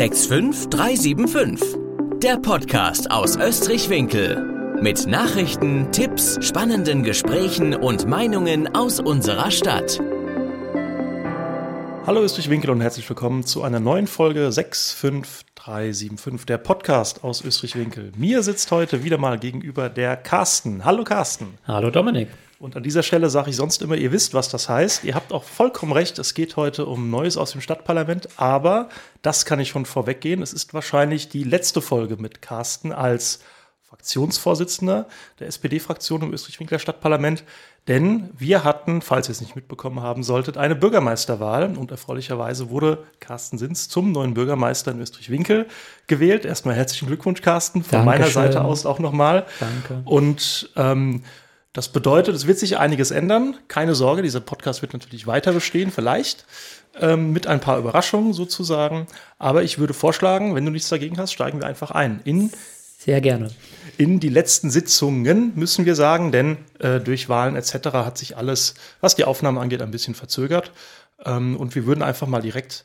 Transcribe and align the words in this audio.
65375. 0.00 1.76
Der 2.22 2.38
Podcast 2.38 3.10
aus 3.10 3.36
Österreich-Winkel. 3.36 4.78
Mit 4.80 5.06
Nachrichten, 5.06 5.92
Tipps, 5.92 6.38
spannenden 6.40 7.02
Gesprächen 7.02 7.74
und 7.74 8.08
Meinungen 8.08 8.74
aus 8.74 8.98
unserer 8.98 9.50
Stadt. 9.50 10.00
Hallo 12.06 12.22
Österreich-Winkel 12.22 12.70
und 12.70 12.80
herzlich 12.80 13.06
willkommen 13.10 13.44
zu 13.44 13.62
einer 13.62 13.78
neuen 13.78 14.06
Folge 14.06 14.50
65375, 14.50 16.46
der 16.46 16.56
Podcast 16.56 17.22
aus 17.22 17.44
Österreich-Winkel. 17.44 18.12
Mir 18.16 18.42
sitzt 18.42 18.70
heute 18.70 19.04
wieder 19.04 19.18
mal 19.18 19.38
gegenüber 19.38 19.90
der 19.90 20.16
Carsten. 20.16 20.86
Hallo 20.86 21.04
Carsten. 21.04 21.58
Hallo 21.66 21.90
Dominik. 21.90 22.28
Und 22.60 22.76
an 22.76 22.82
dieser 22.82 23.02
Stelle 23.02 23.30
sage 23.30 23.48
ich 23.48 23.56
sonst 23.56 23.80
immer, 23.80 23.94
ihr 23.94 24.12
wisst, 24.12 24.34
was 24.34 24.50
das 24.50 24.68
heißt. 24.68 25.04
Ihr 25.04 25.14
habt 25.14 25.32
auch 25.32 25.44
vollkommen 25.44 25.92
recht, 25.92 26.18
es 26.18 26.34
geht 26.34 26.56
heute 26.56 26.84
um 26.84 27.08
Neues 27.08 27.38
aus 27.38 27.52
dem 27.52 27.62
Stadtparlament, 27.62 28.28
aber 28.36 28.90
das 29.22 29.46
kann 29.46 29.60
ich 29.60 29.70
schon 29.70 29.86
vorweggehen. 29.86 30.42
Es 30.42 30.52
ist 30.52 30.74
wahrscheinlich 30.74 31.30
die 31.30 31.42
letzte 31.42 31.80
Folge 31.80 32.18
mit 32.18 32.42
Carsten 32.42 32.92
als 32.92 33.40
Fraktionsvorsitzender 33.88 35.08
der 35.38 35.48
SPD-Fraktion 35.48 36.20
im 36.20 36.34
Österreich-Winkler 36.34 36.78
Stadtparlament. 36.78 37.44
Denn 37.88 38.28
wir 38.36 38.62
hatten, 38.62 39.00
falls 39.00 39.28
ihr 39.28 39.32
es 39.32 39.40
nicht 39.40 39.56
mitbekommen 39.56 40.00
haben 40.00 40.22
solltet, 40.22 40.58
eine 40.58 40.76
Bürgermeisterwahl 40.76 41.74
und 41.78 41.90
erfreulicherweise 41.90 42.68
wurde 42.68 43.04
Carsten 43.20 43.56
Sins 43.56 43.88
zum 43.88 44.12
neuen 44.12 44.34
Bürgermeister 44.34 44.90
in 44.90 45.00
Österreich-Winkel 45.00 45.66
gewählt. 46.06 46.44
Erstmal 46.44 46.74
herzlichen 46.74 47.06
Glückwunsch, 47.06 47.40
Carsten, 47.40 47.82
von 47.82 48.04
Dankeschön. 48.04 48.20
meiner 48.20 48.30
Seite 48.30 48.64
aus 48.64 48.84
auch 48.84 48.98
nochmal. 48.98 49.46
Danke. 49.58 50.02
Und 50.04 50.70
ähm, 50.76 51.22
das 51.72 51.88
bedeutet, 51.88 52.34
es 52.34 52.46
wird 52.46 52.58
sich 52.58 52.78
einiges 52.78 53.12
ändern. 53.12 53.56
Keine 53.68 53.94
Sorge, 53.94 54.22
dieser 54.22 54.40
Podcast 54.40 54.82
wird 54.82 54.92
natürlich 54.92 55.26
weiter 55.26 55.52
bestehen, 55.52 55.92
vielleicht 55.92 56.44
ähm, 56.98 57.32
mit 57.32 57.46
ein 57.46 57.60
paar 57.60 57.78
Überraschungen 57.78 58.32
sozusagen. 58.32 59.06
Aber 59.38 59.62
ich 59.62 59.78
würde 59.78 59.94
vorschlagen, 59.94 60.54
wenn 60.54 60.64
du 60.64 60.72
nichts 60.72 60.88
dagegen 60.88 61.18
hast, 61.18 61.32
steigen 61.32 61.60
wir 61.60 61.66
einfach 61.66 61.92
ein. 61.92 62.20
In 62.24 62.50
Sehr 62.98 63.20
gerne. 63.20 63.50
In 63.98 64.18
die 64.18 64.28
letzten 64.28 64.70
Sitzungen 64.70 65.52
müssen 65.54 65.84
wir 65.84 65.94
sagen, 65.94 66.32
denn 66.32 66.56
äh, 66.80 66.98
durch 66.98 67.28
Wahlen 67.28 67.54
etc. 67.54 67.90
hat 67.92 68.18
sich 68.18 68.36
alles, 68.36 68.74
was 69.00 69.14
die 69.14 69.24
Aufnahme 69.24 69.60
angeht, 69.60 69.82
ein 69.82 69.92
bisschen 69.92 70.14
verzögert. 70.14 70.72
Ähm, 71.24 71.56
und 71.56 71.76
wir 71.76 71.86
würden 71.86 72.02
einfach 72.02 72.26
mal 72.26 72.42
direkt 72.42 72.84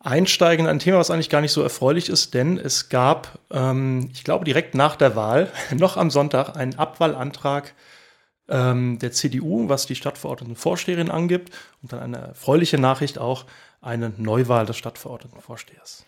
einsteigen 0.00 0.66
in 0.66 0.70
ein 0.70 0.78
Thema, 0.78 0.98
was 0.98 1.10
eigentlich 1.10 1.30
gar 1.30 1.42
nicht 1.42 1.52
so 1.52 1.62
erfreulich 1.62 2.08
ist, 2.08 2.34
denn 2.34 2.58
es 2.58 2.88
gab, 2.88 3.38
ähm, 3.50 4.08
ich 4.12 4.24
glaube, 4.24 4.44
direkt 4.44 4.74
nach 4.74 4.96
der 4.96 5.16
Wahl, 5.16 5.50
noch 5.76 5.96
am 5.96 6.10
Sonntag, 6.10 6.56
einen 6.56 6.78
Abwahlantrag 6.78 7.74
ähm, 8.48 8.98
der 8.98 9.12
CDU, 9.12 9.68
was 9.68 9.86
die 9.86 9.94
Stadtverordnetenvorsteherin 9.94 11.10
angibt. 11.10 11.50
Und 11.82 11.92
dann 11.92 12.00
eine 12.00 12.18
erfreuliche 12.18 12.78
Nachricht 12.78 13.18
auch, 13.18 13.46
eine 13.80 14.12
Neuwahl 14.16 14.66
des 14.66 14.76
Stadtverordnetenvorstehers. 14.76 16.06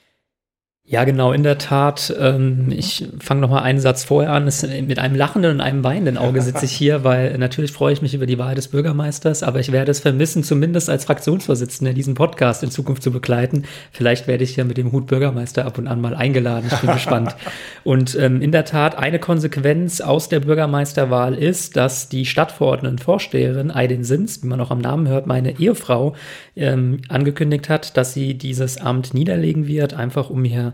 Ja, 0.87 1.05
genau, 1.05 1.33
in 1.33 1.43
der 1.43 1.57
Tat. 1.57 2.15
Ähm, 2.21 2.67
ich 2.69 3.09
fange 3.19 3.41
noch 3.41 3.49
mal 3.49 3.63
einen 3.63 3.81
Satz 3.81 4.05
vorher 4.05 4.33
an. 4.33 4.47
Es, 4.47 4.63
mit 4.63 4.99
einem 4.99 5.17
lachenden 5.17 5.53
und 5.53 5.61
einem 5.63 5.83
weinenden 5.83 6.19
Auge 6.19 6.43
sitze 6.43 6.67
ich 6.67 6.73
hier, 6.73 7.05
weil 7.05 7.39
natürlich 7.39 7.73
freue 7.73 7.95
ich 7.95 8.03
mich 8.03 8.13
über 8.13 8.27
die 8.27 8.37
Wahl 8.37 8.55
des 8.55 8.69
Bürgermeisters, 8.69 9.43
aber 9.43 9.61
ich 9.61 9.73
werde 9.73 9.91
es 9.91 10.01
vermissen, 10.01 10.45
zumindest 10.45 10.91
als 10.91 11.07
Fraktionsvorsitzender 11.07 11.95
diesen 11.95 12.13
Podcast 12.13 12.63
in 12.63 12.71
Zukunft 12.71 13.03
zu 13.03 13.11
begleiten. 13.11 13.65
Vielleicht 13.93 14.29
werde 14.29 14.45
ich 14.45 14.57
ja 14.57 14.65
mit 14.65 14.77
dem 14.77 14.93
Hut 14.93 15.07
Bürgermeister 15.07 15.65
ab 15.65 15.79
und 15.79 15.89
an 15.89 16.03
mal 16.03 16.15
eingeladen. 16.15 16.69
Ich 16.71 16.79
bin 16.81 16.91
gespannt. 16.93 17.35
Und 17.83 18.15
ähm, 18.21 18.43
in 18.43 18.53
der 18.53 18.67
Tat, 18.67 18.99
eine 18.99 19.19
Konsequenz 19.19 20.03
aus 20.03 20.29
der 20.29 20.41
Bürgermeisterwahl 20.41 21.33
ist, 21.33 21.79
dass 21.79 22.11
die 22.11 22.27
Stadtverordnetenvorsteherin 22.27 23.71
Aydin 23.71 24.05
Sins, 24.05 24.43
wie 24.43 24.49
man 24.49 24.61
auch 24.61 24.71
am 24.71 24.83
Namen 24.83 25.09
hört, 25.09 25.27
meine 25.27 25.59
Ehefrau, 25.59 26.15
ähm, 26.57 27.01
angekündigt 27.09 27.71
hat, 27.71 27.97
dass 27.97 28.13
sie 28.13 28.35
dieses 28.35 28.77
Amt 28.77 29.15
niederlegen 29.15 29.67
wird, 29.67 29.95
einfach 29.95 30.29
um 30.29 30.45
hier 30.45 30.74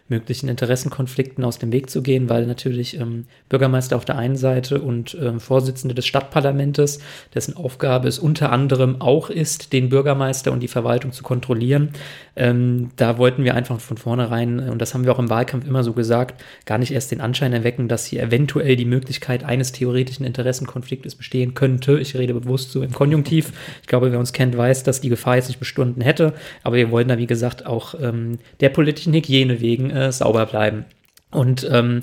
möglichen 0.11 0.47
Interessenkonflikten 0.47 1.43
aus 1.43 1.57
dem 1.57 1.71
Weg 1.71 1.89
zu 1.89 2.03
gehen, 2.03 2.29
weil 2.29 2.45
natürlich 2.45 2.99
ähm, 2.99 3.25
Bürgermeister 3.49 3.95
auf 3.95 4.05
der 4.05 4.17
einen 4.17 4.35
Seite 4.35 4.79
und 4.81 5.17
ähm, 5.19 5.39
Vorsitzende 5.39 5.95
des 5.95 6.05
Stadtparlamentes, 6.05 6.99
dessen 7.33 7.57
Aufgabe 7.57 8.07
es 8.07 8.19
unter 8.19 8.51
anderem 8.51 9.01
auch 9.01 9.31
ist, 9.31 9.73
den 9.73 9.89
Bürgermeister 9.89 10.51
und 10.51 10.59
die 10.59 10.67
Verwaltung 10.67 11.11
zu 11.11 11.23
kontrollieren. 11.23 11.89
Ähm, 12.35 12.91
da 12.95 13.17
wollten 13.17 13.43
wir 13.43 13.55
einfach 13.55 13.79
von 13.79 13.97
vornherein, 13.97 14.59
äh, 14.59 14.69
und 14.69 14.81
das 14.81 14.93
haben 14.93 15.05
wir 15.05 15.11
auch 15.11 15.19
im 15.19 15.29
Wahlkampf 15.29 15.65
immer 15.67 15.83
so 15.83 15.93
gesagt, 15.93 16.43
gar 16.65 16.77
nicht 16.77 16.91
erst 16.91 17.11
den 17.11 17.21
Anschein 17.21 17.53
erwecken, 17.53 17.87
dass 17.87 18.05
hier 18.05 18.21
eventuell 18.21 18.75
die 18.75 18.85
Möglichkeit 18.85 19.43
eines 19.43 19.71
theoretischen 19.71 20.25
Interessenkonfliktes 20.25 21.15
bestehen 21.15 21.53
könnte. 21.53 21.99
Ich 21.99 22.15
rede 22.15 22.33
bewusst 22.33 22.71
so 22.71 22.83
im 22.83 22.91
Konjunktiv. 22.91 23.51
Ich 23.81 23.87
glaube, 23.87 24.11
wer 24.11 24.19
uns 24.19 24.33
kennt, 24.33 24.57
weiß, 24.57 24.83
dass 24.83 25.01
die 25.01 25.09
Gefahr 25.09 25.37
jetzt 25.37 25.47
nicht 25.47 25.59
bestunden 25.59 26.01
hätte. 26.01 26.33
Aber 26.63 26.75
wir 26.75 26.91
wollen 26.91 27.07
da, 27.07 27.17
wie 27.17 27.27
gesagt, 27.27 27.65
auch 27.65 27.95
ähm, 28.01 28.39
der 28.59 28.69
politischen 28.69 29.13
Hygiene 29.13 29.61
wegen 29.61 29.89
äh, 29.89 30.00
sauber 30.11 30.45
bleiben. 30.45 30.85
Und 31.31 31.67
ähm, 31.71 32.01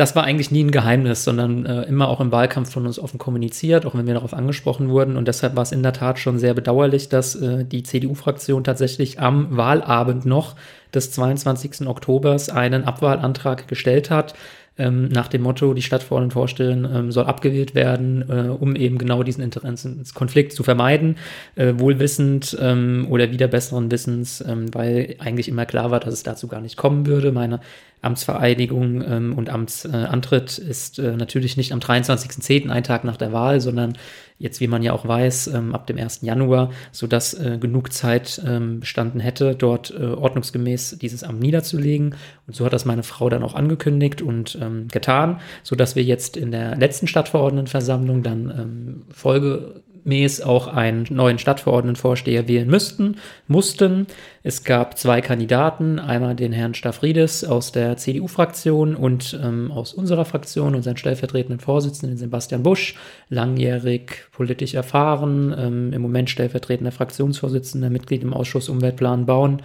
das 0.00 0.16
war 0.16 0.24
eigentlich 0.24 0.50
nie 0.50 0.64
ein 0.64 0.70
Geheimnis, 0.70 1.24
sondern 1.24 1.66
äh, 1.66 1.82
immer 1.82 2.08
auch 2.08 2.20
im 2.20 2.32
Wahlkampf 2.32 2.72
von 2.72 2.86
uns 2.86 2.98
offen 2.98 3.18
kommuniziert, 3.18 3.84
auch 3.84 3.94
wenn 3.94 4.06
wir 4.06 4.14
darauf 4.14 4.32
angesprochen 4.32 4.88
wurden. 4.88 5.18
Und 5.18 5.28
deshalb 5.28 5.56
war 5.56 5.62
es 5.62 5.72
in 5.72 5.82
der 5.82 5.92
Tat 5.92 6.18
schon 6.18 6.38
sehr 6.38 6.54
bedauerlich, 6.54 7.10
dass 7.10 7.34
äh, 7.34 7.66
die 7.66 7.82
CDU-Fraktion 7.82 8.64
tatsächlich 8.64 9.20
am 9.20 9.54
Wahlabend 9.54 10.24
noch 10.24 10.56
des 10.94 11.12
22. 11.12 11.86
Oktobers 11.86 12.48
einen 12.48 12.84
Abwahlantrag 12.84 13.68
gestellt 13.68 14.10
hat, 14.10 14.34
ähm, 14.80 15.08
nach 15.08 15.28
dem 15.28 15.42
Motto, 15.42 15.74
die 15.74 15.82
Stadtverordnetenvorsteherin 15.82 16.88
ähm, 16.90 17.12
soll 17.12 17.24
abgewählt 17.24 17.74
werden, 17.74 18.24
äh, 18.28 18.48
um 18.48 18.74
eben 18.74 18.96
genau 18.96 19.22
diesen 19.22 19.44
Interessenskonflikt 19.44 20.52
zu 20.52 20.62
vermeiden, 20.62 21.16
äh, 21.56 21.74
wohlwissend 21.76 22.56
ähm, 22.58 23.06
oder 23.10 23.30
wieder 23.30 23.46
besseren 23.46 23.90
Wissens, 23.90 24.42
ähm, 24.46 24.72
weil 24.72 25.16
eigentlich 25.18 25.48
immer 25.48 25.66
klar 25.66 25.90
war, 25.90 26.00
dass 26.00 26.14
es 26.14 26.22
dazu 26.22 26.48
gar 26.48 26.62
nicht 26.62 26.78
kommen 26.78 27.06
würde. 27.06 27.30
Meine 27.30 27.60
Amtsvereidigung 28.02 29.02
ähm, 29.02 29.34
und 29.36 29.50
Amtsantritt 29.50 30.58
ist 30.58 30.98
äh, 30.98 31.16
natürlich 31.16 31.56
nicht 31.56 31.72
am 31.72 31.80
23.10., 31.80 32.70
ein 32.70 32.84
Tag 32.84 33.04
nach 33.04 33.18
der 33.18 33.32
Wahl, 33.32 33.60
sondern 33.60 33.94
jetzt, 34.38 34.60
wie 34.60 34.68
man 34.68 34.82
ja 34.82 34.92
auch 34.92 35.06
weiß, 35.06 35.48
ähm, 35.48 35.74
ab 35.74 35.86
dem 35.86 35.98
1. 35.98 36.22
Januar, 36.22 36.70
sodass 36.92 37.34
äh, 37.34 37.58
genug 37.60 37.92
Zeit 37.92 38.40
ähm, 38.46 38.80
bestanden 38.80 39.20
hätte, 39.20 39.54
dort 39.54 39.90
äh, 39.90 40.02
ordnungsgemäß 40.02 40.96
dieses 40.98 41.22
Amt 41.22 41.40
niederzulegen. 41.40 42.14
Und 42.46 42.56
so 42.56 42.64
hat 42.64 42.72
das 42.72 42.86
meine 42.86 43.02
Frau 43.02 43.28
dann 43.28 43.42
auch 43.42 43.54
angekündigt 43.54 44.22
und 44.22 44.58
ähm, 44.60 44.88
getan, 44.88 45.40
sodass 45.62 45.94
wir 45.94 46.02
jetzt 46.02 46.38
in 46.38 46.50
der 46.52 46.76
letzten 46.76 47.06
Stadtverordnetenversammlung 47.06 48.22
dann 48.22 48.50
ähm, 48.50 49.02
Folge 49.10 49.82
mäß 50.04 50.42
auch 50.42 50.66
einen 50.66 51.06
neuen 51.10 51.38
Stadtverordnetenvorsteher 51.38 52.48
wählen 52.48 52.68
müssten, 52.68 53.16
mussten. 53.46 54.06
Es 54.42 54.64
gab 54.64 54.96
zwei 54.96 55.20
Kandidaten, 55.20 55.98
einmal 55.98 56.34
den 56.34 56.52
Herrn 56.52 56.74
Staffrides 56.74 57.44
aus 57.44 57.72
der 57.72 57.96
CDU-Fraktion 57.96 58.96
und 58.96 59.38
ähm, 59.42 59.70
aus 59.70 59.92
unserer 59.94 60.24
Fraktion 60.24 60.74
und 60.74 60.82
seinen 60.82 60.96
stellvertretenden 60.96 61.60
Vorsitzenden 61.60 62.16
Sebastian 62.16 62.62
Busch, 62.62 62.94
langjährig 63.28 64.26
politisch 64.32 64.74
erfahren, 64.74 65.54
ähm, 65.58 65.92
im 65.92 66.02
Moment 66.02 66.30
stellvertretender 66.30 66.92
Fraktionsvorsitzender, 66.92 67.90
Mitglied 67.90 68.22
im 68.22 68.34
Ausschuss 68.34 68.68
Umweltplan 68.68 69.26
Bauen. 69.26 69.62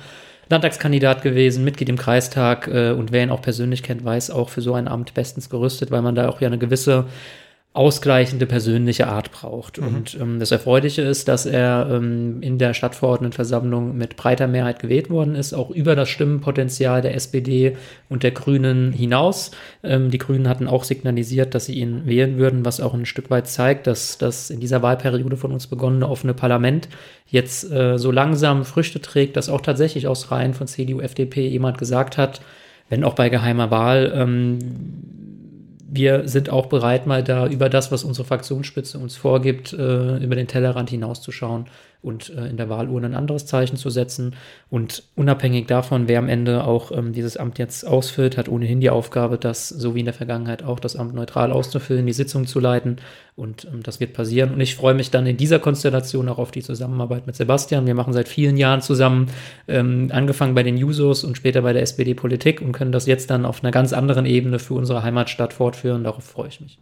Landtagskandidat 0.50 1.24
gewesen, 1.24 1.63
Mitglied 1.63 1.90
im 1.90 1.97
Kreistag 1.97 2.68
äh, 2.68 2.91
und 2.91 3.12
wer 3.12 3.24
ihn 3.24 3.31
auch 3.31 3.41
persönlich 3.41 3.81
kennt, 3.81 4.06
weiß 4.06 4.29
auch 4.29 4.50
für 4.50 4.62
so 4.62 4.74
ein 4.74 4.88
Amt 4.88 5.13
bestens 5.13 5.50
gerüstet, 5.50 5.90
weil 5.90 6.03
man 6.03 6.16
da 6.16 6.29
auch 6.29 6.40
ja 6.40 6.47
eine 6.47 6.59
gewisse 6.59 7.06
ausgleichende 7.75 8.46
persönliche 8.46 9.08
Art 9.08 9.31
braucht. 9.31 9.81
Mhm. 9.81 9.88
Und 9.88 10.18
ähm, 10.19 10.40
das 10.40 10.52
Erfreuliche 10.52 11.02
ist, 11.02 11.28
dass 11.28 11.46
er 11.46 11.90
ähm, 11.91 12.41
in 12.41 12.58
der 12.58 12.74
Stadtverordnetenversammlung 12.74 13.97
mit 13.97 14.16
breiter 14.16 14.47
Mehrheit 14.47 14.80
gewählt 14.80 15.09
worden 15.09 15.36
ist, 15.36 15.53
auch 15.53 15.72
über 15.72 15.94
das 15.94 16.08
Stimmenpotenzial 16.08 17.02
der 17.02 17.16
SPD 17.16 17.75
und 18.08 18.24
der 18.24 18.31
Grünen 18.31 18.94
hinaus. 18.94 19.52
Ähm, 19.84 20.09
die 20.09 20.19
Grünen 20.19 20.47
hatten 20.47 20.69
auch 20.69 20.86
signalisiert, 20.86 21.53
dass 21.53 21.66
sie 21.66 21.74
ihn 21.74 22.06
wählen 22.06 22.38
würden, 22.38 22.63
was 22.63 22.80
auch 22.80 22.94
ein 22.94 23.06
Stück 23.06 23.30
weit 23.30 23.47
zeigt, 23.50 23.88
dass 23.88 24.18
das 24.18 24.50
in 24.50 24.62
dieser 24.62 24.81
Wahlperiode 24.81 25.36
von 25.36 25.52
uns 25.52 25.68
begonnene 25.68 26.07
offene 26.07 26.34
Parlament 26.34 26.88
jetzt 27.28 27.69
äh, 27.69 28.00
so 28.00 28.09
langsam 28.09 28.63
Früchte 28.63 29.02
trägt, 29.02 29.36
dass 29.36 29.50
auch 29.50 29.59
tatsächlich 29.59 30.07
aus 30.07 30.31
Reihen 30.31 30.53
von 30.53 30.68
CDU, 30.68 31.02
FDP 31.02 31.46
jemand 31.50 31.78
gesagt 31.78 32.18
hat, 32.18 32.39
wenn 32.88 33.04
auch 33.04 33.16
bei 33.16 33.28
geheimer 33.28 33.69
Wahl, 33.69 34.13
ähm, 34.16 34.60
wir 35.95 36.27
sind 36.27 36.50
auch 36.50 36.68
bereit, 36.68 37.07
mal 37.07 37.24
da 37.24 37.47
über 37.47 37.69
das, 37.69 37.92
was 37.92 38.03
unsere 38.03 38.27
Fraktionsspitze 38.27 38.97
uns 38.97 39.15
vorgibt, 39.15 39.74
äh, 39.74 40.18
über 40.18 40.36
den 40.36 40.47
Tellerrand 40.47 40.89
hinauszuschauen 40.89 41.65
und 42.06 42.30
äh, 42.30 42.48
in 42.48 42.57
der 42.57 42.69
Wahlurne 42.69 43.07
ein 43.07 43.16
anderes 43.16 43.46
Zeichen 43.46 43.78
zu 43.78 43.90
setzen. 43.90 44.36
Und 44.69 45.04
unabhängig 45.16 45.66
davon, 45.66 46.07
wer 46.07 46.19
am 46.19 46.30
Ende 46.30 46.63
auch 46.63 46.92
ähm, 46.92 47.13
dieses 47.13 47.36
Amt 47.36 47.57
jetzt 47.57 47.86
ausfüllt, 47.86 48.38
hat 48.38 48.48
ohnehin 48.48 48.80
die 48.80 48.90
Aufgabe, 48.90 49.38
das, 49.38 49.69
so 49.69 49.96
wie 49.96 50.00
in 50.00 50.06
der 50.06 50.13
Vergangenheit 50.13 50.63
auch, 50.63 50.80
das 50.80 50.96
Amt 50.96 51.16
neutral 51.16 51.52
auszufüllen, 51.52 52.06
die 52.06 52.13
Sitzung 52.13 52.46
zu 52.46 52.60
leiten. 52.60 52.98
Und 53.36 53.66
ähm, 53.66 53.81
das 53.84 54.00
wird 54.00 54.13
passieren. 54.13 54.54
Und 54.54 54.62
ich 54.62 54.75
freue 54.75 54.94
mich 54.94 55.12
dann 55.12 55.25
in 55.25 55.38
dieser 55.38 55.60
Konstellation 55.60 56.30
auch 56.30 56.38
auf 56.38 56.52
die 56.52 56.62
Zusammenarbeit 56.62 57.25
mit 57.25 57.36
Sebastian. 57.36 57.88
Wir 57.88 57.96
machen 57.96 58.13
seit 58.13 58.28
vielen 58.28 58.57
Jahren 58.57 58.81
zusammen, 58.81 59.28
ähm, 59.68 60.10
angefangen 60.13 60.54
bei 60.54 60.63
den 60.63 60.78
Jusos 60.78 61.24
und 61.24 61.36
später 61.36 61.63
bei 61.63 61.74
der 61.74 61.81
SPD 61.81 62.13
Politik 62.13 62.62
und 62.62 62.72
können 62.72 62.92
das 62.92 63.07
jetzt 63.07 63.30
dann 63.30 63.46
auf 63.46 63.63
einer 63.63 63.72
ganz 63.72 63.94
anderen 63.94 64.25
Ebene 64.25 64.60
für 64.60 64.75
unsere 64.75 65.04
Heimatstadt 65.04 65.54
fortführen. 65.54 66.04
Darauf 66.04 66.24
freue 66.24 66.50
ich 66.50 66.62
mich. 66.62 66.78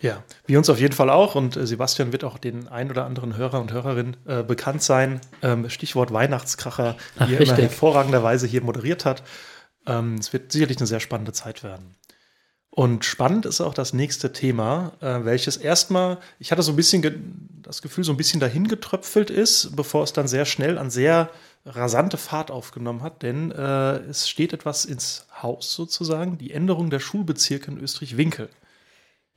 Ja, 0.00 0.22
wir 0.46 0.56
uns 0.56 0.70
auf 0.70 0.80
jeden 0.80 0.94
Fall 0.94 1.10
auch 1.10 1.34
und 1.34 1.56
äh, 1.56 1.66
Sebastian 1.66 2.12
wird 2.12 2.24
auch 2.24 2.38
den 2.38 2.68
ein 2.68 2.90
oder 2.90 3.04
anderen 3.04 3.36
Hörer 3.36 3.60
und 3.60 3.72
Hörerin 3.72 4.16
äh, 4.26 4.42
bekannt 4.42 4.82
sein. 4.82 5.20
Ähm, 5.42 5.68
Stichwort 5.68 6.12
Weihnachtskracher, 6.12 6.96
Ach, 7.18 7.26
die 7.26 7.34
er 7.34 7.40
immer 7.42 7.56
hervorragenderweise 7.56 8.46
hier 8.46 8.62
moderiert 8.62 9.04
hat. 9.04 9.22
Ähm, 9.86 10.14
es 10.14 10.32
wird 10.32 10.52
sicherlich 10.52 10.78
eine 10.78 10.86
sehr 10.86 11.00
spannende 11.00 11.32
Zeit 11.32 11.62
werden. 11.62 11.96
Und 12.70 13.04
spannend 13.04 13.46
ist 13.46 13.60
auch 13.60 13.74
das 13.74 13.92
nächste 13.92 14.32
Thema, 14.32 14.92
äh, 15.00 15.24
welches 15.24 15.56
erstmal, 15.56 16.18
ich 16.38 16.50
hatte 16.50 16.62
so 16.62 16.72
ein 16.72 16.76
bisschen 16.76 17.02
ge 17.02 17.14
das 17.62 17.82
Gefühl, 17.82 18.04
so 18.04 18.12
ein 18.12 18.16
bisschen 18.16 18.40
dahin 18.40 18.68
getröpfelt 18.68 19.28
ist, 19.28 19.76
bevor 19.76 20.02
es 20.02 20.12
dann 20.12 20.26
sehr 20.26 20.44
schnell 20.44 20.78
an 20.78 20.90
sehr 20.90 21.30
rasante 21.66 22.16
Fahrt 22.16 22.50
aufgenommen 22.50 23.02
hat, 23.02 23.22
denn 23.22 23.52
äh, 23.52 23.98
es 24.08 24.28
steht 24.28 24.52
etwas 24.52 24.84
ins 24.84 25.26
Haus 25.42 25.74
sozusagen, 25.74 26.38
die 26.38 26.52
Änderung 26.52 26.90
der 26.90 27.00
Schulbezirke 27.00 27.70
in 27.70 27.78
Österreich-Winkel. 27.78 28.48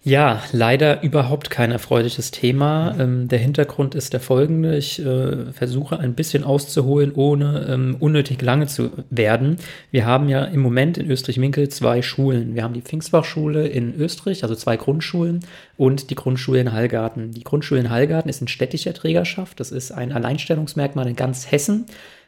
Ja, 0.06 0.44
leider 0.52 1.02
überhaupt 1.02 1.50
kein 1.50 1.72
erfreuliches 1.72 2.32
Thema. 2.32 2.94
Ähm, 3.00 3.30
der 3.30 3.40
Hintergrund 3.40 3.96
ist 3.96 4.12
der 4.12 4.20
folgende. 4.20 4.76
Ich 4.76 5.00
äh, 5.00 5.54
versuche 5.54 5.98
ein 5.98 6.14
bisschen 6.14 6.44
auszuholen, 6.44 7.14
ohne 7.16 7.68
ähm, 7.70 7.96
unnötig 8.02 8.42
lange 8.42 8.68
zu 8.68 8.92
werden. 9.10 9.56
Wir 9.92 10.06
haben 10.06 10.28
ja 10.28 10.44
im 10.44 10.60
Moment 10.60 10.98
in 10.98 11.10
Österreich-Winkel 11.10 11.70
zwei 11.70 12.02
Schulen. 12.02 12.54
Wir 12.54 12.64
haben 12.64 12.74
die 12.74 12.82
Pfingstbachschule 12.82 13.66
in 13.66 13.96
Österreich, 13.96 14.44
also 14.44 14.56
zwei 14.56 14.76
Grundschulen, 14.76 15.40
und 15.78 16.10
die 16.10 16.16
Grundschule 16.16 16.60
in 16.60 16.74
Hallgarten. 16.74 17.32
Die 17.32 17.46
Grundschule 17.46 17.80
in 17.80 17.90
Hallgarten 17.90 18.30
ist 18.30 18.42
in 18.42 18.50
städtischer 18.50 18.94
Trägerschaft. 18.94 19.62
Das 19.62 19.72
ist 19.72 19.94
ein 19.94 20.12
Alleinstellungsmerkmal 20.12 21.08
in 21.08 21.16
ganz 21.16 21.50
Hessen. 21.50 21.86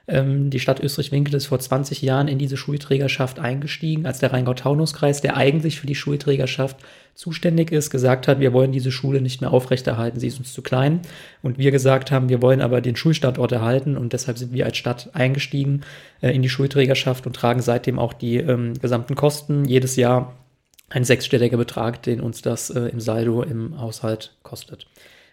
Ähm, 0.07 0.50
die 0.50 0.60
Stadt 0.60 0.80
Österreich-Winkel 0.80 1.36
ist 1.36 1.48
vor 1.48 1.60
20 1.60 2.02
Jahren 2.02 2.28
in 2.28 2.38
diese 2.38 2.57
Schulträgerschaft 2.57 3.40
eingestiegen, 3.40 4.06
als 4.06 4.19
der 4.19 4.34
Rheingau-Taunus-Kreis, 4.34 5.22
der 5.22 5.36
eigentlich 5.36 5.80
für 5.80 5.88
die 5.88 5.96
Schulträgerschaft 5.96 6.78
zuständig 7.16 7.72
ist, 7.72 7.90
gesagt 7.90 8.28
hat, 8.28 8.40
wir 8.40 8.54
wollen 8.54 8.72
diese 8.72 8.92
Schule 8.92 9.22
nicht 9.22 9.42
mehr 9.42 9.52
aufrechterhalten, 9.52 10.19
sie 10.19 10.28
ist 10.28 10.38
uns 10.38 10.54
zu 10.54 10.62
klein. 10.62 11.00
Und 11.42 11.57
wir 11.57 11.72
gesagt 11.72 12.12
haben, 12.12 12.30
wir 12.30 12.42
wollen 12.42 12.62
aber 12.62 12.81
den 12.81 12.96
Schulstandort 12.96 13.52
erhalten 13.52 13.98
und 13.98 14.13
deshalb 14.13 14.38
sind 14.38 14.54
wir 14.54 14.66
als 14.66 14.78
Stadt 14.78 15.10
eingestiegen 15.13 15.81
äh, 16.22 16.31
in 16.31 16.42
die 16.42 16.50
Schulträgerschaft 16.50 17.25
und 17.25 17.36
tragen 17.36 17.62
seitdem 17.62 17.98
auch 17.98 18.13
die 18.13 18.38
ähm, 18.38 18.74
gesamten 18.80 19.16
Kosten 19.16 19.66
jedes 19.66 19.96
Jahr 19.96 20.36
ein 20.90 21.04
sechsstelliger 21.04 21.58
Betrag, 21.58 22.04
den 22.04 22.22
uns 22.22 22.42
das 22.42 22.69
äh, 22.69 22.81
im 22.90 23.00
Saldo 23.00 23.42
im 23.42 23.80
Haushalt 23.80 24.36
kostet. 24.44 24.86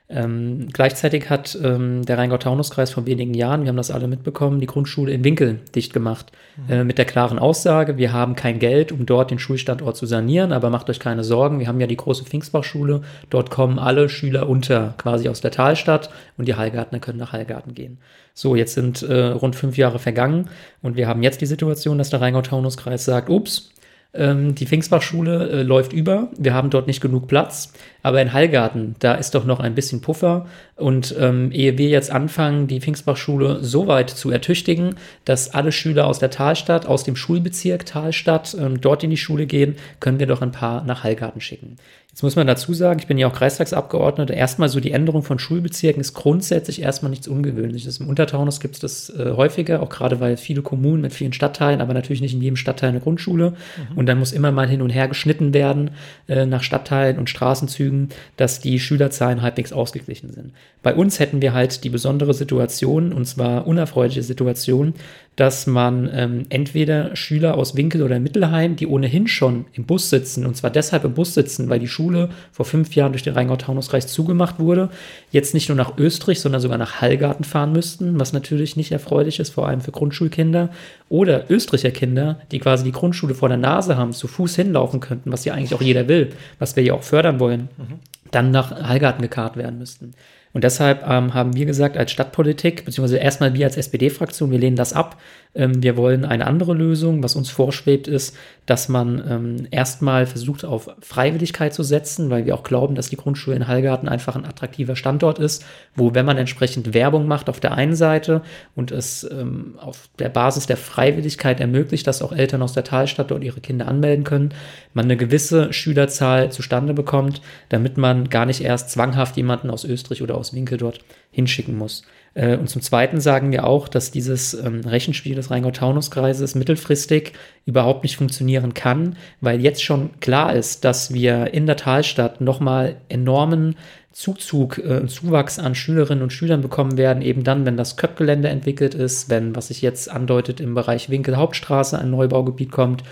Ähm, 0.09 0.69
gleichzeitig 0.73 1.31
hat 1.31 1.59
ähm, 1.63 2.05
der 2.05 2.19
Rheingau-Taunus-Kreis 2.19 2.91
vor 2.91 3.07
wenigen 3.07 3.33
Jahren, 3.33 3.63
wir 3.63 3.69
haben 3.69 3.77
das 3.77 3.91
alle 3.91 4.09
mitbekommen, 4.09 4.61
die 4.61 4.67
Grundschule 4.67 5.13
in 5.13 5.25
Winkel 5.25 5.61
dicht 5.75 5.93
gemacht. 5.95 6.33
Mhm. 6.57 6.73
Äh, 6.73 6.85
mit 6.85 6.99
der 6.99 7.07
klaren 7.07 7.39
Aussage, 7.39 7.97
wir 7.97 8.13
haben 8.13 8.37
kein 8.37 8.59
Geld, 8.59 8.93
um 8.93 9.07
dort 9.07 9.31
den 9.31 9.39
Schulstandort 9.39 9.97
zu 9.97 10.05
sanieren, 10.05 10.53
aber 10.53 10.69
macht 10.71 10.91
euch 10.91 11.01
keine 11.01 11.25
Sorgen, 11.25 11.61
wir 11.61 11.67
haben 11.67 11.81
ja 11.81 11.87
die 11.87 11.97
große 11.97 12.25
Pfingstbachschule, 12.25 13.03
dort 13.31 13.51
kommen 13.51 13.79
alle 13.79 14.09
Schüler 14.09 14.49
unter, 14.49 14.95
quasi 14.99 15.29
aus 15.29 15.41
der 15.41 15.51
Talstadt 15.51 16.11
und 16.37 16.47
die 16.47 16.57
Hallgartner 16.57 16.99
können 16.99 17.19
nach 17.19 17.33
Hallgarten 17.33 17.75
gehen. 17.75 17.99
So, 18.35 18.55
jetzt 18.55 18.75
sind 18.75 19.03
äh, 19.03 19.29
rund 19.29 19.57
fünf 19.57 19.79
Jahre 19.79 19.99
vergangen 19.99 20.49
und 20.83 20.97
wir 20.97 21.09
haben 21.09 21.23
jetzt 21.23 21.41
die 21.41 21.47
Situation, 21.47 21.97
dass 21.97 22.11
der 22.11 22.21
Rheingau-Taunus-Kreis 22.21 23.05
sagt, 23.05 23.31
ups, 23.31 23.73
ähm, 24.15 24.55
die 24.55 24.67
Pfingstbachschule 24.67 25.49
äh, 25.49 25.63
läuft 25.63 25.93
über. 25.93 26.29
Wir 26.37 26.55
haben 26.55 26.71
dort 26.71 26.87
nicht 26.87 27.01
genug 27.01 27.29
Platz. 27.29 27.73
Aber 28.03 28.21
in 28.21 28.33
Hallgarten, 28.33 28.97
da 28.99 29.15
ist 29.15 29.35
doch 29.35 29.45
noch 29.45 29.61
ein 29.61 29.75
bisschen 29.75 30.01
Puffer. 30.01 30.47
Und 30.77 31.15
ähm, 31.19 31.53
ehe 31.53 31.79
wir 31.79 31.89
jetzt 31.89 32.11
anfangen, 32.11 32.67
die 32.67 32.81
Pfingstbachschule 32.81 33.63
so 33.63 33.87
weit 33.87 34.11
zu 34.11 34.31
ertüchtigen, 34.31 34.97
dass 35.25 35.55
alle 35.55 35.71
Schüler 35.71 36.07
aus 36.07 36.19
der 36.19 36.31
Talstadt, 36.31 36.87
aus 36.87 37.05
dem 37.05 37.15
Schulbezirk 37.15 37.87
Talstadt, 37.87 38.57
ähm, 38.59 38.81
dort 38.81 39.05
in 39.05 39.11
die 39.11 39.17
Schule 39.17 39.47
gehen, 39.47 39.77
können 40.01 40.19
wir 40.19 40.27
doch 40.27 40.43
ein 40.43 40.53
paar 40.53 40.83
nach 40.85 41.05
Hallgarten 41.05 41.41
schicken. 41.41 41.77
Jetzt 42.13 42.23
muss 42.23 42.37
man 42.37 42.47
dazu 42.47 42.75
sagen, 42.75 42.99
ich 43.01 43.07
bin 43.07 43.17
ja 43.17 43.27
auch 43.27 43.33
Kreistagsabgeordneter. 43.33 44.35
Erstmal 44.35 44.69
so 44.69 44.81
die 44.81 44.93
Änderung 44.93 45.23
von 45.23 45.39
Schulbezirken 45.39 46.03
ist 46.03 46.13
grundsätzlich 46.13 46.83
erstmal 46.83 47.09
nichts 47.09 47.27
Ungewöhnliches. 47.27 48.01
Im 48.01 48.09
Untertaunus 48.09 48.61
gibt 48.61 48.75
es 48.75 48.81
das 48.81 49.19
äh, 49.19 49.33
häufiger, 49.35 49.81
auch 49.81 49.89
gerade 49.89 50.21
weil 50.21 50.37
viele 50.37 50.61
Kommunen 50.61 51.01
mit 51.01 51.15
vielen 51.15 51.33
Stadtteilen, 51.33 51.81
aber 51.81 51.95
natürlich 51.95 52.21
nicht 52.21 52.35
in 52.35 52.43
jedem 52.43 52.57
Stadtteil 52.57 52.91
eine 52.91 53.01
Grundschule. 53.01 53.53
Mhm. 53.53 53.97
Und 53.97 54.07
dann 54.07 54.19
muss 54.19 54.33
immer 54.33 54.53
mal 54.53 54.69
hin 54.69 54.83
und 54.83 54.91
her 54.91 55.09
geschnitten 55.09 55.55
werden 55.55 55.93
äh, 56.29 56.45
nach 56.45 56.63
Stadtteilen 56.63 57.19
und 57.19 57.31
Straßenzügen, 57.31 57.92
dass 58.37 58.61
die 58.61 58.79
Schülerzahlen 58.79 59.43
halbwegs 59.43 59.73
ausgeglichen 59.73 60.33
sind. 60.33 60.53
Bei 60.83 60.95
uns 60.95 61.19
hätten 61.19 61.43
wir 61.43 61.53
halt 61.53 61.85
die 61.85 61.91
besondere 61.91 62.35
Situation, 62.35 63.13
und 63.13 63.27
zwar 63.27 63.67
unerfreuliche 63.67 64.23
Situation, 64.23 64.95
dass 65.37 65.67
man 65.67 66.11
ähm, 66.13 66.43
entweder 66.51 67.17
Schüler 67.17 67.57
aus 67.57 67.75
Winkel 67.75 68.03
oder 68.03 68.21
Mittelheim, 68.21 68.77
die 68.77 68.87
ohnehin 68.87 69.27
schon 69.27 69.65
im 69.73 69.85
Bus 69.85 70.11
sitzen, 70.11 70.45
und 70.45 70.57
zwar 70.57 70.71
deshalb 70.71 71.05
im 71.05 71.15
Bus 71.15 71.33
sitzen, 71.33 71.71
weil 71.71 71.79
die 71.79 71.89
Schule 71.89 72.29
vor 72.51 72.67
fünf 72.67 72.95
Jahren 72.95 73.13
durch 73.13 73.23
den 73.23 73.33
Rheingau-Taunus-Kreis 73.33 74.09
zugemacht 74.09 74.59
wurde, 74.59 74.91
jetzt 75.31 75.55
nicht 75.55 75.71
nur 75.71 75.77
nach 75.77 75.97
Österreich, 75.97 76.41
sondern 76.41 76.61
sogar 76.61 76.77
nach 76.77 77.01
Hallgarten 77.01 77.45
fahren 77.45 77.73
müssten, 77.73 78.21
was 78.21 78.35
natürlich 78.35 78.77
nicht 78.77 78.93
erfreulich 78.93 79.41
ist, 79.41 79.51
vor 79.51 79.69
allem 79.69 79.81
für 79.81 79.93
Grundschulkinder. 79.93 80.69
Oder 81.09 81.51
Österreicher 81.51 81.91
Kinder, 81.91 82.41
die 82.51 82.59
quasi 82.59 82.85
die 82.85 82.93
Grundschule 82.93 83.35
vor 83.35 83.49
der 83.49 83.59
Nase 83.59 83.97
haben, 83.97 84.13
zu 84.13 84.29
Fuß 84.29 84.57
hinlaufen 84.57 85.01
könnten, 85.01 85.33
was 85.33 85.47
ja 85.47 85.55
eigentlich 85.55 85.75
auch 85.75 85.83
jeder 85.83 86.09
will, 86.09 86.31
was 86.59 86.77
wir 86.77 86.83
ja 86.83 86.93
auch 86.93 87.03
fördern 87.03 87.41
wollen, 87.41 87.69
mhm. 87.79 88.01
dann 88.31 88.51
nach 88.51 88.71
Hallgarten 88.71 89.23
gekarrt 89.23 89.57
werden 89.57 89.79
müssten. 89.79 90.13
Und 90.53 90.65
deshalb 90.65 91.03
ähm, 91.09 91.33
haben 91.33 91.57
wir 91.57 91.65
gesagt, 91.65 91.97
als 91.97 92.13
Stadtpolitik, 92.13 92.85
beziehungsweise 92.85 93.17
erstmal 93.17 93.55
wir 93.55 93.65
als 93.65 93.77
SPD-Fraktion, 93.79 94.51
wir 94.51 94.59
lehnen 94.59 94.77
das 94.77 94.93
ab. 94.93 95.19
Ähm, 95.55 95.83
wir 95.83 95.97
wollen 95.97 96.25
eine 96.25 96.47
andere 96.47 96.75
Lösung. 96.75 97.23
Was 97.23 97.37
uns 97.37 97.51
vorschwebt, 97.51 98.07
ist, 98.07 98.37
dass 98.67 98.89
man 98.89 99.23
ähm, 99.29 99.67
erstmal 99.71 100.27
versucht, 100.27 100.65
auf 100.65 100.89
Freiwilligkeit 101.01 101.75
zu 101.75 101.83
setzen, 101.83 102.31
weil 102.31 102.47
wir 102.47 102.55
auch 102.55 102.63
glauben, 102.63 102.95
dass 102.95 103.09
die 103.09 103.17
Grundschule 103.17 103.57
in 103.57 103.67
Hallgarten 103.67 104.09
einfach 104.09 104.37
ein 104.37 104.45
attraktiver 104.45 104.95
Standort 104.95 105.39
ist, 105.39 105.65
wo, 105.97 106.15
wenn 106.15 106.27
man 106.27 106.37
entsprechend 106.37 106.95
Werbung 106.95 107.27
macht 107.27 107.49
auf 107.49 107.59
der 107.59 107.73
einen 107.73 107.97
Seite 107.97 108.43
und 108.75 108.93
es 108.93 109.29
ähm, 109.31 109.75
auf 109.79 110.09
der 110.19 110.29
Basis 110.29 110.67
der 110.67 110.77
Freiwilligkeit 110.77 111.61
ermöglicht, 111.61 112.07
dass 112.07 112.23
auch 112.23 112.33
Eltern 112.33 112.63
aus 112.63 112.75
der 112.75 112.85
Talstadt 112.85 113.31
dort 113.31 113.43
ihre 113.43 113.61
Kinder 113.61 113.89
anmelden 113.89 114.25
können, 114.25 114.51
man 114.95 115.07
eine 115.07 115.17
gewisse 115.17 115.73
Schülerzahl 115.73 116.53
zustande 116.53 116.95
bekommt, 116.95 117.41
damit 117.69 117.97
man 117.97 118.29
gar 118.29 118.47
nicht 118.47 118.63
erst 118.63 118.91
zwanghaft 118.91 119.37
jemanden 119.37 119.71
aus 119.71 119.85
Österreich 119.85 120.23
oder 120.23 120.37
Winkel 120.55 120.79
dort 120.79 121.01
hinschicken 121.31 121.77
muss. 121.77 122.03
Äh, 122.35 122.57
und 122.57 122.69
zum 122.69 122.83
Zweiten 122.83 123.21
sagen 123.21 123.53
wir 123.53 123.67
auch, 123.67 123.89
dass 123.89 124.11
dieses 124.11 124.55
ähm, 124.55 124.81
Rechenspiel 124.81 125.35
des 125.35 125.51
Rheingau-Taunus-Kreises 125.51 126.55
mittelfristig 126.55 127.33
überhaupt 127.67 128.03
nicht 128.03 128.17
funktionieren 128.17 128.75
kann, 128.75 129.17
weil 129.41 129.61
jetzt 129.61 129.83
schon 129.83 130.11
klar 130.21 130.55
ist, 130.55 130.85
dass 130.85 131.13
wir 131.13 131.53
in 131.55 131.67
der 131.67 131.77
Talstadt 131.77 132.41
nochmal 132.41 132.97
enormen 133.09 133.77
Zuzug, 134.13 134.79
äh, 134.79 135.07
Zuwachs 135.07 135.59
an 135.59 135.75
Schülerinnen 135.75 136.23
und 136.23 136.33
Schülern 136.33 136.61
bekommen 136.61 136.99
werden, 136.99 137.23
eben 137.23 137.45
dann, 137.45 137.65
wenn 137.65 137.77
das 137.77 137.97
Köpfgelände 137.97 138.49
entwickelt 138.49 138.95
ist, 138.95 139.31
wenn, 139.31 139.57
was 139.57 139.69
sich 139.69 139.81
jetzt 139.81 140.11
andeutet, 140.11 140.61
im 140.61 140.75
Bereich 140.75 141.09
Winkel 141.09 141.37
Hauptstraße 141.37 141.99
ein 141.99 142.11
Neubaugebiet 142.11 142.71
kommt, 142.71 143.05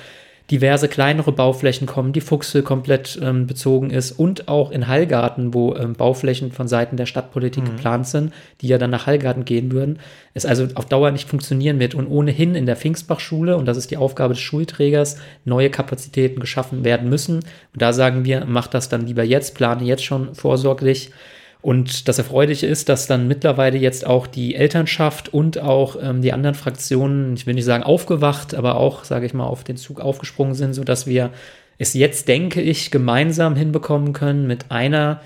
diverse 0.50 0.88
kleinere 0.88 1.32
Bauflächen 1.32 1.86
kommen, 1.86 2.12
die 2.12 2.20
Fuchsel 2.20 2.62
komplett 2.62 3.18
ähm, 3.22 3.46
bezogen 3.46 3.90
ist 3.90 4.12
und 4.12 4.48
auch 4.48 4.70
in 4.70 4.88
Hallgarten, 4.88 5.54
wo 5.54 5.74
ähm, 5.76 5.94
Bauflächen 5.94 6.50
von 6.50 6.66
Seiten 6.66 6.96
der 6.96 7.06
Stadtpolitik 7.06 7.64
mhm. 7.64 7.68
geplant 7.68 8.08
sind, 8.08 8.32
die 8.60 8.68
ja 8.68 8.78
dann 8.78 8.90
nach 8.90 9.06
Hallgarten 9.06 9.44
gehen 9.44 9.70
würden, 9.70 10.00
es 10.34 10.46
also 10.46 10.66
auf 10.74 10.86
Dauer 10.86 11.10
nicht 11.12 11.28
funktionieren 11.28 11.78
wird 11.78 11.94
und 11.94 12.06
ohnehin 12.08 12.54
in 12.54 12.66
der 12.66 12.76
Pfingstbachschule, 12.76 13.56
und 13.56 13.66
das 13.66 13.76
ist 13.76 13.90
die 13.90 13.96
Aufgabe 13.96 14.34
des 14.34 14.42
Schulträgers, 14.42 15.18
neue 15.44 15.70
Kapazitäten 15.70 16.40
geschaffen 16.40 16.84
werden 16.84 17.08
müssen. 17.08 17.36
Und 17.36 17.82
da 17.82 17.92
sagen 17.92 18.24
wir, 18.24 18.44
mach 18.46 18.66
das 18.66 18.88
dann 18.88 19.06
lieber 19.06 19.24
jetzt, 19.24 19.54
plane 19.54 19.84
jetzt 19.84 20.04
schon 20.04 20.34
vorsorglich. 20.34 21.10
Und 21.62 22.08
das 22.08 22.18
Erfreuliche 22.18 22.66
ist, 22.66 22.88
dass 22.88 23.06
dann 23.06 23.28
mittlerweile 23.28 23.76
jetzt 23.76 24.06
auch 24.06 24.26
die 24.26 24.54
Elternschaft 24.54 25.32
und 25.32 25.58
auch 25.58 25.96
ähm, 26.00 26.22
die 26.22 26.32
anderen 26.32 26.54
Fraktionen, 26.54 27.34
ich 27.34 27.46
will 27.46 27.54
nicht 27.54 27.66
sagen 27.66 27.82
aufgewacht, 27.82 28.54
aber 28.54 28.76
auch, 28.76 29.04
sage 29.04 29.26
ich 29.26 29.34
mal, 29.34 29.44
auf 29.44 29.62
den 29.62 29.76
Zug 29.76 30.00
aufgesprungen 30.00 30.54
sind, 30.54 30.72
sodass 30.74 31.06
wir 31.06 31.30
es 31.76 31.92
jetzt, 31.92 32.28
denke 32.28 32.62
ich, 32.62 32.90
gemeinsam 32.90 33.56
hinbekommen 33.56 34.12
können, 34.14 34.46
mit 34.46 34.70
einer 34.70 35.20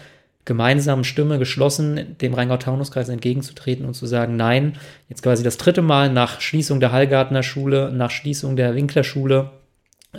gemeinsamen 0.45 1.05
Stimme 1.05 1.38
geschlossen 1.38 2.17
dem 2.21 2.35
Rheingau-Taunus-Kreis 2.35 3.09
entgegenzutreten 3.09 3.87
und 3.87 3.95
zu 3.95 4.07
sagen, 4.07 4.37
nein, 4.37 4.75
jetzt 5.09 5.23
quasi 5.23 5.43
das 5.43 5.57
dritte 5.57 5.83
Mal 5.83 6.12
nach 6.12 6.41
Schließung 6.41 6.81
der 6.81 6.93
Hallgartner 6.93 7.43
Schule, 7.43 7.93
nach 7.93 8.11
Schließung 8.11 8.57
der 8.57 8.75
Winkler 8.75 9.05
Schule, 9.05 9.50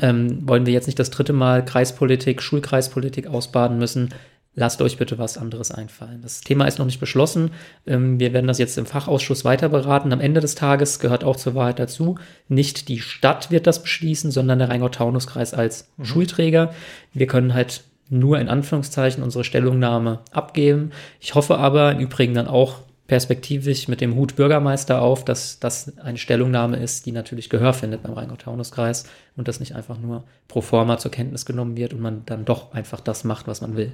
ähm, 0.02 0.48
wollen 0.48 0.66
wir 0.66 0.74
jetzt 0.74 0.88
nicht 0.88 1.00
das 1.00 1.12
dritte 1.12 1.34
Mal 1.34 1.64
Kreispolitik, 1.64 2.42
Schulkreispolitik 2.42 3.28
ausbaden 3.28 3.78
müssen 3.78 4.14
lasst 4.56 4.82
euch 4.82 4.98
bitte 4.98 5.18
was 5.18 5.38
anderes 5.38 5.72
einfallen. 5.72 6.22
Das 6.22 6.42
Thema 6.42 6.66
ist 6.66 6.80
noch 6.80 6.86
nicht 6.86 7.00
beschlossen. 7.00 7.52
Ähm, 7.86 8.20
wir 8.20 8.34
werden 8.34 8.48
das 8.48 8.58
jetzt 8.58 8.78
im 8.78 8.86
Fachausschuss 8.86 9.46
weiter 9.46 9.70
beraten. 9.70 10.14
Am 10.14 10.22
Ende 10.22 10.42
des 10.42 10.56
Tages 10.56 11.00
gehört 11.00 11.24
auch 11.24 11.36
zur 11.36 11.56
Wahrheit 11.56 11.80
dazu, 11.80 12.18
nicht 12.48 12.88
die 12.88 13.00
Stadt 13.00 13.52
wird 13.52 13.68
das 13.68 13.82
beschließen, 13.82 14.32
sondern 14.32 14.60
der 14.60 14.70
Rheingau-Taunus-Kreis 14.70 15.54
als 15.54 15.90
mhm. 15.98 16.06
Schulträger. 16.06 16.74
Wir 17.14 17.28
können 17.28 17.54
halt 17.54 17.84
nur 18.10 18.40
in 18.40 18.50
Anführungszeichen 18.50 19.24
unsere 19.24 19.44
Stellungnahme 19.44 20.20
abgeben. 20.32 20.92
Ich 21.20 21.36
hoffe 21.36 21.58
aber 21.58 21.94
im 21.94 22.00
Übrigen 22.00 22.36
dann 22.36 22.48
auch 22.48 22.80
perspektivisch 23.08 23.88
mit 23.88 24.02
dem 24.02 24.16
Hut 24.16 24.36
Bürgermeister 24.36 25.02
auf, 25.02 25.26
dass 25.26 25.60
das 25.60 25.98
eine 26.00 26.18
Stellungnahme 26.18 26.78
ist, 26.78 27.06
die 27.06 27.12
natürlich 27.12 27.50
Gehör 27.50 27.74
findet 27.74 28.04
beim 28.04 28.14
Rheingau-Taunus-Kreis 28.14 29.06
und 29.36 29.48
das 29.48 29.60
nicht 29.60 29.76
einfach 29.76 30.00
nur 30.00 30.24
pro 30.48 30.62
forma 30.62 30.98
zur 30.98 31.12
Kenntnis 31.12 31.46
genommen 31.46 31.78
wird 31.78 31.94
und 31.94 32.02
man 32.02 32.24
dann 32.26 32.46
doch 32.46 32.74
einfach 32.74 33.00
das 33.00 33.24
macht, 33.24 33.48
was 33.48 33.62
man 33.62 33.76
will. 33.76 33.92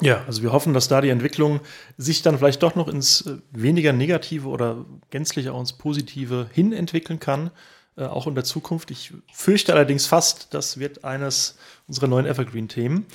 Ja, 0.00 0.24
also 0.26 0.42
wir 0.42 0.52
hoffen, 0.52 0.72
dass 0.72 0.88
da 0.88 1.00
die 1.00 1.10
Entwicklung 1.10 1.60
sich 1.96 2.22
dann 2.22 2.38
vielleicht 2.38 2.62
doch 2.62 2.74
noch 2.74 2.88
ins 2.88 3.26
äh, 3.26 3.38
weniger 3.50 3.92
Negative 3.92 4.48
oder 4.48 4.86
gänzlich 5.10 5.48
auch 5.50 5.60
ins 5.60 5.74
Positive 5.74 6.48
hin 6.52 6.72
entwickeln 6.72 7.20
kann, 7.20 7.50
äh, 7.96 8.04
auch 8.04 8.26
in 8.26 8.34
der 8.34 8.44
Zukunft. 8.44 8.90
Ich 8.90 9.12
fürchte 9.32 9.74
allerdings 9.74 10.06
fast, 10.06 10.54
das 10.54 10.78
wird 10.78 11.04
eines 11.04 11.58
unserer 11.86 12.08
neuen 12.08 12.26
Evergreen-Themen, 12.26 13.06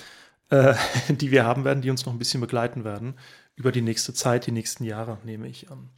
äh, 0.49 0.75
die 1.09 1.31
wir 1.31 1.45
haben 1.45 1.65
werden, 1.65 1.81
die 1.81 1.89
uns 1.89 2.05
noch 2.05 2.13
ein 2.13 2.19
bisschen 2.19 2.41
begleiten 2.41 2.83
werden 2.83 3.15
über 3.55 3.71
die 3.71 3.81
nächste 3.81 4.13
Zeit, 4.13 4.45
die 4.45 4.51
nächsten 4.51 4.83
Jahre, 4.83 5.17
nehme 5.23 5.47
ich 5.47 5.71
an. 5.71 5.89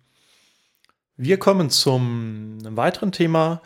Wir 1.17 1.37
kommen 1.37 1.69
zum 1.69 2.59
einem 2.61 2.77
weiteren 2.77 3.11
Thema, 3.11 3.61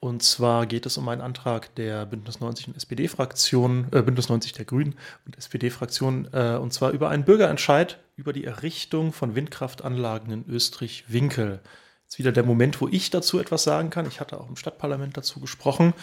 und 0.00 0.22
zwar 0.22 0.66
geht 0.66 0.86
es 0.86 0.96
um 0.96 1.08
einen 1.08 1.20
Antrag 1.20 1.74
der 1.74 2.06
Bündnis 2.06 2.38
90 2.38 2.68
und 2.68 2.76
SPD-Fraktion, 2.76 3.88
äh, 3.90 4.02
Bündnis 4.02 4.28
90 4.28 4.52
der 4.52 4.64
Grünen 4.64 4.94
und 5.26 5.36
SPD-Fraktion, 5.36 6.28
äh, 6.32 6.56
und 6.60 6.72
zwar 6.72 6.92
über 6.92 7.08
einen 7.08 7.24
Bürgerentscheid 7.24 7.98
über 8.16 8.32
die 8.32 8.44
Errichtung 8.44 9.12
von 9.12 9.34
Windkraftanlagen 9.34 10.32
in 10.32 10.44
Österreich-Winkel. 10.48 11.60
Jetzt 12.04 12.18
wieder 12.18 12.32
der 12.32 12.44
Moment, 12.44 12.80
wo 12.80 12.88
ich 12.88 13.10
dazu 13.10 13.40
etwas 13.40 13.64
sagen 13.64 13.90
kann. 13.90 14.06
Ich 14.06 14.20
hatte 14.20 14.40
auch 14.40 14.48
im 14.48 14.56
Stadtparlament 14.56 15.16
dazu 15.16 15.40
gesprochen. 15.40 15.94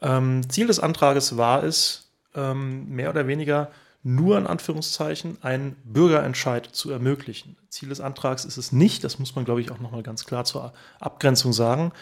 Ähm, 0.00 0.48
Ziel 0.48 0.68
des 0.68 0.78
Antrages 0.78 1.36
war 1.36 1.64
es, 1.64 2.10
ähm, 2.34 2.88
mehr 2.88 3.10
oder 3.10 3.26
weniger 3.26 3.70
nur 4.04 4.38
in 4.38 4.46
Anführungszeichen 4.46 5.38
einen 5.42 5.76
Bürgerentscheid 5.84 6.66
zu 6.66 6.90
ermöglichen. 6.90 7.56
Ziel 7.68 7.88
des 7.88 8.00
Antrags 8.00 8.44
ist 8.44 8.56
es 8.56 8.72
nicht, 8.72 9.04
das 9.04 9.18
muss 9.18 9.34
man, 9.34 9.44
glaube 9.44 9.60
ich, 9.60 9.70
auch 9.70 9.78
nochmal 9.78 10.02
ganz 10.02 10.26
klar 10.26 10.44
zur 10.44 10.72
Abgrenzung 10.98 11.52
sagen, 11.52 11.92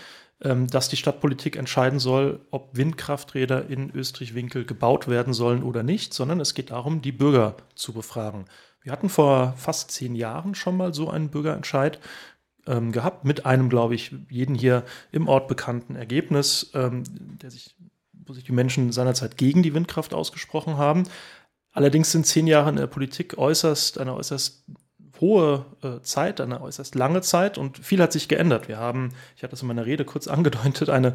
dass 0.43 0.89
die 0.89 0.97
Stadtpolitik 0.97 1.57
entscheiden 1.57 1.99
soll, 1.99 2.41
ob 2.51 2.75
Windkrafträder 2.75 3.69
in 3.69 3.91
Österreich-Winkel 3.91 4.65
gebaut 4.65 5.07
werden 5.07 5.35
sollen 5.35 5.63
oder 5.63 5.83
nicht, 5.83 6.15
sondern 6.15 6.41
es 6.41 6.55
geht 6.55 6.71
darum, 6.71 7.03
die 7.03 7.13
Bürger 7.13 7.57
zu 7.75 7.93
befragen. 7.93 8.47
Wir 8.83 8.93
hatten 8.93 9.11
vor 9.11 9.53
fast 9.59 9.91
zehn 9.91 10.15
Jahren 10.15 10.55
schon 10.55 10.77
mal 10.77 10.95
so 10.95 11.11
einen 11.11 11.29
Bürgerentscheid 11.29 12.01
ähm, 12.67 12.93
gehabt, 12.93 13.25
mit 13.25 13.45
einem, 13.45 13.69
glaube 13.69 13.95
ich, 13.95 14.15
jeden 14.31 14.55
hier 14.55 14.85
im 15.13 15.29
Ort 15.29 15.49
bekannten 15.49 15.97
Ergebnis, 15.97 16.71
ähm, 16.75 17.05
der 17.43 17.51
sich, 17.51 17.75
wo 18.13 18.33
sich 18.33 18.45
die 18.45 18.53
Menschen 18.53 18.93
seinerzeit 18.93 19.37
gegen 19.37 19.63
die 19.63 19.75
Windkraft 19.75 20.15
ausgesprochen 20.15 20.79
haben. 20.79 21.05
Allerdings 21.73 22.13
sind 22.13 22.27
zehn 22.27 22.47
Jahre 22.47 22.71
in 22.71 22.77
der 22.77 22.87
Politik 22.87 23.39
äußerst, 23.39 23.99
eine 23.99 24.15
äußerst 24.15 24.65
hohe 25.21 25.65
äh, 25.83 26.01
Zeit, 26.03 26.41
eine 26.41 26.61
äußerst 26.61 26.95
lange 26.95 27.21
Zeit 27.21 27.59
und 27.59 27.79
viel 27.79 28.01
hat 28.01 28.13
sich 28.13 28.29
geändert. 28.29 28.69
Wir 28.69 28.79
haben, 28.79 29.11
ich 29.37 29.43
hatte 29.43 29.53
das 29.53 29.63
in 29.63 29.69
meiner 29.69 29.87
Rede 29.87 30.05
kurz 30.05 30.29
angedeutet, 30.29 30.91
eine, 30.91 31.15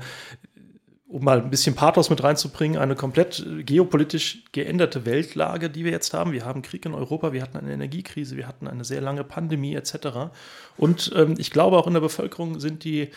um 1.08 1.24
mal 1.24 1.42
ein 1.42 1.50
bisschen 1.50 1.76
Pathos 1.76 2.10
mit 2.10 2.24
reinzubringen, 2.24 2.78
eine 2.78 2.96
komplett 2.96 3.46
geopolitisch 3.66 4.44
geänderte 4.52 5.06
Weltlage, 5.06 5.70
die 5.70 5.86
wir 5.86 5.92
jetzt 5.92 6.14
haben. 6.14 6.32
Wir 6.32 6.46
haben 6.46 6.62
Krieg 6.62 6.86
in 6.86 6.94
Europa, 6.94 7.34
wir 7.34 7.42
hatten 7.42 7.58
eine 7.58 7.74
Energiekrise, 7.74 8.38
wir 8.38 8.48
hatten 8.48 8.68
eine 8.68 8.84
sehr 8.84 9.02
lange 9.02 9.24
Pandemie 9.24 9.76
etc. 9.76 10.32
Und 10.78 11.12
ähm, 11.16 11.36
ich 11.38 11.52
glaube, 11.52 11.78
auch 11.78 11.88
in 11.88 11.94
der 11.94 12.02
Bevölkerung 12.02 12.60
sind 12.60 12.84
die 12.84 13.10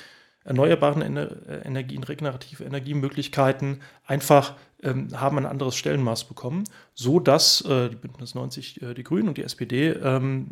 erneuerbaren 0.45 1.02
Ener 1.02 1.28
Energien, 1.64 2.04
regenerative 2.04 2.64
Energiemöglichkeiten 2.64 3.80
einfach 4.07 4.54
ähm, 4.83 5.09
haben 5.18 5.38
ein 5.38 5.47
anderes 5.47 5.76
Stellenmaß 5.76 6.25
bekommen, 6.25 6.64
so 6.95 7.21
dass 7.21 7.61
äh, 7.62 7.90
die 7.90 7.97
Bündnis 7.97 8.35
90, 8.35 8.83
äh, 8.83 8.95
die 8.95 9.02
Grünen 9.02 9.28
und 9.28 9.37
die 9.37 9.42
SPD 9.42 9.88
ähm, 9.90 10.47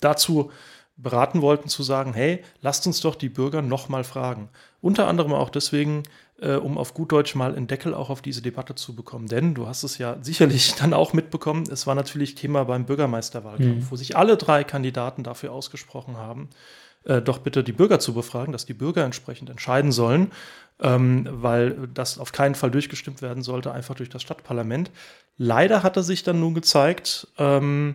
dazu 0.00 0.50
beraten 0.96 1.42
wollten 1.42 1.68
zu 1.68 1.82
sagen, 1.82 2.14
hey, 2.14 2.42
lasst 2.62 2.86
uns 2.86 3.00
doch 3.00 3.14
die 3.14 3.28
Bürger 3.28 3.60
noch 3.60 3.88
mal 3.88 4.04
fragen. 4.04 4.48
Unter 4.80 5.08
anderem 5.08 5.34
auch 5.34 5.50
deswegen, 5.50 6.04
äh, 6.40 6.54
um 6.54 6.78
auf 6.78 6.94
gut 6.94 7.12
Deutsch 7.12 7.34
mal 7.34 7.54
einen 7.54 7.66
Deckel 7.66 7.92
auch 7.92 8.08
auf 8.08 8.22
diese 8.22 8.40
Debatte 8.40 8.74
zu 8.74 8.94
bekommen. 8.94 9.26
Denn 9.26 9.54
du 9.54 9.66
hast 9.66 9.82
es 9.82 9.98
ja 9.98 10.16
sicherlich 10.22 10.74
dann 10.78 10.94
auch 10.94 11.12
mitbekommen, 11.12 11.64
es 11.70 11.86
war 11.86 11.94
natürlich 11.94 12.34
Thema 12.34 12.64
beim 12.64 12.86
Bürgermeisterwahlkampf, 12.86 13.84
mhm. 13.84 13.90
wo 13.90 13.96
sich 13.96 14.16
alle 14.16 14.36
drei 14.38 14.64
Kandidaten 14.64 15.22
dafür 15.22 15.52
ausgesprochen 15.52 16.16
haben, 16.16 16.48
äh, 17.06 17.22
doch 17.22 17.38
bitte 17.38 17.64
die 17.64 17.72
Bürger 17.72 17.98
zu 17.98 18.14
befragen, 18.14 18.52
dass 18.52 18.66
die 18.66 18.74
Bürger 18.74 19.04
entsprechend 19.04 19.48
entscheiden 19.48 19.92
sollen, 19.92 20.32
ähm, 20.80 21.26
weil 21.30 21.88
das 21.94 22.18
auf 22.18 22.32
keinen 22.32 22.54
Fall 22.54 22.70
durchgestimmt 22.70 23.22
werden 23.22 23.42
sollte, 23.42 23.72
einfach 23.72 23.94
durch 23.94 24.08
das 24.10 24.22
Stadtparlament. 24.22 24.90
Leider 25.36 25.82
hat 25.82 25.96
er 25.96 26.02
sich 26.02 26.22
dann 26.22 26.40
nun 26.40 26.54
gezeigt, 26.54 27.28
ähm, 27.38 27.94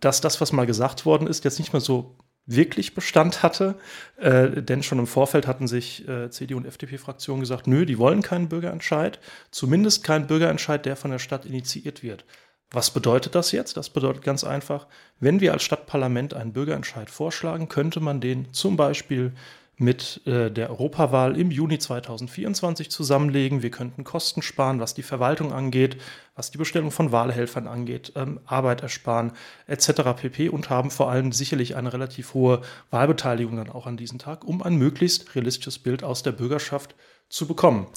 dass 0.00 0.20
das, 0.20 0.40
was 0.40 0.52
mal 0.52 0.66
gesagt 0.66 1.06
worden 1.06 1.26
ist, 1.26 1.44
jetzt 1.44 1.58
nicht 1.58 1.72
mehr 1.72 1.80
so 1.80 2.16
wirklich 2.46 2.94
Bestand 2.94 3.42
hatte. 3.42 3.76
Äh, 4.16 4.62
denn 4.62 4.82
schon 4.82 4.98
im 4.98 5.06
Vorfeld 5.06 5.46
hatten 5.46 5.66
sich 5.66 6.06
äh, 6.06 6.30
CDU 6.30 6.58
und 6.58 6.66
FDP-Fraktionen 6.66 7.40
gesagt, 7.40 7.66
nö, 7.66 7.86
die 7.86 7.98
wollen 7.98 8.22
keinen 8.22 8.48
Bürgerentscheid, 8.48 9.18
zumindest 9.50 10.04
keinen 10.04 10.26
Bürgerentscheid, 10.26 10.84
der 10.84 10.96
von 10.96 11.10
der 11.10 11.18
Stadt 11.18 11.46
initiiert 11.46 12.02
wird. 12.02 12.24
Was 12.70 12.90
bedeutet 12.90 13.34
das 13.34 13.52
jetzt? 13.52 13.76
Das 13.76 13.90
bedeutet 13.90 14.22
ganz 14.22 14.42
einfach, 14.42 14.86
wenn 15.20 15.40
wir 15.40 15.52
als 15.52 15.62
Stadtparlament 15.62 16.34
einen 16.34 16.52
Bürgerentscheid 16.52 17.08
vorschlagen, 17.08 17.68
könnte 17.68 18.00
man 18.00 18.20
den 18.20 18.52
zum 18.52 18.76
Beispiel 18.76 19.32
mit 19.76 20.24
äh, 20.26 20.50
der 20.50 20.70
Europawahl 20.70 21.36
im 21.36 21.50
Juni 21.50 21.78
2024 21.78 22.90
zusammenlegen. 22.90 23.62
Wir 23.62 23.70
könnten 23.70 24.04
Kosten 24.04 24.40
sparen, 24.42 24.80
was 24.80 24.94
die 24.94 25.02
Verwaltung 25.02 25.52
angeht, 25.52 25.96
was 26.36 26.50
die 26.50 26.58
Bestellung 26.58 26.90
von 26.90 27.10
Wahlhelfern 27.10 27.66
angeht, 27.66 28.12
ähm, 28.14 28.40
Arbeit 28.44 28.82
ersparen 28.82 29.32
etc. 29.66 30.14
pp. 30.16 30.48
und 30.48 30.70
haben 30.70 30.90
vor 30.90 31.10
allem 31.10 31.32
sicherlich 31.32 31.74
eine 31.74 31.92
relativ 31.92 32.34
hohe 32.34 32.60
Wahlbeteiligung 32.90 33.56
dann 33.56 33.70
auch 33.70 33.86
an 33.86 33.96
diesem 33.96 34.18
Tag, 34.18 34.44
um 34.44 34.62
ein 34.62 34.76
möglichst 34.76 35.34
realistisches 35.34 35.80
Bild 35.80 36.04
aus 36.04 36.22
der 36.22 36.32
Bürgerschaft 36.32 36.94
zu 37.28 37.46
bekommen. 37.46 37.88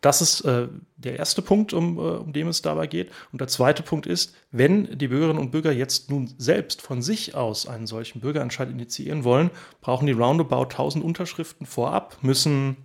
Das 0.00 0.22
ist 0.22 0.42
äh, 0.42 0.68
der 0.96 1.18
erste 1.18 1.42
Punkt, 1.42 1.72
um, 1.72 1.98
äh, 1.98 2.00
um 2.00 2.32
den 2.32 2.46
es 2.48 2.62
dabei 2.62 2.86
geht. 2.86 3.10
Und 3.32 3.40
der 3.40 3.48
zweite 3.48 3.82
Punkt 3.82 4.06
ist, 4.06 4.34
wenn 4.52 4.96
die 4.96 5.08
Bürgerinnen 5.08 5.40
und 5.40 5.50
Bürger 5.50 5.72
jetzt 5.72 6.10
nun 6.10 6.32
selbst 6.38 6.82
von 6.82 7.02
sich 7.02 7.34
aus 7.34 7.66
einen 7.66 7.86
solchen 7.86 8.20
Bürgerentscheid 8.20 8.70
initiieren 8.70 9.24
wollen, 9.24 9.50
brauchen 9.80 10.06
die 10.06 10.12
roundabout 10.12 10.70
1000 10.70 11.04
Unterschriften 11.04 11.66
vorab, 11.66 12.18
müssen 12.22 12.76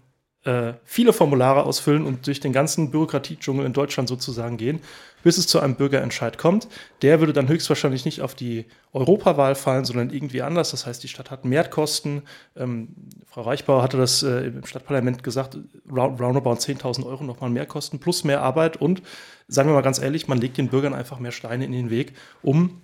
äh, 0.43 0.73
viele 0.83 1.13
Formulare 1.13 1.63
ausfüllen 1.63 2.05
und 2.05 2.27
durch 2.27 2.39
den 2.39 2.51
ganzen 2.51 2.91
Bürokratiedschungel 2.91 3.65
in 3.65 3.73
Deutschland 3.73 4.09
sozusagen 4.09 4.57
gehen, 4.57 4.81
bis 5.23 5.37
es 5.37 5.47
zu 5.47 5.59
einem 5.59 5.75
Bürgerentscheid 5.75 6.37
kommt. 6.37 6.67
Der 7.01 7.19
würde 7.19 7.33
dann 7.33 7.47
höchstwahrscheinlich 7.47 8.05
nicht 8.05 8.21
auf 8.21 8.35
die 8.35 8.65
Europawahl 8.91 9.55
fallen, 9.55 9.85
sondern 9.85 10.11
irgendwie 10.11 10.41
anders. 10.43 10.71
Das 10.71 10.85
heißt, 10.85 11.01
die 11.01 11.07
Stadt 11.07 11.31
hat 11.31 11.45
Mehrkosten. 11.45 12.21
Ähm, 12.55 12.89
Frau 13.25 13.41
Reichbauer 13.41 13.81
hatte 13.81 13.97
das 13.97 14.21
äh, 14.21 14.47
im 14.47 14.65
Stadtparlament 14.65 15.23
gesagt, 15.23 15.57
round, 15.91 16.21
roundabout 16.21 16.55
10.000 16.55 17.05
Euro 17.05 17.23
nochmal 17.23 17.49
Mehrkosten 17.49 17.99
plus 17.99 18.23
mehr 18.23 18.41
Arbeit. 18.41 18.77
Und 18.77 19.01
sagen 19.47 19.69
wir 19.69 19.73
mal 19.73 19.81
ganz 19.81 19.99
ehrlich, 19.99 20.27
man 20.27 20.37
legt 20.37 20.57
den 20.57 20.69
Bürgern 20.69 20.93
einfach 20.93 21.19
mehr 21.19 21.31
Steine 21.31 21.65
in 21.65 21.71
den 21.71 21.89
Weg, 21.89 22.13
um 22.41 22.81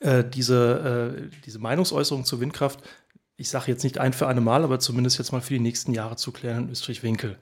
äh, 0.00 0.24
diese, 0.24 1.18
äh, 1.18 1.40
diese 1.44 1.58
Meinungsäußerung 1.58 2.24
zur 2.24 2.40
Windkraft 2.40 2.80
ich 3.36 3.48
sage 3.48 3.70
jetzt 3.70 3.84
nicht 3.84 3.98
ein 3.98 4.12
für 4.12 4.28
eine 4.28 4.40
Mal, 4.40 4.64
aber 4.64 4.78
zumindest 4.78 5.18
jetzt 5.18 5.32
mal 5.32 5.40
für 5.40 5.54
die 5.54 5.60
nächsten 5.60 5.92
Jahre 5.92 6.16
zu 6.16 6.32
klären 6.32 6.64
in 6.64 6.70
Österreich-Winkel. 6.70 7.38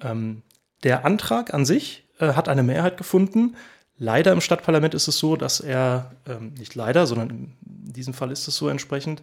Ähm, 0.00 0.42
der 0.82 1.04
Antrag 1.04 1.54
an 1.54 1.64
sich 1.64 2.07
äh, 2.18 2.32
hat 2.32 2.48
eine 2.48 2.62
Mehrheit 2.62 2.96
gefunden. 2.96 3.56
Leider 3.98 4.32
im 4.32 4.40
Stadtparlament 4.40 4.94
ist 4.94 5.08
es 5.08 5.18
so, 5.18 5.36
dass 5.36 5.60
er, 5.60 6.12
ähm, 6.26 6.54
nicht 6.58 6.74
leider, 6.74 7.06
sondern 7.06 7.30
in 7.30 7.56
diesem 7.62 8.14
Fall 8.14 8.30
ist 8.30 8.46
es 8.46 8.56
so 8.56 8.68
entsprechend, 8.68 9.22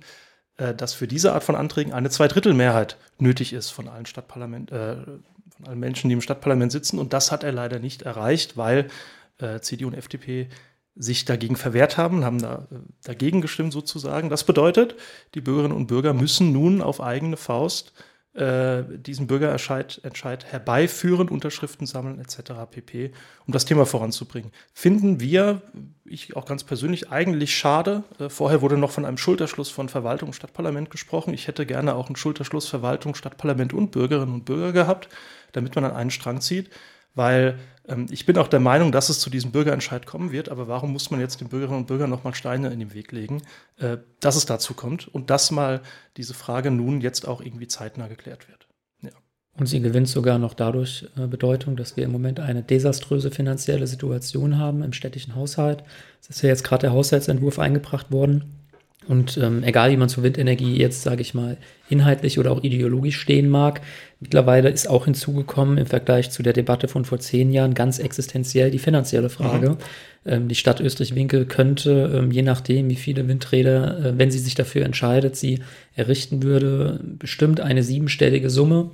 äh, 0.58 0.74
dass 0.74 0.94
für 0.94 1.08
diese 1.08 1.34
Art 1.34 1.44
von 1.44 1.56
Anträgen 1.56 1.94
eine 1.94 2.10
Zweidrittelmehrheit 2.10 2.98
nötig 3.18 3.54
ist 3.54 3.70
von 3.70 3.88
allen 3.88 4.06
Stadtparlament, 4.06 4.72
äh, 4.72 4.96
von 4.96 5.68
allen 5.68 5.80
Menschen, 5.80 6.10
die 6.10 6.14
im 6.14 6.22
Stadtparlament 6.22 6.72
sitzen. 6.72 7.00
Und 7.00 7.14
das 7.14 7.32
hat 7.32 7.44
er 7.44 7.54
leider 7.54 7.80
nicht 7.80 8.02
erreicht, 8.02 8.58
weil 8.58 8.90
äh, 9.38 9.60
CDU 9.62 9.88
und 9.88 9.94
FDP 9.94 10.50
sich 10.96 11.25
dagegen 11.25 11.58
verwehrt 11.58 11.98
haben, 11.98 12.24
haben 12.24 12.42
da, 12.42 12.68
äh, 12.72 12.75
dagegen 13.04 13.42
gestimmt 13.42 13.74
sozusagen. 13.74 14.30
Das 14.30 14.44
bedeutet, 14.44 14.96
die 15.36 15.42
Bürgerinnen 15.42 15.75
und 15.75 15.88
Bürger 15.88 16.14
müssen 16.14 16.52
nun 16.52 16.82
auf 16.82 17.02
eigene 17.02 17.38
Faust 17.38 17.94
äh, 18.36 18.84
diesen 18.98 19.27
Bürgerentscheid 19.27 20.01
Entscheid 20.04 20.46
herbeiführen, 20.46 21.30
Unterschriften 21.30 21.88
sammeln 21.88 22.20
etc. 22.20 22.51
pp, 22.70 23.12
um 23.48 23.54
das 23.54 23.65
Thema 23.65 23.86
voranzubringen. 23.86 24.51
Finden 24.74 25.20
wir, 25.20 25.62
ich 26.04 26.36
auch 26.36 26.46
ganz 26.46 26.63
persönlich, 26.63 27.12
eigentlich 27.12 27.56
schade. 27.56 28.04
Äh, 28.20 28.30
vorher 28.30 28.62
wurde 28.62 28.77
noch 28.77 28.92
von 28.92 29.06
einem 29.06 29.18
Schulterschluss 29.18 29.70
von 29.70 29.88
Verwaltung 29.88 30.30
und 30.30 30.34
Stadtparlament 30.34 30.89
gesprochen. 30.89 31.34
Ich 31.34 31.48
hätte 31.48 31.65
gerne 31.65 31.96
auch 31.96 32.08
einen 32.08 32.18
Schulterschluss 32.18 32.68
Verwaltung, 32.68 33.15
Stadtparlament 33.15 33.74
und 33.74 33.92
Bürgerinnen 33.92 34.34
und 34.34 34.46
Bürger 34.46 34.74
gehabt, 34.74 35.08
damit 35.54 35.75
man 35.75 35.86
an 35.86 35.94
einen 35.94 36.12
Strang 36.12 36.42
zieht 36.42 36.70
weil 37.15 37.57
ähm, 37.88 38.07
ich 38.10 38.25
bin 38.25 38.38
auch 38.38 38.48
der 38.48 38.60
Meinung, 38.60 38.91
dass 38.91 39.10
es 39.10 39.19
zu 39.19 39.29
diesem 39.29 39.51
Bürgerentscheid 39.51 40.05
kommen 40.05 40.31
wird, 40.31 40.50
aber 40.50 40.67
warum 40.67 40.91
muss 40.91 41.12
man 41.12 41.19
jetzt 41.19 41.41
den 41.41 41.50
Bürgerinnen 41.50 41.79
und 41.79 41.88
Bürgern 41.88 42.10
nochmal 42.10 42.36
Steine 42.36 42.69
in 42.69 42.79
den 42.79 42.93
Weg 42.93 43.12
legen, 43.12 43.41
äh, 43.77 43.98
dass 44.19 44.36
es 44.36 44.45
dazu 44.45 44.74
kommt 44.74 45.07
und 45.07 45.29
dass 45.29 45.51
mal 45.51 45.81
diese 46.17 46.34
Frage 46.34 46.72
nun 46.72 47.01
jetzt 47.01 47.27
auch 47.27 47.41
irgendwie 47.41 47.67
zeitnah 47.67 48.07
geklärt 48.07 48.48
wird. 48.48 48.67
Ja. 49.01 49.12
Und 49.57 49.67
sie 49.67 49.79
gewinnt 49.79 50.10
sogar 50.10 50.38
noch 50.38 50.53
dadurch 50.53 51.07
äh, 51.17 51.27
Bedeutung, 51.27 51.75
dass 51.75 51.98
wir 51.98 52.03
im 52.03 52.12
Moment 52.12 52.39
eine 52.39 52.63
desaströse 52.63 53.31
finanzielle 53.31 53.88
Situation 53.88 54.57
haben 54.57 54.84
im 54.84 54.93
städtischen 54.93 55.36
Haushalt. 55.36 55.84
Es 56.22 56.29
ist 56.29 56.41
ja 56.41 56.50
jetzt 56.50 56.63
gerade 56.63 56.81
der 56.81 56.91
Haushaltsentwurf 56.93 57.60
eingebracht 57.60 58.12
worden. 58.12 58.64
Und 59.08 59.38
ähm, 59.38 59.64
egal, 59.64 59.92
wie 59.92 59.98
man 59.98 60.10
zur 60.10 60.24
Windenergie 60.24 60.78
jetzt, 60.78 61.04
sage 61.04 61.22
ich 61.22 61.34
mal, 61.34 61.58
inhaltlich 61.90 62.40
oder 62.40 62.52
auch 62.52 62.64
ideologisch 62.64 63.20
stehen 63.20 63.50
mag, 63.50 63.82
mittlerweile 64.20 64.70
ist 64.70 64.90
auch 64.90 65.06
hinzugekommen 65.06 65.78
im 65.78 65.86
Vergleich 65.86 66.32
zu 66.32 66.42
der 66.42 66.54
Debatte 66.54 66.88
von 66.88 67.06
vor 67.06 67.20
zehn 67.20 67.52
Jahren 67.52 67.74
ganz 67.74 68.00
existenziell 68.00 68.72
die 68.72 68.80
finanzielle 68.80 69.30
Frage. 69.30 69.72
Mhm. 69.72 69.78
Ähm, 70.26 70.48
die 70.48 70.56
Stadt 70.56 70.80
Österreich-Winkel 70.80 71.46
könnte, 71.46 72.12
ähm, 72.16 72.32
je 72.32 72.42
nachdem, 72.42 72.90
wie 72.90 72.96
viele 72.96 73.28
Windräder, 73.28 74.00
äh, 74.06 74.18
wenn 74.18 74.32
sie 74.32 74.40
sich 74.40 74.56
dafür 74.56 74.86
entscheidet, 74.86 75.36
sie 75.36 75.60
errichten 75.96 76.42
würde, 76.42 77.00
bestimmt 77.04 77.62
eine 77.62 77.84
siebenstellige 77.84 78.50
Summe 78.50 78.92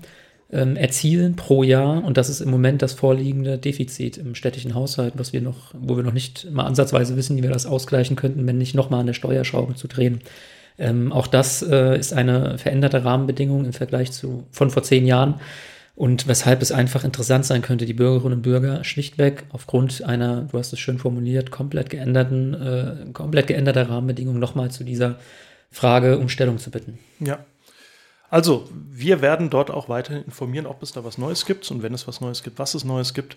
ähm, 0.52 0.76
erzielen 0.76 1.36
pro 1.36 1.64
Jahr. 1.64 2.04
Und 2.04 2.18
das 2.18 2.30
ist 2.30 2.42
im 2.42 2.50
Moment 2.50 2.82
das 2.82 2.94
vorliegende 2.94 3.58
Defizit 3.58 4.18
im 4.18 4.36
städtischen 4.36 4.76
Haushalt, 4.76 5.14
was 5.16 5.34
wir 5.34 5.42
noch, 5.42 5.74
wo 5.74 5.96
wir 5.96 6.04
noch 6.04 6.14
nicht 6.14 6.52
mal 6.52 6.66
ansatzweise 6.66 7.16
wissen, 7.16 7.38
wie 7.38 7.44
wir 7.44 7.50
das 7.50 7.66
ausgleichen 7.66 8.16
könnten, 8.16 8.46
wenn 8.48 8.58
nicht 8.58 8.76
nochmal 8.76 9.02
an 9.02 9.08
der 9.08 9.14
Steuerschraube 9.14 9.76
zu 9.76 9.88
drehen. 9.88 10.22
Ähm, 10.78 11.12
auch 11.12 11.28
das 11.28 11.62
äh, 11.62 11.98
ist 11.98 12.14
eine 12.14 12.58
veränderte 12.58 13.04
Rahmenbedingung 13.04 13.66
im 13.66 13.74
Vergleich 13.74 14.12
zu 14.12 14.46
von 14.52 14.70
vor 14.70 14.84
zehn 14.84 15.06
Jahren. 15.06 15.36
Und 15.96 16.28
weshalb 16.28 16.62
es 16.62 16.72
einfach 16.72 17.04
interessant 17.04 17.46
sein 17.46 17.62
könnte, 17.62 17.86
die 17.86 17.94
Bürgerinnen 17.94 18.38
und 18.38 18.42
Bürger 18.42 18.84
schlichtweg 18.84 19.44
aufgrund 19.50 20.04
einer, 20.04 20.48
du 20.52 20.58
hast 20.58 20.74
es 20.74 20.80
schön 20.80 20.98
formuliert, 20.98 21.52
komplett 21.52 21.90
geänderten, 21.90 22.54
äh, 22.54 23.12
komplett 23.14 23.48
geänderter 23.48 23.90
Rahmenbedingungen 23.90 24.40
nochmal 24.40 24.72
zu 24.72 24.84
dieser 24.84 25.20
Frage 25.70 26.18
um 26.18 26.28
Stellung 26.28 26.58
zu 26.58 26.72
bitten. 26.72 26.98
Ja, 27.20 27.46
also, 28.32 28.70
wir 28.72 29.22
werden 29.22 29.50
dort 29.50 29.70
auch 29.70 29.90
weiterhin 29.90 30.24
informieren, 30.24 30.66
ob 30.66 30.82
es 30.82 30.94
da 30.94 31.04
was 31.04 31.18
Neues 31.18 31.46
gibt 31.46 31.70
und 31.70 31.84
wenn 31.84 31.94
es 31.94 32.08
was 32.08 32.22
Neues 32.22 32.44
gibt, 32.44 32.60
was 32.60 32.76
es 32.76 32.86
Neues 32.86 33.14
gibt. 33.14 33.36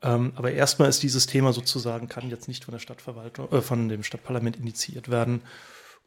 Ähm, 0.00 0.32
aber 0.34 0.50
erstmal 0.52 0.88
ist 0.88 1.02
dieses 1.02 1.26
Thema 1.26 1.52
sozusagen, 1.52 2.08
kann 2.08 2.30
jetzt 2.30 2.48
nicht 2.48 2.64
von 2.64 2.72
der 2.72 2.78
Stadtverwaltung, 2.78 3.52
äh, 3.52 3.60
von 3.60 3.90
dem 3.90 4.02
Stadtparlament 4.02 4.56
initiiert 4.56 5.10
werden. 5.10 5.42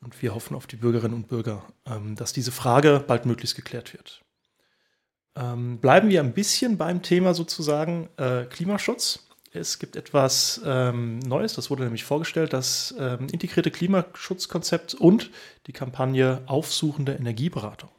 Und 0.02 0.20
wir 0.24 0.34
hoffen 0.34 0.56
auf 0.56 0.66
die 0.66 0.78
Bürgerinnen 0.78 1.14
und 1.14 1.28
Bürger, 1.28 1.64
ähm, 1.86 2.16
dass 2.16 2.34
diese 2.34 2.52
Frage 2.52 3.04
baldmöglichst 3.06 3.56
geklärt 3.56 3.94
wird. 3.94 4.24
Ähm, 5.36 5.78
bleiben 5.78 6.10
wir 6.10 6.20
ein 6.20 6.34
bisschen 6.34 6.80
beim 6.80 7.04
Thema 7.04 7.36
sozusagen 7.36 8.10
äh, 8.18 8.46
Klimaschutz. 8.46 9.28
Es 9.52 9.78
gibt 9.78 9.96
etwas 9.96 10.60
ähm, 10.66 11.20
Neues, 11.20 11.54
das 11.54 11.70
wurde 11.70 11.84
nämlich 11.84 12.04
vorgestellt, 12.04 12.52
das 12.54 12.96
ähm, 12.98 13.28
integrierte 13.32 13.70
Klimaschutzkonzept 13.70 14.96
und 14.96 15.30
die 15.68 15.74
Kampagne 15.74 16.42
Aufsuchende 16.48 17.14
Energieberatung. 17.14 17.90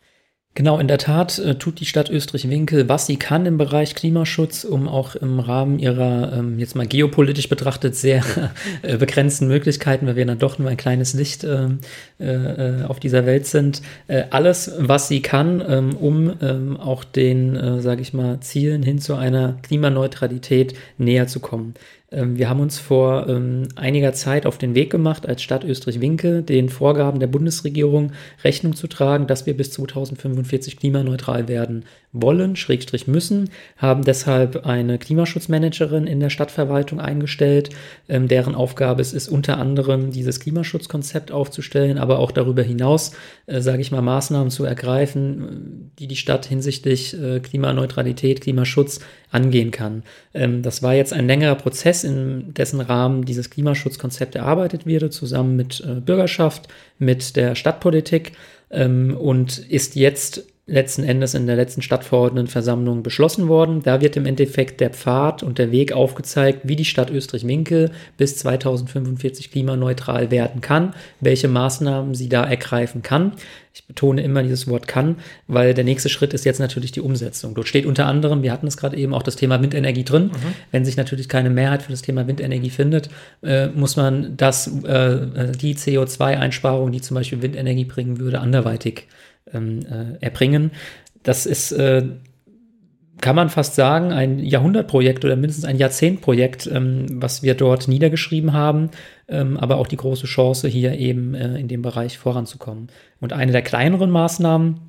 Genau, 0.56 0.78
in 0.78 0.86
der 0.86 0.98
Tat 0.98 1.40
äh, 1.40 1.56
tut 1.56 1.80
die 1.80 1.84
Stadt 1.84 2.10
Österreich-Winkel, 2.10 2.88
was 2.88 3.06
sie 3.06 3.16
kann 3.16 3.44
im 3.44 3.58
Bereich 3.58 3.96
Klimaschutz, 3.96 4.62
um 4.62 4.86
auch 4.86 5.16
im 5.16 5.40
Rahmen 5.40 5.80
ihrer, 5.80 6.32
ähm, 6.32 6.60
jetzt 6.60 6.76
mal 6.76 6.86
geopolitisch 6.86 7.48
betrachtet, 7.48 7.96
sehr 7.96 8.22
äh, 8.82 8.96
begrenzten 8.96 9.48
Möglichkeiten, 9.48 10.06
weil 10.06 10.14
wir 10.14 10.26
dann 10.26 10.38
doch 10.38 10.60
nur 10.60 10.70
ein 10.70 10.76
kleines 10.76 11.12
Licht 11.12 11.42
ähm, 11.42 11.80
äh, 12.20 12.26
äh, 12.26 12.84
auf 12.84 13.00
dieser 13.00 13.26
Welt 13.26 13.46
sind, 13.46 13.82
äh, 14.06 14.26
alles, 14.30 14.70
was 14.78 15.08
sie 15.08 15.22
kann, 15.22 15.60
ähm, 15.66 15.96
um 15.96 16.34
ähm, 16.40 16.76
auch 16.76 17.02
den, 17.02 17.56
äh, 17.56 17.80
sage 17.80 18.02
ich 18.02 18.14
mal, 18.14 18.38
Zielen 18.38 18.84
hin 18.84 19.00
zu 19.00 19.16
einer 19.16 19.58
Klimaneutralität 19.62 20.74
näher 20.98 21.26
zu 21.26 21.40
kommen. 21.40 21.74
Ähm, 22.14 22.38
wir 22.38 22.48
haben 22.48 22.60
uns 22.60 22.78
vor 22.78 23.28
ähm, 23.28 23.68
einiger 23.76 24.12
Zeit 24.12 24.46
auf 24.46 24.58
den 24.58 24.74
Weg 24.74 24.90
gemacht, 24.90 25.26
als 25.26 25.42
Stadt 25.42 25.64
Österreich-Winkel 25.64 26.42
den 26.42 26.68
Vorgaben 26.68 27.20
der 27.20 27.26
Bundesregierung 27.26 28.12
Rechnung 28.42 28.74
zu 28.74 28.86
tragen, 28.86 29.26
dass 29.26 29.46
wir 29.46 29.56
bis 29.56 29.72
2045 29.72 30.78
klimaneutral 30.78 31.48
werden 31.48 31.84
wollen, 32.14 32.56
Schrägstrich 32.56 33.06
müssen, 33.06 33.50
haben 33.76 34.04
deshalb 34.04 34.64
eine 34.64 34.98
Klimaschutzmanagerin 34.98 36.06
in 36.06 36.20
der 36.20 36.30
Stadtverwaltung 36.30 37.00
eingestellt, 37.00 37.70
ähm, 38.08 38.28
deren 38.28 38.54
Aufgabe 38.54 39.02
es 39.02 39.12
ist, 39.12 39.28
unter 39.28 39.58
anderem 39.58 40.12
dieses 40.12 40.40
Klimaschutzkonzept 40.40 41.32
aufzustellen, 41.32 41.98
aber 41.98 42.20
auch 42.20 42.30
darüber 42.30 42.62
hinaus, 42.62 43.12
äh, 43.46 43.60
sage 43.60 43.82
ich 43.82 43.90
mal, 43.90 44.00
Maßnahmen 44.00 44.50
zu 44.50 44.64
ergreifen, 44.64 45.90
die 45.98 46.06
die 46.06 46.16
Stadt 46.16 46.46
hinsichtlich 46.46 47.20
äh, 47.20 47.40
Klimaneutralität, 47.40 48.40
Klimaschutz 48.40 49.00
angehen 49.30 49.72
kann. 49.72 50.04
Ähm, 50.32 50.62
das 50.62 50.82
war 50.82 50.94
jetzt 50.94 51.12
ein 51.12 51.26
längerer 51.26 51.56
Prozess, 51.56 52.04
in 52.04 52.54
dessen 52.54 52.80
Rahmen 52.80 53.24
dieses 53.24 53.50
Klimaschutzkonzept 53.50 54.36
erarbeitet 54.36 54.86
wurde, 54.86 55.10
zusammen 55.10 55.56
mit 55.56 55.80
äh, 55.84 56.00
Bürgerschaft, 56.00 56.68
mit 56.98 57.34
der 57.34 57.56
Stadtpolitik 57.56 58.32
ähm, 58.70 59.16
und 59.16 59.58
ist 59.58 59.96
jetzt 59.96 60.46
letzten 60.66 61.04
Endes 61.04 61.34
in 61.34 61.46
der 61.46 61.56
letzten 61.56 61.82
Stadtverordnetenversammlung 61.82 63.02
beschlossen 63.02 63.48
worden. 63.48 63.82
Da 63.82 64.00
wird 64.00 64.16
im 64.16 64.24
Endeffekt 64.24 64.80
der 64.80 64.90
Pfad 64.90 65.42
und 65.42 65.58
der 65.58 65.70
Weg 65.72 65.92
aufgezeigt, 65.92 66.60
wie 66.64 66.76
die 66.76 66.86
Stadt 66.86 67.10
Österreich-Winkel 67.10 67.90
bis 68.16 68.38
2045 68.38 69.50
klimaneutral 69.50 70.30
werden 70.30 70.62
kann, 70.62 70.94
welche 71.20 71.48
Maßnahmen 71.48 72.14
sie 72.14 72.30
da 72.30 72.44
ergreifen 72.44 73.02
kann. 73.02 73.32
Ich 73.74 73.84
betone 73.86 74.22
immer 74.22 74.42
dieses 74.42 74.66
Wort 74.66 74.88
kann, 74.88 75.16
weil 75.48 75.74
der 75.74 75.84
nächste 75.84 76.08
Schritt 76.08 76.32
ist 76.32 76.46
jetzt 76.46 76.60
natürlich 76.60 76.92
die 76.92 77.00
Umsetzung. 77.00 77.54
Dort 77.54 77.68
steht 77.68 77.84
unter 77.84 78.06
anderem, 78.06 78.42
wir 78.42 78.52
hatten 78.52 78.66
es 78.66 78.78
gerade 78.78 78.96
eben, 78.96 79.12
auch 79.12 79.22
das 79.22 79.36
Thema 79.36 79.60
Windenergie 79.60 80.04
drin. 80.04 80.26
Mhm. 80.26 80.54
Wenn 80.70 80.84
sich 80.86 80.96
natürlich 80.96 81.28
keine 81.28 81.50
Mehrheit 81.50 81.82
für 81.82 81.90
das 81.90 82.00
Thema 82.00 82.26
Windenergie 82.26 82.70
findet, 82.70 83.10
äh, 83.42 83.66
muss 83.66 83.96
man 83.96 84.36
das, 84.38 84.68
äh, 84.84 85.52
die 85.60 85.74
CO2-Einsparung, 85.74 86.90
die 86.90 87.02
zum 87.02 87.16
Beispiel 87.16 87.42
Windenergie 87.42 87.84
bringen 87.84 88.18
würde, 88.18 88.40
anderweitig 88.40 89.08
ähm, 89.54 89.80
äh, 89.80 90.22
erbringen. 90.24 90.72
Das 91.22 91.46
ist, 91.46 91.72
äh, 91.72 92.04
kann 93.20 93.36
man 93.36 93.48
fast 93.48 93.74
sagen, 93.74 94.12
ein 94.12 94.38
Jahrhundertprojekt 94.38 95.24
oder 95.24 95.36
mindestens 95.36 95.64
ein 95.64 95.78
Jahrzehntprojekt, 95.78 96.66
ähm, 96.66 97.06
was 97.10 97.42
wir 97.42 97.54
dort 97.54 97.88
niedergeschrieben 97.88 98.52
haben, 98.52 98.90
ähm, 99.28 99.56
aber 99.56 99.76
auch 99.76 99.86
die 99.86 99.96
große 99.96 100.26
Chance, 100.26 100.68
hier 100.68 100.98
eben 100.98 101.34
äh, 101.34 101.56
in 101.56 101.68
dem 101.68 101.82
Bereich 101.82 102.18
voranzukommen. 102.18 102.88
Und 103.20 103.32
eine 103.32 103.52
der 103.52 103.62
kleineren 103.62 104.10
Maßnahmen, 104.10 104.80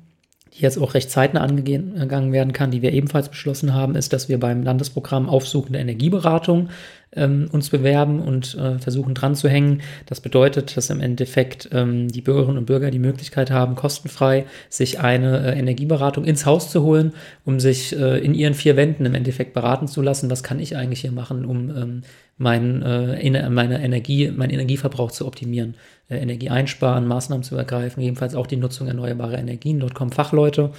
jetzt 0.58 0.78
auch 0.78 0.94
recht 0.94 1.10
zeitnah 1.10 1.40
angegangen 1.40 2.32
werden 2.32 2.52
kann, 2.52 2.70
die 2.70 2.82
wir 2.82 2.92
ebenfalls 2.92 3.28
beschlossen 3.28 3.74
haben, 3.74 3.94
ist, 3.94 4.12
dass 4.12 4.28
wir 4.28 4.40
beim 4.40 4.62
Landesprogramm 4.62 5.28
Aufsuchende 5.28 5.78
Energieberatung 5.78 6.68
ähm, 7.14 7.48
uns 7.52 7.70
bewerben 7.70 8.20
und 8.20 8.54
äh, 8.54 8.78
versuchen 8.78 9.14
dran 9.14 9.34
zu 9.34 9.48
hängen. 9.48 9.80
Das 10.06 10.20
bedeutet, 10.20 10.76
dass 10.76 10.90
im 10.90 11.00
Endeffekt 11.00 11.68
ähm, 11.72 12.08
die 12.08 12.20
Bürgerinnen 12.20 12.58
und 12.58 12.66
Bürger 12.66 12.90
die 12.90 12.98
Möglichkeit 12.98 13.50
haben, 13.50 13.74
kostenfrei 13.74 14.46
sich 14.68 15.00
eine 15.00 15.54
äh, 15.54 15.58
Energieberatung 15.58 16.24
ins 16.24 16.46
Haus 16.46 16.70
zu 16.70 16.82
holen, 16.82 17.12
um 17.44 17.60
sich 17.60 17.96
äh, 17.98 18.18
in 18.18 18.34
ihren 18.34 18.54
vier 18.54 18.76
Wänden 18.76 19.06
im 19.06 19.14
Endeffekt 19.14 19.54
beraten 19.54 19.88
zu 19.88 20.02
lassen. 20.02 20.30
Was 20.30 20.42
kann 20.42 20.60
ich 20.60 20.76
eigentlich 20.76 21.00
hier 21.00 21.12
machen, 21.12 21.44
um 21.44 21.70
ähm, 21.70 22.02
mein, 22.38 22.82
äh, 22.82 23.48
meine 23.50 23.82
Energie, 23.82 24.30
meinen 24.30 24.50
Energieverbrauch 24.50 25.10
zu 25.10 25.26
optimieren, 25.26 25.74
äh, 26.08 26.18
Energie 26.18 26.50
einsparen, 26.50 27.06
Maßnahmen 27.06 27.42
zu 27.42 27.56
ergreifen, 27.56 28.02
jedenfalls 28.02 28.34
auch 28.34 28.46
die 28.46 28.56
Nutzung 28.56 28.88
erneuerbarer 28.88 29.38
Energien. 29.38 29.80
Dort 29.80 29.94
kommen 29.94 30.12
Fachleute 30.12 30.72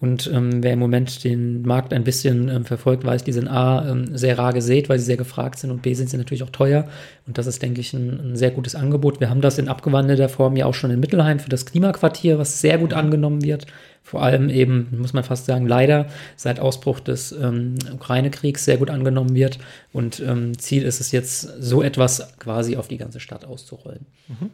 und 0.00 0.30
ähm, 0.32 0.62
wer 0.62 0.72
im 0.72 0.80
Moment 0.80 1.24
den 1.24 1.62
Markt 1.62 1.92
ein 1.92 2.04
bisschen 2.04 2.48
ähm, 2.48 2.64
verfolgt, 2.64 3.04
weiß, 3.04 3.24
die 3.24 3.32
sind 3.32 3.48
A, 3.48 3.88
ähm, 3.88 4.16
sehr 4.16 4.38
rar 4.38 4.52
gesät, 4.52 4.88
weil 4.88 4.98
sie 4.98 5.04
sehr 5.04 5.16
gefragt 5.16 5.58
sind 5.58 5.70
und 5.70 5.82
B, 5.82 5.94
sind 5.94 6.10
sie 6.10 6.18
natürlich 6.18 6.42
auch 6.42 6.50
teuer. 6.50 6.86
Und 7.26 7.38
das 7.38 7.46
ist, 7.46 7.62
denke 7.62 7.80
ich, 7.80 7.94
ein, 7.94 8.32
ein, 8.32 8.36
sehr 8.36 8.50
gutes 8.50 8.74
Angebot. 8.74 9.20
Wir 9.20 9.30
haben 9.30 9.40
das 9.40 9.56
in 9.56 9.68
abgewandelter 9.68 10.28
Form 10.28 10.56
ja 10.56 10.66
auch 10.66 10.74
schon 10.74 10.90
in 10.90 11.00
Mittelheim 11.00 11.38
für 11.38 11.48
das 11.48 11.64
Klimaquartier, 11.64 12.38
was 12.38 12.60
sehr 12.60 12.76
gut 12.78 12.92
angenommen 12.92 13.42
wird. 13.42 13.66
Vor 14.02 14.22
allem 14.22 14.50
eben, 14.50 14.88
muss 14.98 15.14
man 15.14 15.24
fast 15.24 15.46
sagen, 15.46 15.66
leider 15.66 16.06
seit 16.36 16.60
Ausbruch 16.60 17.00
des 17.00 17.32
ähm, 17.32 17.76
Ukraine-Kriegs 17.94 18.64
sehr 18.64 18.76
gut 18.76 18.90
angenommen 18.90 19.34
wird. 19.34 19.58
Und 19.92 20.20
ähm, 20.20 20.58
Ziel 20.58 20.82
ist 20.82 21.00
es 21.00 21.12
jetzt, 21.12 21.40
so 21.62 21.82
etwas 21.82 22.36
quasi 22.38 22.76
auf 22.76 22.88
die 22.88 22.98
ganze 22.98 23.20
Stadt 23.20 23.46
auszurollen. 23.46 24.04
Mhm 24.28 24.50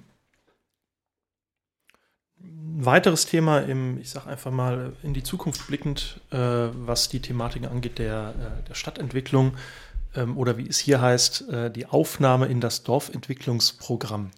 weiteres 2.79 3.27
Thema 3.27 3.61
im, 3.61 3.99
ich 4.01 4.11
sage 4.11 4.29
einfach 4.29 4.51
mal, 4.51 4.93
in 5.03 5.15
die 5.15 5.23
Zukunft 5.23 5.67
blickend, 5.67 6.21
äh, 6.31 6.37
was 6.37 7.09
die 7.09 7.21
Thematiken 7.21 7.69
angeht 7.69 7.99
der, 7.99 8.35
äh, 8.39 8.69
der 8.69 8.75
Stadtentwicklung 8.75 9.55
ähm, 10.15 10.37
oder 10.37 10.57
wie 10.59 10.69
es 10.69 10.79
hier 10.79 11.01
heißt, 11.01 11.49
äh, 11.51 11.71
die 11.71 11.87
Aufnahme 11.87 12.47
in 12.47 12.61
das 12.61 12.83
Dorfentwicklungsprogramm. 12.83 14.31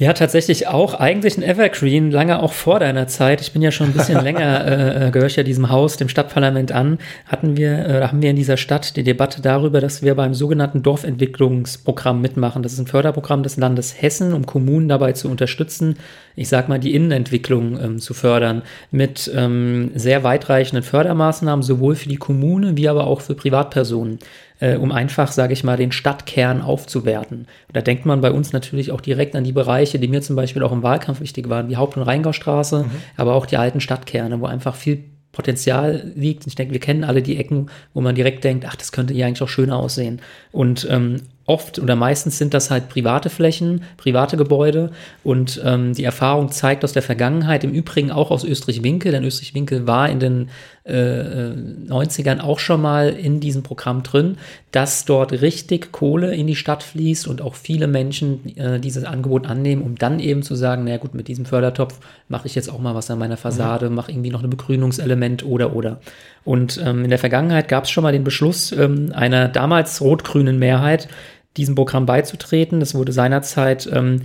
Ja, 0.00 0.14
tatsächlich 0.14 0.66
auch. 0.66 0.94
Eigentlich 0.94 1.36
ein 1.36 1.42
Evergreen, 1.42 2.10
lange 2.10 2.42
auch 2.42 2.54
vor 2.54 2.80
deiner 2.80 3.06
Zeit. 3.06 3.42
Ich 3.42 3.52
bin 3.52 3.60
ja 3.60 3.70
schon 3.70 3.88
ein 3.88 3.92
bisschen 3.92 4.18
länger, 4.24 4.64
äh, 4.66 5.08
äh, 5.08 5.10
gehöre 5.10 5.26
ich 5.26 5.36
ja 5.36 5.42
diesem 5.42 5.68
Haus, 5.68 5.98
dem 5.98 6.08
Stadtparlament 6.08 6.72
an. 6.72 6.96
Hatten 7.26 7.58
wir, 7.58 7.86
äh, 7.86 8.02
haben 8.06 8.22
wir 8.22 8.30
in 8.30 8.36
dieser 8.36 8.56
Stadt 8.56 8.96
die 8.96 9.02
Debatte 9.02 9.42
darüber, 9.42 9.82
dass 9.82 10.02
wir 10.02 10.14
beim 10.14 10.32
sogenannten 10.32 10.82
Dorfentwicklungsprogramm 10.82 12.22
mitmachen. 12.22 12.62
Das 12.62 12.72
ist 12.72 12.78
ein 12.78 12.86
Förderprogramm 12.86 13.42
des 13.42 13.58
Landes 13.58 14.00
Hessen, 14.00 14.32
um 14.32 14.46
Kommunen 14.46 14.88
dabei 14.88 15.12
zu 15.12 15.28
unterstützen, 15.28 15.98
ich 16.40 16.48
sag 16.48 16.70
mal, 16.70 16.78
die 16.78 16.94
Innenentwicklung 16.94 17.78
ähm, 17.78 17.98
zu 17.98 18.14
fördern. 18.14 18.62
Mit 18.90 19.30
ähm, 19.34 19.90
sehr 19.94 20.24
weitreichenden 20.24 20.82
Fördermaßnahmen, 20.82 21.62
sowohl 21.62 21.96
für 21.96 22.08
die 22.08 22.16
Kommune 22.16 22.78
wie 22.78 22.88
aber 22.88 23.06
auch 23.06 23.20
für 23.20 23.34
Privatpersonen 23.34 24.20
äh, 24.58 24.76
um 24.76 24.90
einfach, 24.90 25.30
sage 25.32 25.52
ich 25.52 25.64
mal, 25.64 25.76
den 25.76 25.92
Stadtkern 25.92 26.62
aufzuwerten. 26.62 27.46
Da 27.74 27.82
denkt 27.82 28.06
man 28.06 28.22
bei 28.22 28.32
uns 28.32 28.54
natürlich 28.54 28.90
auch 28.90 29.02
direkt 29.02 29.36
an 29.36 29.44
die 29.44 29.52
Bereiche, 29.52 29.98
die 29.98 30.08
mir 30.08 30.22
zum 30.22 30.34
Beispiel 30.34 30.62
auch 30.62 30.72
im 30.72 30.82
Wahlkampf 30.82 31.20
wichtig 31.20 31.50
waren, 31.50 31.68
die 31.68 31.76
Haupt- 31.76 31.98
und 31.98 32.04
Rheingaustraße, 32.04 32.84
mhm. 32.84 32.90
aber 33.18 33.34
auch 33.34 33.44
die 33.44 33.58
alten 33.58 33.82
Stadtkerne, 33.82 34.40
wo 34.40 34.46
einfach 34.46 34.76
viel 34.76 35.04
Potenzial 35.32 36.10
liegt. 36.16 36.46
Ich 36.46 36.54
denke, 36.54 36.72
wir 36.72 36.80
kennen 36.80 37.04
alle 37.04 37.20
die 37.20 37.36
Ecken, 37.36 37.66
wo 37.92 38.00
man 38.00 38.14
direkt 38.14 38.44
denkt, 38.44 38.64
ach, 38.66 38.76
das 38.76 38.92
könnte 38.92 39.12
hier 39.12 39.26
eigentlich 39.26 39.42
auch 39.42 39.48
schöner 39.48 39.76
aussehen. 39.76 40.22
Und 40.52 40.88
ähm, 40.90 41.18
oft 41.50 41.80
oder 41.80 41.96
meistens 41.96 42.38
sind 42.38 42.54
das 42.54 42.70
halt 42.70 42.88
private 42.88 43.28
Flächen, 43.28 43.82
private 43.96 44.36
Gebäude 44.36 44.92
und 45.24 45.60
ähm, 45.64 45.94
die 45.94 46.04
Erfahrung 46.04 46.52
zeigt 46.52 46.84
aus 46.84 46.92
der 46.92 47.02
Vergangenheit, 47.02 47.64
im 47.64 47.72
Übrigen 47.72 48.12
auch 48.12 48.30
aus 48.30 48.44
Österreich-Winkel, 48.44 49.10
denn 49.10 49.24
Österreich-Winkel 49.24 49.86
war 49.86 50.08
in 50.08 50.20
den 50.20 50.48
äh, 50.84 51.52
90ern 51.88 52.40
auch 52.40 52.60
schon 52.60 52.80
mal 52.80 53.08
in 53.08 53.40
diesem 53.40 53.64
Programm 53.64 54.04
drin, 54.04 54.38
dass 54.70 55.04
dort 55.04 55.32
richtig 55.32 55.90
Kohle 55.90 56.34
in 56.34 56.46
die 56.46 56.54
Stadt 56.54 56.84
fließt 56.84 57.26
und 57.26 57.42
auch 57.42 57.56
viele 57.56 57.88
Menschen 57.88 58.56
äh, 58.56 58.78
dieses 58.78 59.04
Angebot 59.04 59.46
annehmen, 59.46 59.82
um 59.82 59.96
dann 59.96 60.20
eben 60.20 60.42
zu 60.42 60.54
sagen, 60.54 60.84
naja 60.84 60.98
gut, 60.98 61.14
mit 61.14 61.26
diesem 61.26 61.46
Fördertopf 61.46 61.98
mache 62.28 62.46
ich 62.46 62.54
jetzt 62.54 62.70
auch 62.70 62.78
mal 62.78 62.94
was 62.94 63.10
an 63.10 63.18
meiner 63.18 63.36
Fassade, 63.36 63.90
mhm. 63.90 63.96
mache 63.96 64.12
irgendwie 64.12 64.30
noch 64.30 64.44
ein 64.44 64.50
Begrünungselement 64.50 65.44
oder 65.44 65.74
oder. 65.74 66.00
Und 66.44 66.80
ähm, 66.84 67.04
in 67.04 67.10
der 67.10 67.18
Vergangenheit 67.18 67.68
gab 67.68 67.84
es 67.84 67.90
schon 67.90 68.02
mal 68.02 68.12
den 68.12 68.24
Beschluss 68.24 68.72
ähm, 68.72 69.12
einer 69.14 69.48
damals 69.48 70.00
rot-grünen 70.00 70.58
Mehrheit, 70.58 71.08
diesem 71.56 71.74
Programm 71.74 72.06
beizutreten. 72.06 72.80
Das 72.80 72.94
wurde 72.94 73.12
seinerzeit 73.12 73.88
ähm, 73.92 74.22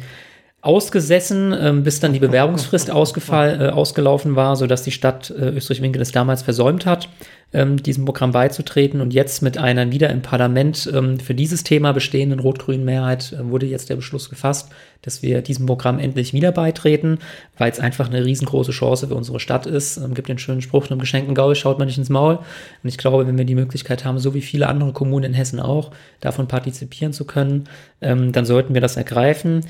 ausgesessen, 0.65 1.53
ähm, 1.57 1.83
bis 1.83 1.99
dann 1.99 2.13
die 2.13 2.19
Bewerbungsfrist 2.19 2.89
ausgefall, 2.91 3.61
äh, 3.61 3.69
ausgelaufen 3.69 4.35
war, 4.35 4.55
sodass 4.55 4.81
die 4.81 4.91
Stadt 4.91 5.29
äh, 5.29 5.49
Österreich-Winkel 5.49 6.01
es 6.01 6.11
damals 6.11 6.41
versäumt 6.41 6.87
hat, 6.87 7.07
ähm, 7.53 7.81
diesem 7.81 8.03
Programm 8.05 8.31
beizutreten. 8.31 8.99
Und 8.99 9.13
jetzt 9.13 9.43
mit 9.43 9.59
einer 9.59 9.91
wieder 9.91 10.09
im 10.09 10.23
Parlament 10.23 10.91
ähm, 10.91 11.19
für 11.19 11.35
dieses 11.35 11.63
Thema 11.63 11.91
bestehenden 11.91 12.39
rot-grünen 12.39 12.83
Mehrheit 12.83 13.31
äh, 13.33 13.47
wurde 13.47 13.67
jetzt 13.67 13.91
der 13.91 13.95
Beschluss 13.95 14.29
gefasst, 14.29 14.71
dass 15.03 15.21
wir 15.21 15.43
diesem 15.43 15.67
Programm 15.67 15.99
endlich 15.99 16.33
wieder 16.33 16.51
beitreten, 16.51 17.19
weil 17.59 17.71
es 17.71 17.79
einfach 17.79 18.09
eine 18.09 18.25
riesengroße 18.25 18.71
Chance 18.71 19.07
für 19.07 19.15
unsere 19.15 19.39
Stadt 19.39 19.67
ist. 19.67 19.97
Ähm, 19.97 20.15
gibt 20.15 20.29
den 20.29 20.39
schönen 20.39 20.63
Spruch, 20.63 20.89
einem 20.89 20.99
geschenkten 20.99 21.35
Gaul 21.35 21.53
schaut 21.53 21.77
man 21.77 21.87
nicht 21.87 21.99
ins 21.99 22.09
Maul. 22.09 22.39
Und 22.81 22.89
ich 22.89 22.97
glaube, 22.97 23.27
wenn 23.27 23.37
wir 23.37 23.45
die 23.45 23.53
Möglichkeit 23.53 24.03
haben, 24.03 24.17
so 24.17 24.33
wie 24.33 24.41
viele 24.41 24.67
andere 24.67 24.93
Kommunen 24.93 25.25
in 25.25 25.33
Hessen 25.35 25.59
auch, 25.59 25.91
davon 26.21 26.47
partizipieren 26.47 27.13
zu 27.13 27.25
können, 27.25 27.65
ähm, 28.01 28.31
dann 28.31 28.45
sollten 28.45 28.73
wir 28.73 28.81
das 28.81 28.97
ergreifen. 28.97 29.61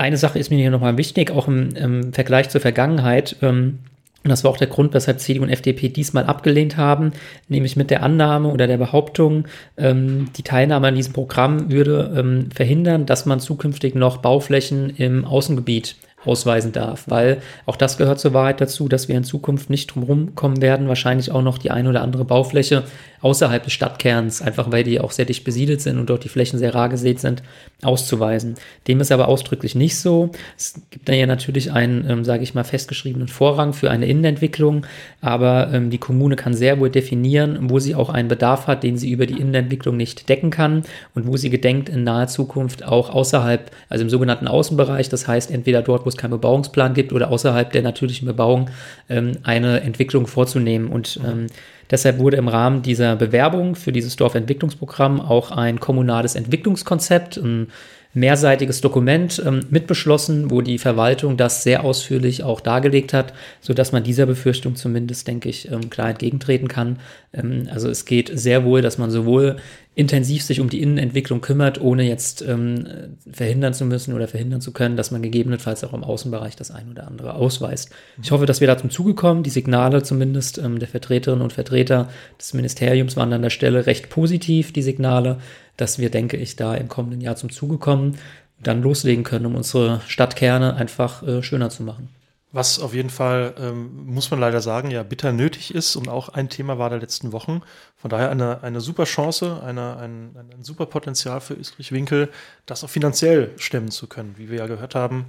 Eine 0.00 0.16
Sache 0.16 0.38
ist 0.38 0.48
mir 0.48 0.56
hier 0.56 0.70
nochmal 0.70 0.96
wichtig, 0.96 1.30
auch 1.30 1.46
im, 1.46 1.76
im, 1.76 2.14
Vergleich 2.14 2.48
zur 2.48 2.62
Vergangenheit. 2.62 3.36
Ähm, 3.42 3.80
und 4.24 4.30
das 4.30 4.44
war 4.44 4.50
auch 4.50 4.56
der 4.56 4.66
Grund, 4.66 4.94
weshalb 4.94 5.20
CDU 5.20 5.42
und 5.42 5.50
FDP 5.50 5.90
diesmal 5.90 6.24
abgelehnt 6.24 6.78
haben, 6.78 7.12
nämlich 7.48 7.76
mit 7.76 7.90
der 7.90 8.02
Annahme 8.02 8.48
oder 8.48 8.66
der 8.66 8.78
Behauptung, 8.78 9.44
ähm, 9.76 10.28
die 10.38 10.42
Teilnahme 10.42 10.88
an 10.88 10.94
diesem 10.94 11.12
Programm 11.12 11.70
würde 11.70 12.14
ähm, 12.16 12.50
verhindern, 12.50 13.04
dass 13.04 13.26
man 13.26 13.40
zukünftig 13.40 13.94
noch 13.94 14.16
Bauflächen 14.16 14.88
im 14.96 15.26
Außengebiet 15.26 15.96
ausweisen 16.24 16.72
darf, 16.72 17.04
weil 17.06 17.40
auch 17.66 17.76
das 17.76 17.96
gehört 17.96 18.20
zur 18.20 18.34
Wahrheit 18.34 18.60
dazu, 18.60 18.88
dass 18.88 19.08
wir 19.08 19.16
in 19.16 19.24
Zukunft 19.24 19.70
nicht 19.70 19.94
drumherum 19.94 20.34
kommen 20.34 20.60
werden, 20.60 20.88
wahrscheinlich 20.88 21.30
auch 21.30 21.42
noch 21.42 21.58
die 21.58 21.70
eine 21.70 21.88
oder 21.88 22.02
andere 22.02 22.24
Baufläche 22.24 22.84
außerhalb 23.22 23.62
des 23.62 23.72
Stadtkerns, 23.72 24.40
einfach 24.40 24.72
weil 24.72 24.84
die 24.84 25.00
auch 25.00 25.10
sehr 25.10 25.24
dicht 25.24 25.44
besiedelt 25.44 25.80
sind 25.80 25.98
und 25.98 26.08
dort 26.08 26.24
die 26.24 26.28
Flächen 26.28 26.58
sehr 26.58 26.74
rar 26.74 26.88
gesät 26.88 27.20
sind, 27.20 27.42
auszuweisen. 27.82 28.54
Dem 28.88 29.00
ist 29.00 29.12
aber 29.12 29.28
ausdrücklich 29.28 29.74
nicht 29.74 29.98
so. 29.98 30.30
Es 30.56 30.74
gibt 30.90 31.08
da 31.08 31.12
ja 31.12 31.26
natürlich 31.26 31.72
einen, 31.72 32.08
ähm, 32.08 32.24
sage 32.24 32.42
ich 32.42 32.54
mal, 32.54 32.64
festgeschriebenen 32.64 33.28
Vorrang 33.28 33.72
für 33.72 33.90
eine 33.90 34.06
Innenentwicklung, 34.06 34.86
aber 35.20 35.70
ähm, 35.72 35.90
die 35.90 35.98
Kommune 35.98 36.36
kann 36.36 36.54
sehr 36.54 36.80
wohl 36.80 36.90
definieren, 36.90 37.58
wo 37.70 37.78
sie 37.78 37.94
auch 37.94 38.08
einen 38.08 38.28
Bedarf 38.28 38.66
hat, 38.66 38.82
den 38.82 38.96
sie 38.96 39.10
über 39.10 39.26
die 39.26 39.38
Innenentwicklung 39.38 39.96
nicht 39.96 40.28
decken 40.28 40.50
kann 40.50 40.82
und 41.14 41.26
wo 41.26 41.36
sie 41.36 41.50
gedenkt, 41.50 41.88
in 41.88 42.04
naher 42.04 42.28
Zukunft 42.28 42.84
auch 42.84 43.10
außerhalb, 43.10 43.70
also 43.88 44.02
im 44.04 44.10
sogenannten 44.10 44.48
Außenbereich, 44.48 45.08
das 45.08 45.28
heißt 45.28 45.50
entweder 45.50 45.82
dort, 45.82 46.06
wo 46.06 46.09
es 46.10 46.16
keinen 46.16 46.32
Bebauungsplan 46.32 46.94
gibt 46.94 47.12
oder 47.12 47.30
außerhalb 47.30 47.72
der 47.72 47.82
natürlichen 47.82 48.26
Bebauung, 48.26 48.70
ähm, 49.08 49.32
eine 49.42 49.80
Entwicklung 49.80 50.26
vorzunehmen. 50.26 50.88
Und 50.88 51.18
ähm, 51.26 51.46
Deshalb 51.90 52.18
wurde 52.18 52.36
im 52.36 52.48
Rahmen 52.48 52.82
dieser 52.82 53.16
Bewerbung 53.16 53.74
für 53.74 53.90
dieses 53.90 54.14
Dorfentwicklungsprogramm 54.16 55.20
auch 55.20 55.50
ein 55.50 55.80
kommunales 55.80 56.36
Entwicklungskonzept, 56.36 57.36
ein 57.36 57.66
mehrseitiges 58.12 58.80
Dokument 58.80 59.40
ähm, 59.46 59.60
mitbeschlossen, 59.70 60.50
wo 60.50 60.62
die 60.62 60.78
Verwaltung 60.78 61.36
das 61.36 61.62
sehr 61.62 61.84
ausführlich 61.84 62.42
auch 62.42 62.60
dargelegt 62.60 63.12
hat, 63.12 63.32
sodass 63.60 63.92
man 63.92 64.02
dieser 64.02 64.26
Befürchtung 64.26 64.74
zumindest, 64.74 65.28
denke 65.28 65.48
ich, 65.48 65.70
ähm, 65.70 65.90
klar 65.90 66.10
entgegentreten 66.10 66.66
kann. 66.66 66.98
Ähm, 67.32 67.68
also 67.72 67.88
es 67.88 68.04
geht 68.04 68.30
sehr 68.34 68.64
wohl, 68.64 68.82
dass 68.82 68.98
man 68.98 69.10
sowohl 69.10 69.56
intensiv 69.94 70.42
sich 70.42 70.60
um 70.60 70.70
die 70.70 70.80
Innenentwicklung 70.80 71.40
kümmert, 71.40 71.80
ohne 71.80 72.04
jetzt 72.04 72.42
ähm, 72.42 72.86
verhindern 73.30 73.74
zu 73.74 73.84
müssen 73.84 74.14
oder 74.14 74.28
verhindern 74.28 74.60
zu 74.60 74.72
können, 74.72 74.96
dass 74.96 75.10
man 75.10 75.20
gegebenenfalls 75.20 75.84
auch 75.84 75.92
im 75.92 76.04
Außenbereich 76.04 76.56
das 76.56 76.70
ein 76.70 76.90
oder 76.90 77.06
andere 77.06 77.34
ausweist. 77.34 77.90
Ich 78.22 78.30
hoffe, 78.30 78.46
dass 78.46 78.60
wir 78.60 78.68
da 78.68 78.78
zum 78.78 78.90
Zuge 78.90 79.14
kommen. 79.14 79.42
Die 79.42 79.50
Signale 79.50 80.02
zumindest 80.02 80.58
ähm, 80.58 80.78
der 80.78 80.88
Vertreterinnen 80.88 81.42
und 81.42 81.52
Vertreter 81.52 82.08
des 82.38 82.54
Ministeriums 82.54 83.16
waren 83.16 83.32
an 83.32 83.42
der 83.42 83.50
Stelle 83.50 83.86
recht 83.86 84.10
positiv, 84.10 84.72
die 84.72 84.82
Signale, 84.82 85.38
dass 85.80 85.98
wir, 85.98 86.10
denke 86.10 86.36
ich, 86.36 86.56
da 86.56 86.74
im 86.74 86.88
kommenden 86.88 87.20
Jahr 87.20 87.36
zum 87.36 87.50
Zuge 87.50 87.78
kommen, 87.78 88.18
dann 88.58 88.82
loslegen 88.82 89.24
können, 89.24 89.46
um 89.46 89.54
unsere 89.54 90.02
Stadtkerne 90.06 90.74
einfach 90.74 91.22
äh, 91.22 91.42
schöner 91.42 91.70
zu 91.70 91.82
machen. 91.82 92.10
Was 92.52 92.80
auf 92.80 92.94
jeden 92.94 93.10
Fall, 93.10 93.54
ähm, 93.58 94.06
muss 94.06 94.30
man 94.30 94.40
leider 94.40 94.60
sagen, 94.60 94.90
ja 94.90 95.04
bitter 95.04 95.32
nötig 95.32 95.72
ist 95.72 95.94
und 95.94 96.08
auch 96.08 96.30
ein 96.30 96.48
Thema 96.48 96.78
war 96.78 96.90
der 96.90 96.98
letzten 96.98 97.30
Wochen. 97.30 97.62
Von 97.96 98.10
daher 98.10 98.28
eine, 98.30 98.62
eine 98.64 98.80
super 98.80 99.04
Chance, 99.04 99.62
eine, 99.64 99.96
ein, 99.96 100.36
ein 100.36 100.64
super 100.64 100.86
Potenzial 100.86 101.40
für 101.40 101.54
Österreich-Winkel, 101.54 102.28
das 102.66 102.82
auch 102.82 102.90
finanziell 102.90 103.52
stemmen 103.56 103.92
zu 103.92 104.08
können. 104.08 104.34
Wie 104.36 104.50
wir 104.50 104.58
ja 104.58 104.66
gehört 104.66 104.96
haben, 104.96 105.26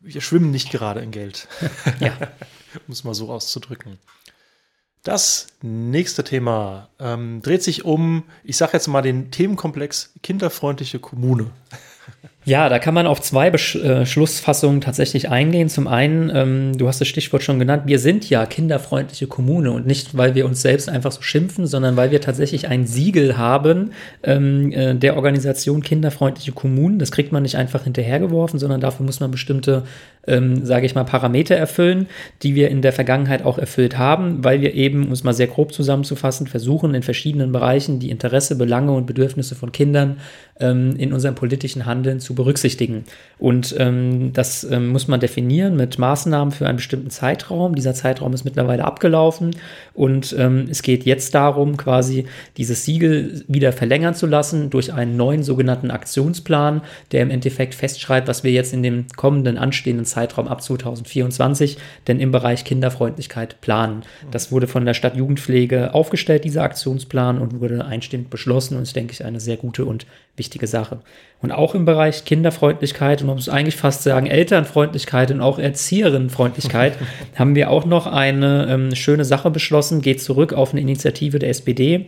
wir 0.00 0.20
schwimmen 0.20 0.50
nicht 0.50 0.70
gerade 0.70 1.00
in 1.00 1.12
Geld. 1.12 1.48
Ja. 2.00 2.12
um 2.86 2.92
es 2.92 3.04
mal 3.04 3.14
so 3.14 3.30
auszudrücken. 3.30 3.98
Das 5.04 5.48
nächste 5.60 6.24
Thema 6.24 6.88
ähm, 6.98 7.42
dreht 7.42 7.62
sich 7.62 7.84
um, 7.84 8.22
ich 8.42 8.56
sage 8.56 8.72
jetzt 8.72 8.88
mal 8.88 9.02
den 9.02 9.30
Themenkomplex 9.30 10.14
kinderfreundliche 10.22 10.98
Kommune. 10.98 11.50
Ja, 12.46 12.68
da 12.68 12.78
kann 12.78 12.92
man 12.92 13.06
auf 13.06 13.22
zwei 13.22 13.50
Beschlussfassungen 13.50 14.78
äh, 14.82 14.84
tatsächlich 14.84 15.30
eingehen. 15.30 15.70
Zum 15.70 15.88
einen, 15.88 16.30
ähm, 16.34 16.76
du 16.76 16.86
hast 16.86 17.00
das 17.00 17.08
Stichwort 17.08 17.42
schon 17.42 17.58
genannt, 17.58 17.84
wir 17.86 17.98
sind 17.98 18.28
ja 18.28 18.44
kinderfreundliche 18.44 19.26
Kommune 19.26 19.72
und 19.72 19.86
nicht, 19.86 20.14
weil 20.14 20.34
wir 20.34 20.44
uns 20.44 20.60
selbst 20.60 20.90
einfach 20.90 21.10
so 21.10 21.22
schimpfen, 21.22 21.66
sondern 21.66 21.96
weil 21.96 22.10
wir 22.10 22.20
tatsächlich 22.20 22.68
ein 22.68 22.86
Siegel 22.86 23.38
haben 23.38 23.92
ähm, 24.22 24.72
äh, 24.72 24.94
der 24.94 25.16
Organisation 25.16 25.82
kinderfreundliche 25.82 26.52
Kommunen. 26.52 26.98
Das 26.98 27.12
kriegt 27.12 27.32
man 27.32 27.44
nicht 27.44 27.56
einfach 27.56 27.84
hinterhergeworfen, 27.84 28.58
sondern 28.58 28.82
dafür 28.82 29.06
muss 29.06 29.20
man 29.20 29.30
bestimmte, 29.30 29.84
ähm, 30.26 30.66
sage 30.66 30.84
ich 30.84 30.94
mal, 30.94 31.04
Parameter 31.04 31.56
erfüllen, 31.56 32.08
die 32.42 32.54
wir 32.54 32.68
in 32.68 32.82
der 32.82 32.92
Vergangenheit 32.92 33.42
auch 33.42 33.56
erfüllt 33.56 33.96
haben, 33.96 34.44
weil 34.44 34.60
wir 34.60 34.74
eben, 34.74 35.06
um 35.06 35.12
es 35.12 35.24
mal 35.24 35.32
sehr 35.32 35.46
grob 35.46 35.72
zusammenzufassen, 35.72 36.46
versuchen 36.46 36.94
in 36.94 37.02
verschiedenen 37.02 37.52
Bereichen 37.52 38.00
die 38.00 38.10
Interesse, 38.10 38.56
Belange 38.56 38.92
und 38.92 39.06
Bedürfnisse 39.06 39.54
von 39.54 39.72
Kindern 39.72 40.18
ähm, 40.60 40.94
in 40.96 41.12
unserem 41.12 41.34
politischen 41.34 41.86
Handeln 41.86 42.20
zu 42.20 42.34
berücksichtigen. 42.34 43.04
Und 43.38 43.74
ähm, 43.78 44.32
das 44.32 44.64
ähm, 44.64 44.88
muss 44.88 45.08
man 45.08 45.20
definieren 45.20 45.76
mit 45.76 45.98
Maßnahmen 45.98 46.52
für 46.52 46.66
einen 46.66 46.76
bestimmten 46.76 47.10
Zeitraum. 47.10 47.74
Dieser 47.74 47.94
Zeitraum 47.94 48.32
ist 48.32 48.44
mittlerweile 48.44 48.84
abgelaufen 48.84 49.56
und 49.92 50.34
ähm, 50.38 50.66
es 50.70 50.82
geht 50.82 51.04
jetzt 51.04 51.34
darum, 51.34 51.76
quasi 51.76 52.26
dieses 52.56 52.84
Siegel 52.84 53.44
wieder 53.48 53.72
verlängern 53.72 54.14
zu 54.14 54.26
lassen 54.26 54.70
durch 54.70 54.92
einen 54.92 55.16
neuen 55.16 55.42
sogenannten 55.42 55.90
Aktionsplan, 55.90 56.82
der 57.12 57.22
im 57.22 57.30
Endeffekt 57.30 57.74
festschreibt, 57.74 58.28
was 58.28 58.44
wir 58.44 58.52
jetzt 58.52 58.72
in 58.72 58.82
dem 58.82 59.06
kommenden 59.16 59.58
anstehenden 59.58 60.06
Zeitraum 60.06 60.46
ab 60.46 60.62
2024 60.62 61.78
denn 62.06 62.20
im 62.20 62.30
Bereich 62.30 62.64
Kinderfreundlichkeit 62.64 63.60
planen. 63.60 64.02
Das 64.30 64.52
wurde 64.52 64.66
von 64.66 64.84
der 64.84 64.94
Stadt 64.94 65.16
Jugendpflege 65.16 65.94
aufgestellt, 65.94 66.44
dieser 66.44 66.62
Aktionsplan, 66.62 67.38
und 67.38 67.60
wurde 67.60 67.84
einstimmig 67.84 68.30
beschlossen 68.30 68.76
und 68.76 68.84
ist, 68.84 68.96
denke 68.96 69.12
ich, 69.12 69.24
eine 69.24 69.40
sehr 69.40 69.56
gute 69.56 69.84
und 69.84 70.06
wichtige 70.36 70.43
Sache. 70.66 71.00
Und 71.40 71.52
auch 71.52 71.74
im 71.74 71.84
Bereich 71.84 72.24
Kinderfreundlichkeit 72.24 73.20
und 73.20 73.26
man 73.26 73.36
muss 73.36 73.48
eigentlich 73.48 73.76
fast 73.76 74.02
sagen 74.02 74.26
Elternfreundlichkeit 74.26 75.30
und 75.30 75.40
auch 75.40 75.58
Erzieherinnenfreundlichkeit 75.58 76.94
haben 77.34 77.54
wir 77.54 77.70
auch 77.70 77.84
noch 77.84 78.06
eine 78.06 78.66
ähm, 78.70 78.94
schöne 78.94 79.24
Sache 79.24 79.50
beschlossen, 79.50 80.00
geht 80.00 80.22
zurück 80.22 80.52
auf 80.52 80.72
eine 80.72 80.80
Initiative 80.80 81.38
der 81.38 81.50
SPD 81.50 82.06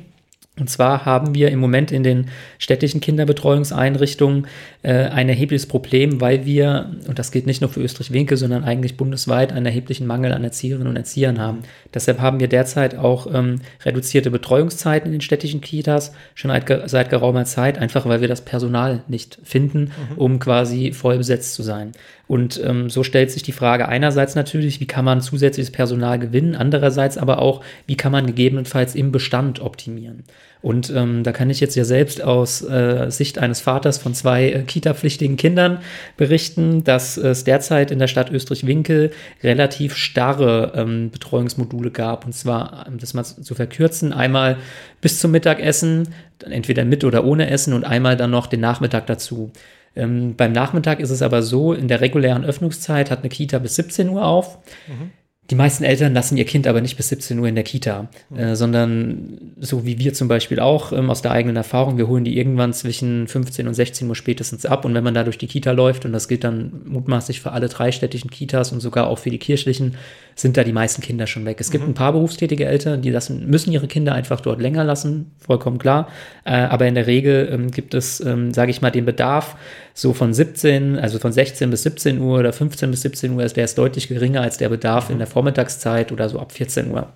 und 0.58 0.70
zwar 0.70 1.04
haben 1.04 1.34
wir 1.34 1.50
im 1.50 1.58
Moment 1.58 1.92
in 1.92 2.02
den 2.02 2.28
städtischen 2.58 3.02
Kinderbetreuungseinrichtungen 3.02 4.46
äh, 4.82 4.92
ein 4.92 5.28
erhebliches 5.28 5.66
Problem, 5.66 6.22
weil 6.22 6.46
wir, 6.46 6.92
und 7.06 7.18
das 7.18 7.30
gilt 7.30 7.46
nicht 7.46 7.60
nur 7.60 7.68
für 7.68 7.82
Österreich-Winkel, 7.82 8.38
sondern 8.38 8.64
eigentlich 8.64 8.96
bundesweit, 8.96 9.52
einen 9.52 9.66
erheblichen 9.66 10.06
Mangel 10.06 10.32
an 10.32 10.42
Erzieherinnen 10.44 10.88
und 10.88 10.96
Erziehern 10.96 11.38
haben. 11.38 11.58
Deshalb 11.92 12.20
haben 12.20 12.40
wir 12.40 12.48
derzeit 12.48 12.96
auch 12.96 13.26
ähm, 13.34 13.60
reduzierte 13.84 14.30
Betreuungszeiten 14.30 15.08
in 15.08 15.12
den 15.12 15.20
städtischen 15.20 15.60
Kitas, 15.60 16.12
schon 16.34 16.50
seit, 16.50 16.90
seit 16.90 17.10
geraumer 17.10 17.44
Zeit, 17.44 17.76
einfach 17.76 18.06
weil 18.06 18.22
wir 18.22 18.28
das 18.28 18.40
Personal 18.40 19.02
nicht 19.08 19.38
finden, 19.44 19.92
mhm. 20.10 20.16
um 20.16 20.38
quasi 20.38 20.92
voll 20.92 21.18
besetzt 21.18 21.52
zu 21.52 21.62
sein. 21.62 21.92
Und 22.28 22.60
ähm, 22.64 22.90
so 22.90 23.04
stellt 23.04 23.30
sich 23.30 23.44
die 23.44 23.52
Frage 23.52 23.88
einerseits 23.88 24.34
natürlich, 24.34 24.80
wie 24.80 24.86
kann 24.86 25.04
man 25.04 25.20
zusätzliches 25.20 25.70
Personal 25.70 26.18
gewinnen, 26.18 26.56
andererseits 26.56 27.18
aber 27.18 27.40
auch, 27.40 27.62
wie 27.86 27.96
kann 27.96 28.10
man 28.10 28.26
gegebenenfalls 28.26 28.96
im 28.96 29.12
Bestand 29.12 29.60
optimieren. 29.60 30.24
Und 30.60 30.90
ähm, 30.90 31.22
da 31.22 31.30
kann 31.30 31.50
ich 31.50 31.60
jetzt 31.60 31.76
ja 31.76 31.84
selbst 31.84 32.20
aus 32.20 32.60
äh, 32.62 33.08
Sicht 33.10 33.38
eines 33.38 33.60
Vaters 33.60 33.98
von 33.98 34.14
zwei 34.14 34.50
äh, 34.50 34.62
Kita-pflichtigen 34.62 35.36
Kindern 35.36 35.78
berichten, 36.16 36.82
dass 36.82 37.16
es 37.16 37.44
derzeit 37.44 37.92
in 37.92 38.00
der 38.00 38.08
Stadt 38.08 38.32
Österreich-Winkel 38.32 39.12
relativ 39.44 39.94
starre 39.94 40.72
ähm, 40.74 41.10
Betreuungsmodule 41.10 41.92
gab. 41.92 42.26
Und 42.26 42.32
zwar, 42.32 42.86
um 42.88 42.98
das 42.98 43.14
mal 43.14 43.22
zu 43.22 43.54
verkürzen, 43.54 44.12
einmal 44.12 44.56
bis 45.00 45.20
zum 45.20 45.30
Mittagessen, 45.30 46.08
entweder 46.44 46.84
mit 46.84 47.04
oder 47.04 47.24
ohne 47.24 47.48
Essen 47.48 47.72
und 47.72 47.84
einmal 47.84 48.16
dann 48.16 48.32
noch 48.32 48.48
den 48.48 48.60
Nachmittag 48.60 49.06
dazu. 49.06 49.52
Ähm, 49.96 50.36
beim 50.36 50.52
Nachmittag 50.52 51.00
ist 51.00 51.10
es 51.10 51.22
aber 51.22 51.42
so, 51.42 51.72
in 51.72 51.88
der 51.88 52.00
regulären 52.00 52.44
Öffnungszeit 52.44 53.10
hat 53.10 53.20
eine 53.20 53.28
Kita 53.28 53.58
bis 53.58 53.76
17 53.76 54.08
Uhr 54.10 54.24
auf. 54.24 54.58
Mhm. 54.86 55.10
Die 55.50 55.54
meisten 55.54 55.84
Eltern 55.84 56.12
lassen 56.12 56.36
ihr 56.36 56.44
Kind 56.44 56.66
aber 56.66 56.80
nicht 56.80 56.96
bis 56.96 57.08
17 57.08 57.38
Uhr 57.38 57.46
in 57.46 57.54
der 57.54 57.62
Kita, 57.62 58.08
mhm. 58.30 58.38
äh, 58.38 58.56
sondern 58.56 59.54
so 59.60 59.86
wie 59.86 59.98
wir 59.98 60.12
zum 60.12 60.26
Beispiel 60.26 60.58
auch 60.58 60.92
ähm, 60.92 61.08
aus 61.08 61.22
der 61.22 61.30
eigenen 61.30 61.56
Erfahrung, 61.56 61.98
wir 61.98 62.08
holen 62.08 62.24
die 62.24 62.36
irgendwann 62.36 62.72
zwischen 62.72 63.28
15 63.28 63.68
und 63.68 63.74
16 63.74 64.08
Uhr 64.08 64.16
spätestens 64.16 64.66
ab. 64.66 64.84
Und 64.84 64.94
wenn 64.94 65.04
man 65.04 65.14
da 65.14 65.22
durch 65.22 65.38
die 65.38 65.46
Kita 65.46 65.70
läuft, 65.70 66.04
und 66.04 66.12
das 66.12 66.26
gilt 66.26 66.42
dann 66.42 66.82
mutmaßlich 66.86 67.40
für 67.40 67.52
alle 67.52 67.68
dreistädtischen 67.68 68.30
Kitas 68.30 68.72
und 68.72 68.80
sogar 68.80 69.06
auch 69.06 69.18
für 69.18 69.30
die 69.30 69.38
kirchlichen, 69.38 69.94
sind 70.34 70.56
da 70.56 70.64
die 70.64 70.72
meisten 70.72 71.00
Kinder 71.00 71.26
schon 71.26 71.46
weg. 71.46 71.58
Es 71.60 71.70
gibt 71.70 71.84
mhm. 71.84 71.90
ein 71.90 71.94
paar 71.94 72.12
berufstätige 72.12 72.66
Eltern, 72.66 73.00
die 73.00 73.10
lassen, 73.10 73.48
müssen 73.48 73.72
ihre 73.72 73.86
Kinder 73.86 74.14
einfach 74.14 74.40
dort 74.40 74.60
länger 74.60 74.84
lassen, 74.84 75.32
vollkommen 75.38 75.78
klar. 75.78 76.08
Äh, 76.44 76.50
aber 76.52 76.86
in 76.86 76.94
der 76.94 77.06
Regel 77.06 77.48
ähm, 77.50 77.70
gibt 77.70 77.94
es, 77.94 78.20
ähm, 78.20 78.52
sage 78.52 78.70
ich 78.70 78.82
mal, 78.82 78.90
den 78.90 79.06
Bedarf 79.06 79.56
so 79.94 80.12
von 80.12 80.34
17, 80.34 80.98
also 80.98 81.18
von 81.18 81.32
16 81.32 81.70
bis 81.70 81.84
17 81.84 82.20
Uhr 82.20 82.38
oder 82.38 82.52
15 82.52 82.90
bis 82.90 83.00
17 83.00 83.32
Uhr, 83.32 83.46
der 83.46 83.64
ist 83.64 83.78
deutlich 83.78 84.08
geringer 84.08 84.42
als 84.42 84.58
der 84.58 84.68
Bedarf 84.68 85.08
mhm. 85.08 85.14
in 85.14 85.18
der 85.20 85.26
Vormittagszeit 85.36 86.12
oder 86.12 86.30
so 86.30 86.40
ab 86.40 86.50
14 86.50 86.90
Uhr 86.90 87.12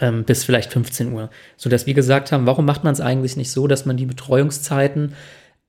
ähm, 0.00 0.24
bis 0.24 0.42
vielleicht 0.42 0.72
15 0.72 1.12
Uhr. 1.12 1.30
Sodass 1.56 1.86
wir 1.86 1.94
gesagt 1.94 2.32
haben, 2.32 2.44
warum 2.44 2.64
macht 2.64 2.82
man 2.82 2.92
es 2.92 3.00
eigentlich 3.00 3.36
nicht 3.36 3.52
so, 3.52 3.68
dass 3.68 3.86
man 3.86 3.96
die 3.96 4.06
Betreuungszeiten 4.06 5.14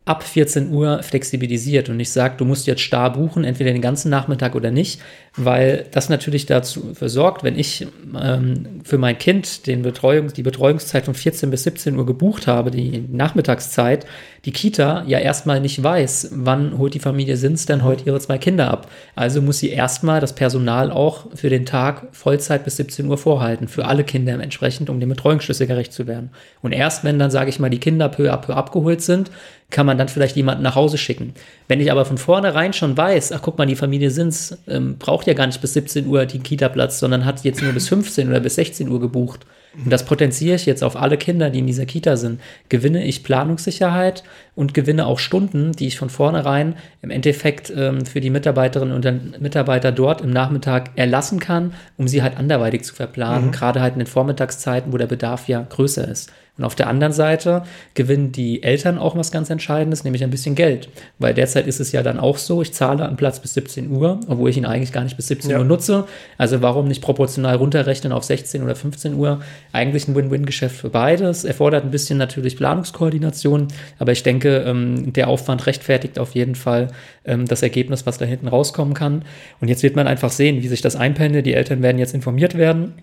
ab 0.06 0.24
14 0.24 0.70
Uhr 0.70 1.02
flexibilisiert 1.02 1.88
und 1.88 1.98
ich 2.00 2.12
sage, 2.12 2.36
du 2.38 2.44
musst 2.44 2.68
jetzt 2.68 2.82
starr 2.82 3.14
buchen, 3.14 3.46
entweder 3.46 3.72
den 3.72 3.82
ganzen 3.82 4.10
Nachmittag 4.10 4.54
oder 4.54 4.70
nicht, 4.70 5.00
weil 5.38 5.86
das 5.92 6.10
natürlich 6.10 6.46
dazu 6.46 6.94
versorgt, 6.94 7.44
wenn 7.44 7.58
ich 7.58 7.88
ähm, 8.22 8.82
für 8.84 8.98
mein 8.98 9.18
Kind 9.18 9.66
den 9.66 9.82
Betreuung, 9.82 10.34
die 10.34 10.44
Betreuungszeit 10.44 11.06
von 11.06 11.14
14 11.14 11.50
bis 11.50 11.64
17 11.64 11.98
Uhr 11.98 12.06
gebucht 12.06 12.48
habe, 12.48 12.70
die 12.70 13.06
Nachmittagszeit, 13.10 14.06
die 14.44 14.52
Kita 14.52 15.06
ja 15.08 15.20
erstmal 15.20 15.62
nicht 15.62 15.82
weiß, 15.82 16.32
wann 16.34 16.78
holt 16.78 16.94
die 16.94 17.00
Familie 17.00 17.38
Sins 17.38 17.66
denn 17.66 17.84
heute 17.84 18.06
ihre 18.06 18.20
zwei 18.20 18.38
Kinder 18.38 18.70
ab. 18.70 18.92
Also 19.16 19.42
muss 19.42 19.60
sie 19.60 19.70
erstmal 19.70 20.20
das 20.20 20.36
Personal 20.36 20.92
auch 20.92 21.28
für 21.34 21.50
den 21.50 21.66
Tag 21.66 22.08
Vollzeit 22.12 22.66
bis 22.66 22.76
17 22.76 23.08
Uhr 23.08 23.18
vorhalten, 23.18 23.70
für 23.70 23.86
alle 23.86 24.04
Kinder 24.04 24.34
entsprechend, 24.34 24.90
um 24.90 25.00
dem 25.00 25.10
Betreuungsschlüssel 25.10 25.66
gerecht 25.66 25.94
zu 25.94 26.08
werden. 26.08 26.32
Und 26.62 26.74
erst 26.74 27.06
wenn 27.06 27.20
dann, 27.20 27.32
sage 27.32 27.50
ich 27.50 27.60
mal, 27.60 27.70
die 27.70 27.80
Kinder 27.80 28.10
peu 28.10 28.32
à 28.32 28.38
peu 28.38 28.54
abgeholt 28.54 29.02
sind, 29.02 29.32
kann 29.70 29.86
man 29.86 29.98
dann 29.98 30.08
vielleicht 30.08 30.36
jemanden 30.36 30.64
nach 30.64 30.76
Hause 30.76 30.98
schicken. 30.98 31.34
Wenn 31.68 31.80
ich 31.80 31.92
aber 31.92 32.06
von 32.06 32.18
vornherein 32.18 32.74
schon 32.74 32.96
weiß, 32.96 33.32
ach 33.32 33.42
guck 33.42 33.58
mal, 33.58 33.66
die 33.66 33.76
Familie 33.76 34.12
Sins 34.12 34.58
ähm, 34.68 34.98
braucht 34.98 35.28
ja 35.28 35.34
gar 35.34 35.48
nicht 35.48 35.62
bis 35.62 35.74
17 35.74 36.08
Uhr 36.08 36.26
den 36.26 36.44
Kita-Platz, 36.44 37.00
sondern 37.00 37.26
hat 37.26 37.44
jetzt 37.44 37.62
nur 37.62 37.74
bis 37.74 37.90
15 37.90 38.30
oder 38.30 38.40
bis 38.40 38.56
16 38.56 38.90
Uhr 38.90 39.00
gebucht, 39.00 39.46
und 39.76 39.92
das 39.92 40.06
potenziere 40.06 40.56
ich 40.56 40.66
jetzt 40.66 40.84
auf 40.84 40.96
alle 40.96 41.18
Kinder, 41.18 41.50
die 41.50 41.60
in 41.60 41.68
dieser 41.68 41.86
Kita 41.86 42.16
sind, 42.16 42.40
gewinne 42.70 43.04
ich 43.06 43.24
Planungssicherheit 43.24 44.24
und 44.56 44.74
gewinne 44.74 45.08
auch 45.08 45.18
Stunden, 45.18 45.72
die 45.72 45.88
ich 45.88 45.98
von 45.98 46.10
vornherein 46.10 46.76
im 47.02 47.10
Endeffekt 47.10 47.74
ähm, 47.76 48.06
für 48.06 48.22
die 48.22 48.30
Mitarbeiterinnen 48.30 48.94
und 48.94 49.42
Mitarbeiter 49.42 49.92
dort 49.92 50.22
im 50.22 50.30
Nachmittag 50.30 50.92
erlassen 50.96 51.40
kann, 51.40 51.74
um 51.98 52.08
sie 52.08 52.22
halt 52.22 52.38
anderweitig 52.38 52.84
zu 52.84 52.94
verplanen, 52.94 53.48
mhm. 53.48 53.52
gerade 53.52 53.82
halt 53.82 53.94
in 53.94 54.00
den 54.00 54.08
Vormittagszeiten, 54.08 54.94
wo 54.94 54.98
der 54.98 55.08
Bedarf 55.08 55.48
ja 55.48 55.66
größer 55.68 56.08
ist. 56.08 56.32
Und 56.56 56.66
auf 56.66 56.76
der 56.76 56.88
anderen 56.88 57.14
Seite 57.14 57.64
gewinnen 57.96 58.32
die 58.32 58.62
Eltern 58.62 59.00
auch 59.00 59.16
was 59.18 59.32
ganz 59.32 59.50
Entscheidendes, 59.50 60.04
nämlich 60.04 60.24
ein 60.24 60.30
bisschen 60.30 60.54
Geld. 60.54 60.88
Weil 61.18 61.34
derzeit 61.34 61.66
ist 61.66 61.80
es 61.80 61.92
ja 61.92 62.04
dann 62.04 62.20
auch 62.20 62.38
so, 62.38 62.62
ich 62.62 62.74
zahle 62.74 63.08
einen 63.08 63.18
Platz 63.18 63.40
bis 63.40 63.56
17 63.56 63.90
Uhr, 63.90 64.20
obwohl 64.28 64.52
ich 64.52 64.58
ihn 64.58 64.66
eigentlich 64.66 64.92
gar 64.92 65.04
nicht 65.04 65.18
bis 65.18 65.30
17 65.30 65.50
ja. 65.50 65.58
Uhr 65.58 65.64
nutze. 65.64 66.06
Also 66.38 66.62
warum 66.62 66.88
nicht 66.88 67.02
proportional 67.02 67.56
runterrechnen 67.56 68.14
auf 68.14 68.24
16 68.24 68.62
oder 68.62 68.76
15 68.76 69.16
Uhr? 69.16 69.42
Eigentlich 69.72 70.08
ein 70.08 70.14
Win-Win-Geschäft 70.14 70.76
für 70.76 70.92
beides. 70.92 71.44
Erfordert 71.44 71.86
ein 71.86 71.92
bisschen 71.92 72.20
natürlich 72.20 72.56
Planungskoordination, 72.56 73.70
aber 73.98 74.12
ich 74.12 74.22
denke, 74.22 74.58
ähm, 74.58 75.12
der 75.12 75.30
Aufwand 75.30 75.66
rechtfertigt 75.66 76.20
auf 76.20 76.36
jeden 76.36 76.54
Fall 76.54 76.90
ähm, 77.26 77.48
das 77.48 77.64
Ergebnis, 77.64 78.06
was 78.06 78.20
da 78.20 78.26
hinten 78.26 78.48
rauskommen 78.48 78.94
kann. 78.94 79.26
Und 79.60 79.70
jetzt 79.70 79.82
wird 79.82 79.96
man 79.96 80.06
einfach 80.06 80.30
sehen, 80.30 80.62
wie 80.62 80.68
sich 80.68 80.82
das 80.82 80.96
einpendelt. 80.96 81.48
Die 81.48 81.56
Eltern 81.56 81.82
werden 81.82 81.98
jetzt 81.98 82.14
informiert 82.14 82.56
werden. 82.56 82.94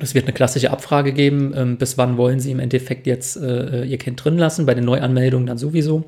Es 0.00 0.14
wird 0.14 0.26
eine 0.26 0.32
klassische 0.32 0.70
Abfrage 0.70 1.12
geben, 1.12 1.52
ähm, 1.56 1.76
bis 1.76 1.98
wann 1.98 2.16
wollen 2.16 2.40
Sie 2.40 2.50
im 2.50 2.60
Endeffekt 2.60 3.06
jetzt 3.06 3.36
äh, 3.36 3.84
Ihr 3.84 3.98
Kind 3.98 4.22
drin 4.22 4.38
lassen, 4.38 4.66
bei 4.66 4.74
den 4.74 4.84
Neuanmeldungen 4.84 5.46
dann 5.46 5.58
sowieso. 5.58 5.98
Mhm. 5.98 6.04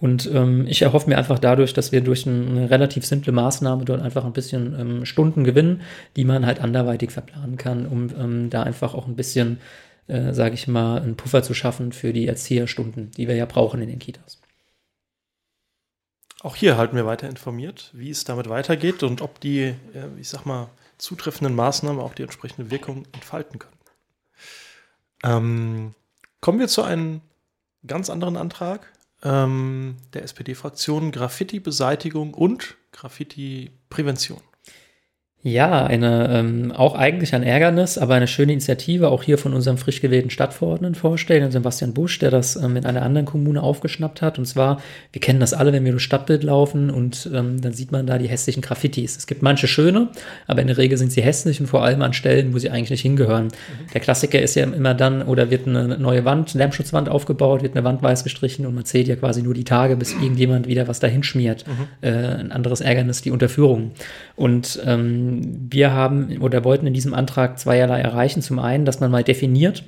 Und 0.00 0.30
ähm, 0.32 0.66
ich 0.66 0.82
erhoffe 0.82 1.08
mir 1.08 1.18
einfach 1.18 1.38
dadurch, 1.38 1.74
dass 1.74 1.92
wir 1.92 2.00
durch 2.00 2.26
eine 2.26 2.70
relativ 2.70 3.04
simple 3.04 3.32
Maßnahme 3.32 3.84
dort 3.84 4.00
einfach 4.00 4.24
ein 4.24 4.32
bisschen 4.32 4.78
ähm, 4.78 5.04
Stunden 5.04 5.44
gewinnen, 5.44 5.82
die 6.16 6.24
man 6.24 6.46
halt 6.46 6.60
anderweitig 6.60 7.10
verplanen 7.10 7.56
kann, 7.56 7.86
um 7.86 8.08
ähm, 8.18 8.50
da 8.50 8.62
einfach 8.62 8.94
auch 8.94 9.06
ein 9.06 9.16
bisschen, 9.16 9.58
äh, 10.08 10.32
sage 10.32 10.54
ich 10.54 10.68
mal, 10.68 11.00
einen 11.00 11.16
Puffer 11.16 11.42
zu 11.42 11.54
schaffen 11.54 11.92
für 11.92 12.12
die 12.12 12.26
Erzieherstunden, 12.26 13.10
die 13.16 13.28
wir 13.28 13.36
ja 13.36 13.46
brauchen 13.46 13.80
in 13.82 13.88
den 13.88 13.98
Kitas. 13.98 14.40
Auch 16.44 16.56
hier 16.56 16.76
halten 16.76 16.94
wir 16.94 17.06
weiter 17.06 17.26
informiert, 17.26 17.90
wie 17.94 18.10
es 18.10 18.24
damit 18.24 18.50
weitergeht 18.50 19.02
und 19.02 19.22
ob 19.22 19.40
die, 19.40 19.60
äh, 19.62 19.74
ich 20.18 20.28
sag 20.28 20.44
mal, 20.44 20.68
zutreffenden 21.04 21.54
Maßnahmen 21.54 22.00
auch 22.00 22.14
die 22.14 22.22
entsprechende 22.22 22.70
Wirkung 22.70 23.04
entfalten 23.12 23.58
können. 23.58 23.76
Ähm, 25.22 25.94
kommen 26.40 26.58
wir 26.58 26.68
zu 26.68 26.82
einem 26.82 27.20
ganz 27.86 28.08
anderen 28.08 28.38
Antrag 28.38 28.90
ähm, 29.22 29.96
der 30.14 30.22
SPD-Fraktion 30.22 31.12
Graffiti-Beseitigung 31.12 32.32
und 32.32 32.76
Graffiti-Prävention. 32.92 34.40
Ja, 35.46 35.84
eine 35.84 36.30
ähm, 36.32 36.72
auch 36.72 36.94
eigentlich 36.94 37.34
ein 37.34 37.42
Ärgernis, 37.42 37.98
aber 37.98 38.14
eine 38.14 38.26
schöne 38.26 38.52
Initiative, 38.52 39.08
auch 39.08 39.22
hier 39.22 39.36
von 39.36 39.52
unserem 39.52 39.76
frisch 39.76 40.00
gewählten 40.00 40.30
Stadtverordneten 40.30 40.94
vorstellen, 40.94 41.50
Sebastian 41.50 41.92
Busch, 41.92 42.18
der 42.18 42.30
das 42.30 42.56
ähm, 42.56 42.76
in 42.76 42.86
einer 42.86 43.02
anderen 43.02 43.26
Kommune 43.26 43.62
aufgeschnappt 43.62 44.22
hat. 44.22 44.38
Und 44.38 44.46
zwar, 44.46 44.80
wir 45.12 45.20
kennen 45.20 45.40
das 45.40 45.52
alle, 45.52 45.74
wenn 45.74 45.84
wir 45.84 45.92
durch 45.92 46.02
Stadtbild 46.02 46.44
laufen 46.44 46.88
und 46.88 47.28
ähm, 47.34 47.60
dann 47.60 47.74
sieht 47.74 47.92
man 47.92 48.06
da 48.06 48.16
die 48.16 48.26
hässlichen 48.26 48.62
Graffitis. 48.62 49.18
Es 49.18 49.26
gibt 49.26 49.42
manche 49.42 49.68
schöne, 49.68 50.08
aber 50.46 50.62
in 50.62 50.68
der 50.68 50.78
Regel 50.78 50.96
sind 50.96 51.12
sie 51.12 51.20
hässlich 51.20 51.60
und 51.60 51.66
vor 51.66 51.84
allem 51.84 52.00
an 52.00 52.14
Stellen, 52.14 52.54
wo 52.54 52.58
sie 52.58 52.70
eigentlich 52.70 52.88
nicht 52.88 53.02
hingehören. 53.02 53.48
Mhm. 53.48 53.92
Der 53.92 54.00
Klassiker 54.00 54.40
ist 54.40 54.54
ja 54.54 54.64
immer 54.64 54.94
dann, 54.94 55.20
oder 55.20 55.50
wird 55.50 55.68
eine 55.68 55.98
neue 55.98 56.24
Wand, 56.24 56.54
Lärmschutzwand 56.54 57.10
aufgebaut, 57.10 57.62
wird 57.62 57.76
eine 57.76 57.84
Wand 57.84 58.02
weiß 58.02 58.24
gestrichen 58.24 58.64
und 58.64 58.74
man 58.74 58.86
zählt 58.86 59.08
ja 59.08 59.16
quasi 59.16 59.42
nur 59.42 59.52
die 59.52 59.64
Tage, 59.64 59.96
bis 59.96 60.14
irgendjemand 60.14 60.68
wieder 60.68 60.88
was 60.88 61.00
dahin 61.00 61.22
schmiert. 61.22 61.66
Mhm. 61.66 61.86
Äh, 62.00 62.12
ein 62.12 62.50
anderes 62.50 62.80
Ärgernis, 62.80 63.20
die 63.20 63.30
Unterführung. 63.30 63.90
Und 64.36 64.80
ähm, 64.86 65.33
wir 65.70 65.92
haben 65.92 66.38
oder 66.40 66.64
wollten 66.64 66.86
in 66.86 66.94
diesem 66.94 67.14
Antrag 67.14 67.58
zweierlei 67.58 68.00
erreichen. 68.00 68.42
Zum 68.42 68.58
einen, 68.58 68.84
dass 68.84 69.00
man 69.00 69.10
mal 69.10 69.24
definiert, 69.24 69.84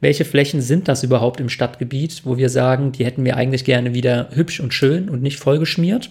welche 0.00 0.24
Flächen 0.24 0.60
sind 0.60 0.88
das 0.88 1.02
überhaupt 1.02 1.40
im 1.40 1.48
Stadtgebiet, 1.48 2.22
wo 2.24 2.36
wir 2.36 2.48
sagen, 2.48 2.92
die 2.92 3.04
hätten 3.04 3.24
wir 3.24 3.36
eigentlich 3.36 3.64
gerne 3.64 3.94
wieder 3.94 4.28
hübsch 4.32 4.60
und 4.60 4.74
schön 4.74 5.08
und 5.08 5.22
nicht 5.22 5.38
vollgeschmiert. 5.38 6.10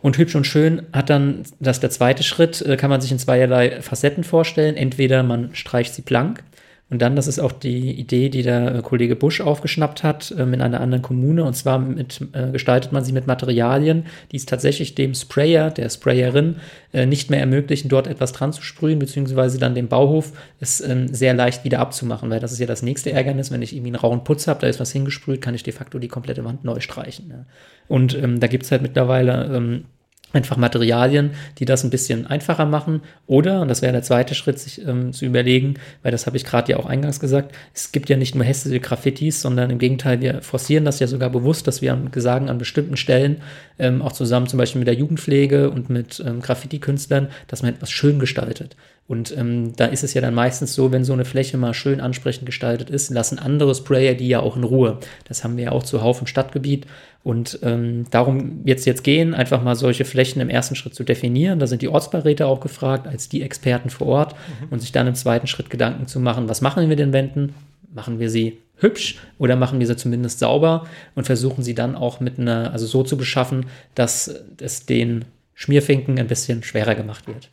Und 0.00 0.16
hübsch 0.16 0.34
und 0.34 0.46
schön 0.46 0.82
hat 0.92 1.10
dann, 1.10 1.42
das 1.60 1.78
ist 1.78 1.82
der 1.82 1.90
zweite 1.90 2.22
Schritt, 2.22 2.62
äh, 2.62 2.76
kann 2.76 2.90
man 2.90 3.00
sich 3.00 3.10
in 3.10 3.18
zweierlei 3.18 3.80
Facetten 3.80 4.24
vorstellen. 4.24 4.76
Entweder 4.76 5.22
man 5.22 5.54
streicht 5.54 5.94
sie 5.94 6.02
blank 6.02 6.42
und 6.90 7.02
dann, 7.02 7.16
das 7.16 7.26
ist 7.26 7.38
auch 7.38 7.52
die 7.52 7.92
Idee, 7.92 8.30
die 8.30 8.42
der 8.42 8.76
äh, 8.76 8.82
Kollege 8.82 9.14
Busch 9.14 9.42
aufgeschnappt 9.42 10.02
hat 10.02 10.34
ähm, 10.38 10.54
in 10.54 10.62
einer 10.62 10.80
anderen 10.80 11.02
Kommune. 11.02 11.44
Und 11.44 11.54
zwar 11.54 11.78
mit, 11.78 12.22
äh, 12.32 12.50
gestaltet 12.50 12.92
man 12.92 13.04
sie 13.04 13.12
mit 13.12 13.26
Materialien, 13.26 14.06
die 14.32 14.36
es 14.36 14.46
tatsächlich 14.46 14.94
dem 14.94 15.14
Sprayer, 15.14 15.70
der 15.70 15.90
Sprayerin, 15.90 16.56
äh, 16.94 17.04
nicht 17.04 17.28
mehr 17.28 17.40
ermöglichen, 17.40 17.90
dort 17.90 18.06
etwas 18.06 18.32
dran 18.32 18.54
zu 18.54 18.62
sprühen, 18.62 18.98
beziehungsweise 18.98 19.58
dann 19.58 19.74
dem 19.74 19.88
Bauhof 19.88 20.32
es 20.60 20.80
ähm, 20.80 21.08
sehr 21.12 21.34
leicht 21.34 21.62
wieder 21.64 21.80
abzumachen. 21.80 22.30
Weil 22.30 22.40
das 22.40 22.52
ist 22.52 22.58
ja 22.58 22.66
das 22.66 22.82
nächste 22.82 23.12
Ärgernis, 23.12 23.50
wenn 23.50 23.60
ich 23.60 23.74
irgendwie 23.74 23.90
einen 23.90 23.96
rauen 23.96 24.24
Putz 24.24 24.48
habe, 24.48 24.60
da 24.62 24.66
ist 24.66 24.80
was 24.80 24.90
hingesprüht, 24.90 25.42
kann 25.42 25.54
ich 25.54 25.62
de 25.62 25.74
facto 25.74 25.98
die 25.98 26.08
komplette 26.08 26.44
Wand 26.46 26.64
neu 26.64 26.80
streichen. 26.80 27.28
Ja. 27.28 27.44
Und 27.86 28.16
ähm, 28.16 28.40
da 28.40 28.46
gibt 28.46 28.64
es 28.64 28.70
halt 28.70 28.80
mittlerweile 28.80 29.44
ähm, 29.54 29.84
einfach 30.32 30.56
Materialien, 30.56 31.30
die 31.58 31.64
das 31.64 31.84
ein 31.84 31.90
bisschen 31.90 32.26
einfacher 32.26 32.66
machen. 32.66 33.02
Oder, 33.26 33.62
und 33.62 33.68
das 33.68 33.82
wäre 33.82 33.92
der 33.92 34.02
zweite 34.02 34.34
Schritt, 34.34 34.58
sich 34.58 34.86
ähm, 34.86 35.12
zu 35.12 35.24
überlegen, 35.24 35.74
weil 36.02 36.12
das 36.12 36.26
habe 36.26 36.36
ich 36.36 36.44
gerade 36.44 36.72
ja 36.72 36.78
auch 36.78 36.86
eingangs 36.86 37.20
gesagt, 37.20 37.54
es 37.74 37.92
gibt 37.92 38.08
ja 38.08 38.16
nicht 38.16 38.34
nur 38.34 38.44
hässliche 38.44 38.80
Graffitis, 38.80 39.40
sondern 39.40 39.70
im 39.70 39.78
Gegenteil, 39.78 40.20
wir 40.20 40.42
forcieren 40.42 40.84
das 40.84 41.00
ja 41.00 41.06
sogar 41.06 41.30
bewusst, 41.30 41.66
dass 41.66 41.82
wir 41.82 41.98
sagen, 42.16 42.48
an 42.48 42.58
bestimmten 42.58 42.96
Stellen, 42.96 43.38
ähm, 43.78 44.02
auch 44.02 44.12
zusammen 44.12 44.46
zum 44.46 44.58
Beispiel 44.58 44.80
mit 44.80 44.88
der 44.88 44.94
Jugendpflege 44.94 45.70
und 45.70 45.88
mit 45.88 46.22
ähm, 46.26 46.40
Graffiti-Künstlern, 46.40 47.28
dass 47.46 47.62
man 47.62 47.74
etwas 47.74 47.90
schön 47.90 48.18
gestaltet. 48.18 48.76
Und 49.08 49.34
ähm, 49.38 49.74
da 49.74 49.86
ist 49.86 50.04
es 50.04 50.12
ja 50.12 50.20
dann 50.20 50.34
meistens 50.34 50.74
so, 50.74 50.92
wenn 50.92 51.02
so 51.02 51.14
eine 51.14 51.24
Fläche 51.24 51.56
mal 51.56 51.72
schön 51.72 51.98
ansprechend 51.98 52.44
gestaltet 52.44 52.90
ist, 52.90 53.08
lassen 53.08 53.38
andere 53.38 53.74
Sprayer 53.74 54.12
die 54.12 54.28
ja 54.28 54.40
auch 54.40 54.54
in 54.54 54.64
Ruhe. 54.64 54.98
Das 55.24 55.42
haben 55.42 55.56
wir 55.56 55.64
ja 55.64 55.72
auch 55.72 55.82
zuhauf 55.82 56.20
im 56.20 56.26
Stadtgebiet. 56.26 56.86
Und 57.24 57.58
ähm, 57.62 58.04
darum 58.10 58.66
wird 58.66 58.80
es 58.80 58.84
jetzt 58.84 59.04
gehen, 59.04 59.34
einfach 59.34 59.62
mal 59.62 59.76
solche 59.76 60.04
Flächen 60.04 60.42
im 60.42 60.50
ersten 60.50 60.76
Schritt 60.76 60.94
zu 60.94 61.04
definieren. 61.04 61.58
Da 61.58 61.66
sind 61.66 61.80
die 61.80 61.88
Ortsbeiräte 61.88 62.46
auch 62.46 62.60
gefragt, 62.60 63.06
als 63.06 63.30
die 63.30 63.42
Experten 63.42 63.88
vor 63.88 64.08
Ort 64.08 64.34
mhm. 64.34 64.68
und 64.70 64.80
sich 64.80 64.92
dann 64.92 65.06
im 65.06 65.14
zweiten 65.14 65.46
Schritt 65.46 65.70
Gedanken 65.70 66.06
zu 66.06 66.20
machen, 66.20 66.50
was 66.50 66.60
machen 66.60 66.82
wir 66.82 66.88
mit 66.88 66.98
den 66.98 67.14
Wänden? 67.14 67.54
Machen 67.90 68.20
wir 68.20 68.28
sie 68.28 68.58
hübsch 68.76 69.18
oder 69.38 69.56
machen 69.56 69.80
wir 69.80 69.86
sie 69.86 69.96
zumindest 69.96 70.38
sauber 70.38 70.86
und 71.14 71.24
versuchen 71.24 71.64
sie 71.64 71.74
dann 71.74 71.96
auch 71.96 72.20
mit 72.20 72.38
einer, 72.38 72.72
also 72.72 72.86
so 72.86 73.02
zu 73.02 73.16
beschaffen, 73.16 73.66
dass 73.94 74.42
es 74.60 74.84
den 74.84 75.24
Schmierfinken 75.54 76.18
ein 76.18 76.28
bisschen 76.28 76.62
schwerer 76.62 76.94
gemacht 76.94 77.26
wird. 77.26 77.48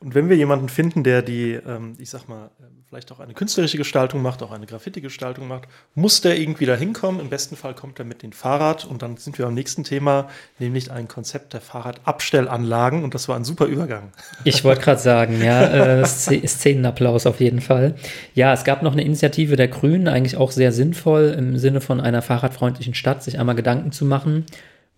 Und 0.00 0.14
wenn 0.14 0.28
wir 0.28 0.36
jemanden 0.36 0.68
finden, 0.68 1.02
der 1.02 1.22
die, 1.22 1.52
ähm, 1.52 1.94
ich 1.98 2.10
sag 2.10 2.28
mal, 2.28 2.50
ähm, 2.60 2.84
vielleicht 2.88 3.10
auch 3.10 3.20
eine 3.20 3.32
künstlerische 3.32 3.78
Gestaltung 3.78 4.22
macht, 4.22 4.42
auch 4.42 4.52
eine 4.52 4.66
Graffiti-Gestaltung 4.66 5.48
macht, 5.48 5.64
muss 5.94 6.20
der 6.20 6.38
irgendwie 6.38 6.66
da 6.66 6.74
hinkommen. 6.74 7.20
Im 7.20 7.30
besten 7.30 7.56
Fall 7.56 7.74
kommt 7.74 7.98
er 7.98 8.04
mit 8.04 8.22
dem 8.22 8.32
Fahrrad 8.32 8.84
und 8.84 9.02
dann 9.02 9.16
sind 9.16 9.38
wir 9.38 9.46
am 9.46 9.54
nächsten 9.54 9.82
Thema, 9.82 10.28
nämlich 10.58 10.90
ein 10.92 11.08
Konzept 11.08 11.54
der 11.54 11.60
Fahrradabstellanlagen 11.60 13.02
und 13.02 13.14
das 13.14 13.28
war 13.28 13.36
ein 13.36 13.44
super 13.44 13.64
Übergang. 13.64 14.12
Ich 14.44 14.62
wollte 14.62 14.82
gerade 14.82 15.00
sagen, 15.00 15.42
ja, 15.42 16.00
äh, 16.00 16.06
Szenenapplaus 16.06 17.26
auf 17.26 17.40
jeden 17.40 17.60
Fall. 17.60 17.96
Ja, 18.34 18.52
es 18.52 18.64
gab 18.64 18.82
noch 18.82 18.92
eine 18.92 19.02
Initiative 19.02 19.56
der 19.56 19.68
Grünen, 19.68 20.06
eigentlich 20.06 20.36
auch 20.36 20.50
sehr 20.50 20.70
sinnvoll 20.70 21.34
im 21.36 21.56
Sinne 21.56 21.80
von 21.80 22.00
einer 22.00 22.20
fahrradfreundlichen 22.20 22.94
Stadt, 22.94 23.22
sich 23.22 23.38
einmal 23.38 23.56
Gedanken 23.56 23.90
zu 23.90 24.04
machen 24.04 24.44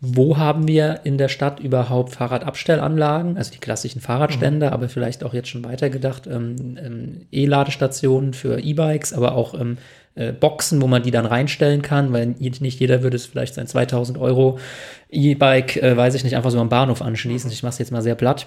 wo 0.01 0.37
haben 0.37 0.69
wir 0.69 1.01
in 1.05 1.17
der 1.17 1.29
Stadt 1.29 1.59
überhaupt 1.59 2.13
Fahrradabstellanlagen, 2.13 3.39
also 3.39 3.51
die 3.51 3.59
klassischen 3.59 4.01
Fahrradstände, 4.01 4.67
mhm. 4.67 4.73
aber 4.73 4.89
vielleicht 4.89 5.25
auch 5.25 5.33
jetzt 5.33 5.49
schon 5.49 5.65
weitergedacht, 5.65 6.27
ähm, 6.27 6.77
ähm, 6.79 7.27
E-Ladestationen 7.33 8.35
für 8.35 8.61
E-Bikes, 8.61 9.15
aber 9.15 9.35
auch 9.35 9.59
ähm, 9.59 9.79
äh, 10.15 10.33
Boxen, 10.33 10.83
wo 10.83 10.87
man 10.87 11.03
die 11.03 11.11
dann 11.11 11.25
reinstellen 11.25 11.81
kann, 11.81 12.13
weil 12.13 12.27
nicht 12.39 12.81
jeder 12.81 13.03
würde 13.03 13.17
es 13.17 13.25
vielleicht 13.25 13.55
sein 13.55 13.67
2000 13.67 14.19
Euro 14.19 14.59
E-Bike, 15.09 15.77
äh, 15.83 15.97
weiß 15.97 16.15
ich 16.15 16.25
nicht, 16.25 16.37
einfach 16.37 16.51
so 16.51 16.61
am 16.61 16.69
Bahnhof 16.69 17.01
anschließen. 17.01 17.49
Mhm. 17.49 17.53
Ich 17.55 17.63
mache 17.63 17.73
es 17.73 17.79
jetzt 17.79 17.93
mal 17.93 18.03
sehr 18.03 18.17
platt. 18.17 18.47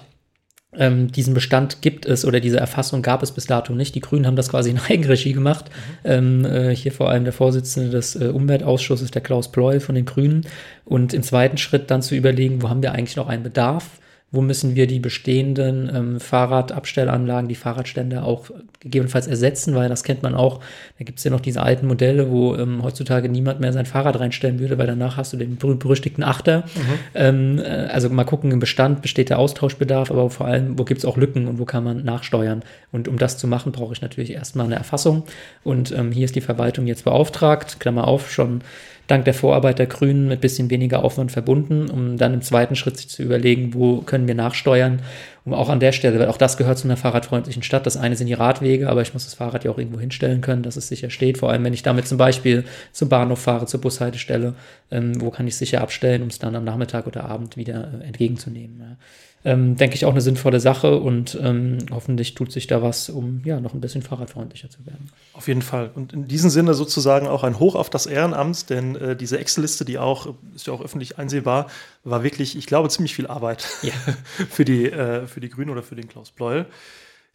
Ähm, 0.76 1.10
diesen 1.10 1.34
Bestand 1.34 1.82
gibt 1.82 2.06
es 2.06 2.24
oder 2.24 2.38
diese 2.38 2.58
Erfassung 2.58 3.02
gab 3.02 3.22
es 3.22 3.32
bis 3.32 3.46
dato 3.46 3.72
nicht. 3.74 3.94
Die 3.96 4.00
Grünen 4.00 4.26
haben 4.26 4.36
das 4.36 4.50
quasi 4.50 4.70
in 4.70 4.78
Eigenregie 4.88 5.32
gemacht. 5.32 5.66
Mhm. 6.04 6.10
Ähm, 6.10 6.44
äh, 6.44 6.76
hier 6.76 6.92
vor 6.92 7.10
allem 7.10 7.24
der 7.24 7.32
Vorsitzende 7.32 7.90
des 7.90 8.14
äh, 8.14 8.26
Umweltausschusses, 8.26 9.10
der 9.10 9.22
Klaus 9.22 9.50
Pleu 9.50 9.80
von 9.80 9.96
den 9.96 10.04
Grünen. 10.04 10.46
Und 10.84 11.12
im 11.12 11.22
zweiten 11.22 11.58
Schritt 11.58 11.90
dann 11.90 12.02
zu 12.02 12.14
überlegen, 12.14 12.62
wo 12.62 12.68
haben 12.68 12.82
wir 12.82 12.92
eigentlich 12.92 13.16
noch 13.16 13.28
einen 13.28 13.42
Bedarf? 13.42 13.99
Wo 14.32 14.40
müssen 14.40 14.76
wir 14.76 14.86
die 14.86 15.00
bestehenden 15.00 15.90
ähm, 15.92 16.20
Fahrradabstellanlagen, 16.20 17.48
die 17.48 17.56
Fahrradstände 17.56 18.22
auch 18.22 18.50
gegebenenfalls 18.78 19.26
ersetzen, 19.26 19.74
weil 19.74 19.88
das 19.88 20.04
kennt 20.04 20.22
man 20.22 20.34
auch. 20.34 20.60
Da 20.98 21.04
gibt 21.04 21.18
es 21.18 21.24
ja 21.24 21.30
noch 21.32 21.40
diese 21.40 21.62
alten 21.62 21.86
Modelle, 21.86 22.30
wo 22.30 22.54
ähm, 22.54 22.82
heutzutage 22.82 23.28
niemand 23.28 23.60
mehr 23.60 23.72
sein 23.72 23.86
Fahrrad 23.86 24.20
reinstellen 24.20 24.60
würde, 24.60 24.78
weil 24.78 24.86
danach 24.86 25.16
hast 25.16 25.32
du 25.32 25.36
den 25.36 25.56
berüchtigten 25.56 26.22
Achter. 26.22 26.60
Mhm. 26.60 26.98
Ähm, 27.14 27.58
äh, 27.58 27.88
also 27.90 28.08
mal 28.08 28.24
gucken, 28.24 28.52
im 28.52 28.60
Bestand 28.60 29.02
besteht 29.02 29.30
der 29.30 29.40
Austauschbedarf, 29.40 30.12
aber 30.12 30.30
vor 30.30 30.46
allem, 30.46 30.78
wo 30.78 30.84
gibt 30.84 30.98
es 30.98 31.04
auch 31.04 31.16
Lücken 31.16 31.48
und 31.48 31.58
wo 31.58 31.64
kann 31.64 31.82
man 31.82 32.04
nachsteuern. 32.04 32.62
Und 32.92 33.08
um 33.08 33.18
das 33.18 33.36
zu 33.36 33.48
machen, 33.48 33.72
brauche 33.72 33.94
ich 33.94 34.00
natürlich 34.00 34.32
erstmal 34.32 34.66
eine 34.66 34.76
Erfassung. 34.76 35.24
Und 35.64 35.90
ähm, 35.90 36.12
hier 36.12 36.24
ist 36.24 36.36
die 36.36 36.40
Verwaltung 36.40 36.86
jetzt 36.86 37.04
beauftragt, 37.04 37.80
Klammer 37.80 38.06
auf, 38.06 38.30
schon 38.30 38.62
dank 39.10 39.24
der 39.24 39.34
Vorarbeit 39.34 39.78
der 39.78 39.86
Grünen 39.86 40.28
mit 40.28 40.40
bisschen 40.40 40.70
weniger 40.70 41.04
Aufwand 41.04 41.32
verbunden, 41.32 41.90
um 41.90 42.16
dann 42.16 42.34
im 42.34 42.42
zweiten 42.42 42.76
Schritt 42.76 42.96
sich 42.96 43.08
zu 43.08 43.22
überlegen, 43.22 43.74
wo 43.74 44.02
können 44.02 44.28
wir 44.28 44.34
nachsteuern. 44.34 45.02
Um 45.44 45.54
auch 45.54 45.70
an 45.70 45.80
der 45.80 45.92
Stelle, 45.92 46.18
weil 46.18 46.28
auch 46.28 46.36
das 46.36 46.58
gehört 46.58 46.78
zu 46.78 46.86
einer 46.86 46.98
fahrradfreundlichen 46.98 47.62
Stadt. 47.62 47.86
Das 47.86 47.96
eine 47.96 48.14
sind 48.14 48.26
die 48.26 48.34
Radwege, 48.34 48.90
aber 48.90 49.00
ich 49.00 49.14
muss 49.14 49.24
das 49.24 49.34
Fahrrad 49.34 49.64
ja 49.64 49.70
auch 49.70 49.78
irgendwo 49.78 49.98
hinstellen 49.98 50.42
können, 50.42 50.62
dass 50.62 50.76
es 50.76 50.88
sicher 50.88 51.08
steht. 51.08 51.38
Vor 51.38 51.50
allem, 51.50 51.64
wenn 51.64 51.72
ich 51.72 51.82
damit 51.82 52.06
zum 52.06 52.18
Beispiel 52.18 52.64
zum 52.92 53.08
Bahnhof 53.08 53.40
fahre, 53.40 53.66
zur 53.66 53.80
Bushaltestelle, 53.80 54.54
ähm, 54.90 55.18
wo 55.20 55.30
kann 55.30 55.46
ich 55.46 55.54
es 55.54 55.58
sicher 55.58 55.80
abstellen, 55.80 56.22
um 56.22 56.28
es 56.28 56.38
dann 56.38 56.54
am 56.54 56.64
Nachmittag 56.64 57.06
oder 57.06 57.24
Abend 57.24 57.56
wieder 57.56 57.90
äh, 58.00 58.06
entgegenzunehmen. 58.06 58.80
Ja 58.80 58.96
ähm, 59.44 59.76
denke 59.76 59.96
ich, 59.96 60.04
auch 60.04 60.10
eine 60.10 60.20
sinnvolle 60.20 60.60
Sache 60.60 61.00
und 61.00 61.38
ähm, 61.40 61.78
hoffentlich 61.90 62.34
tut 62.34 62.52
sich 62.52 62.66
da 62.66 62.82
was, 62.82 63.08
um 63.08 63.40
ja 63.44 63.58
noch 63.60 63.72
ein 63.72 63.80
bisschen 63.80 64.02
fahrradfreundlicher 64.02 64.68
zu 64.68 64.84
werden. 64.84 65.10
Auf 65.32 65.48
jeden 65.48 65.62
Fall. 65.62 65.90
Und 65.94 66.12
in 66.12 66.28
diesem 66.28 66.50
Sinne 66.50 66.74
sozusagen 66.74 67.26
auch 67.26 67.42
ein 67.42 67.58
Hoch 67.58 67.74
auf 67.74 67.88
das 67.88 68.04
Ehrenamt, 68.06 68.68
denn 68.68 68.96
äh, 68.96 69.16
diese 69.16 69.38
Excel-Liste, 69.38 69.86
die 69.86 69.98
auch, 69.98 70.34
ist 70.54 70.66
ja 70.66 70.74
auch 70.74 70.82
öffentlich 70.82 71.18
einsehbar, 71.18 71.68
war 72.04 72.22
wirklich, 72.22 72.56
ich 72.56 72.66
glaube, 72.66 72.90
ziemlich 72.90 73.14
viel 73.14 73.26
Arbeit 73.26 73.66
ja. 73.82 73.92
für, 74.50 74.66
die, 74.66 74.90
äh, 74.90 75.26
für 75.26 75.40
die 75.40 75.48
Grünen 75.48 75.70
oder 75.70 75.82
für 75.82 75.96
den 75.96 76.08
Klaus 76.08 76.30
Bleuel. 76.30 76.66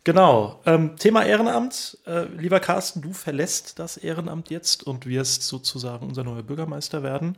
Genau. 0.03 0.61
Ähm, 0.67 0.97
Thema 0.97 1.25
Ehrenamt. 1.25 1.97
Äh, 2.05 2.25
lieber 2.37 2.59
Carsten, 2.59 3.01
du 3.01 3.13
verlässt 3.13 3.79
das 3.79 3.97
Ehrenamt 3.97 4.51
jetzt 4.51 4.85
und 4.85 5.07
wirst 5.07 5.41
sozusagen 5.41 6.07
unser 6.07 6.23
neuer 6.23 6.43
Bürgermeister 6.43 7.01
werden. 7.01 7.35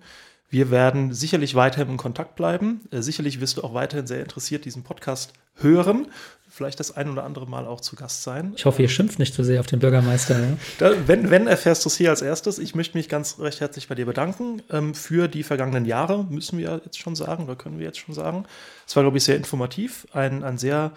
Wir 0.49 0.71
werden 0.71 1.13
sicherlich 1.13 1.55
weiterhin 1.55 1.89
in 1.89 1.97
Kontakt 1.97 2.35
bleiben. 2.35 2.81
Äh, 2.91 3.01
sicherlich 3.01 3.41
wirst 3.41 3.57
du 3.57 3.63
auch 3.63 3.73
weiterhin 3.73 4.07
sehr 4.07 4.21
interessiert 4.21 4.63
diesen 4.65 4.83
Podcast 4.83 5.33
hören. 5.55 6.07
Vielleicht 6.49 6.79
das 6.79 6.95
ein 6.95 7.09
oder 7.09 7.25
andere 7.25 7.45
Mal 7.45 7.67
auch 7.67 7.81
zu 7.81 7.95
Gast 7.97 8.23
sein. 8.23 8.53
Ich 8.55 8.65
hoffe, 8.65 8.81
ihr 8.81 8.87
schimpft 8.87 9.19
nicht 9.19 9.33
zu 9.33 9.43
sehr 9.43 9.59
auf 9.59 9.67
den 9.67 9.79
Bürgermeister. 9.79 10.39
Ja? 10.39 10.57
Da, 10.77 10.91
wenn, 11.07 11.29
wenn, 11.29 11.47
erfährst 11.47 11.83
du 11.83 11.89
es 11.89 11.97
hier 11.97 12.11
als 12.11 12.21
erstes. 12.21 12.59
Ich 12.59 12.75
möchte 12.75 12.97
mich 12.97 13.09
ganz 13.09 13.39
recht 13.39 13.59
herzlich 13.59 13.89
bei 13.89 13.95
dir 13.95 14.05
bedanken. 14.05 14.61
Ähm, 14.71 14.93
für 14.93 15.27
die 15.27 15.43
vergangenen 15.43 15.85
Jahre, 15.85 16.23
müssen 16.23 16.57
wir 16.57 16.81
jetzt 16.85 16.99
schon 16.99 17.15
sagen, 17.15 17.43
oder 17.43 17.55
können 17.55 17.77
wir 17.77 17.85
jetzt 17.85 17.99
schon 17.99 18.15
sagen. 18.15 18.45
Es 18.87 18.95
war, 18.95 19.03
glaube 19.03 19.17
ich, 19.17 19.25
sehr 19.25 19.35
informativ. 19.35 20.07
Ein, 20.13 20.43
ein 20.43 20.57
sehr, 20.57 20.93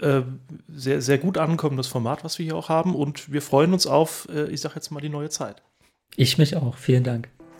äh, 0.00 0.20
sehr, 0.68 1.00
sehr 1.00 1.16
gut 1.16 1.38
ankommendes 1.38 1.86
Format, 1.86 2.24
was 2.24 2.38
wir 2.38 2.44
hier 2.44 2.56
auch 2.56 2.68
haben. 2.68 2.94
Und 2.94 3.32
wir 3.32 3.40
freuen 3.40 3.72
uns 3.72 3.86
auf, 3.86 4.28
äh, 4.30 4.50
ich 4.50 4.60
sage 4.60 4.74
jetzt 4.74 4.90
mal, 4.90 5.00
die 5.00 5.08
neue 5.08 5.30
Zeit. 5.30 5.62
Ich 6.16 6.36
mich 6.36 6.56
auch. 6.56 6.76
Vielen 6.76 7.04
Dank. 7.04 7.30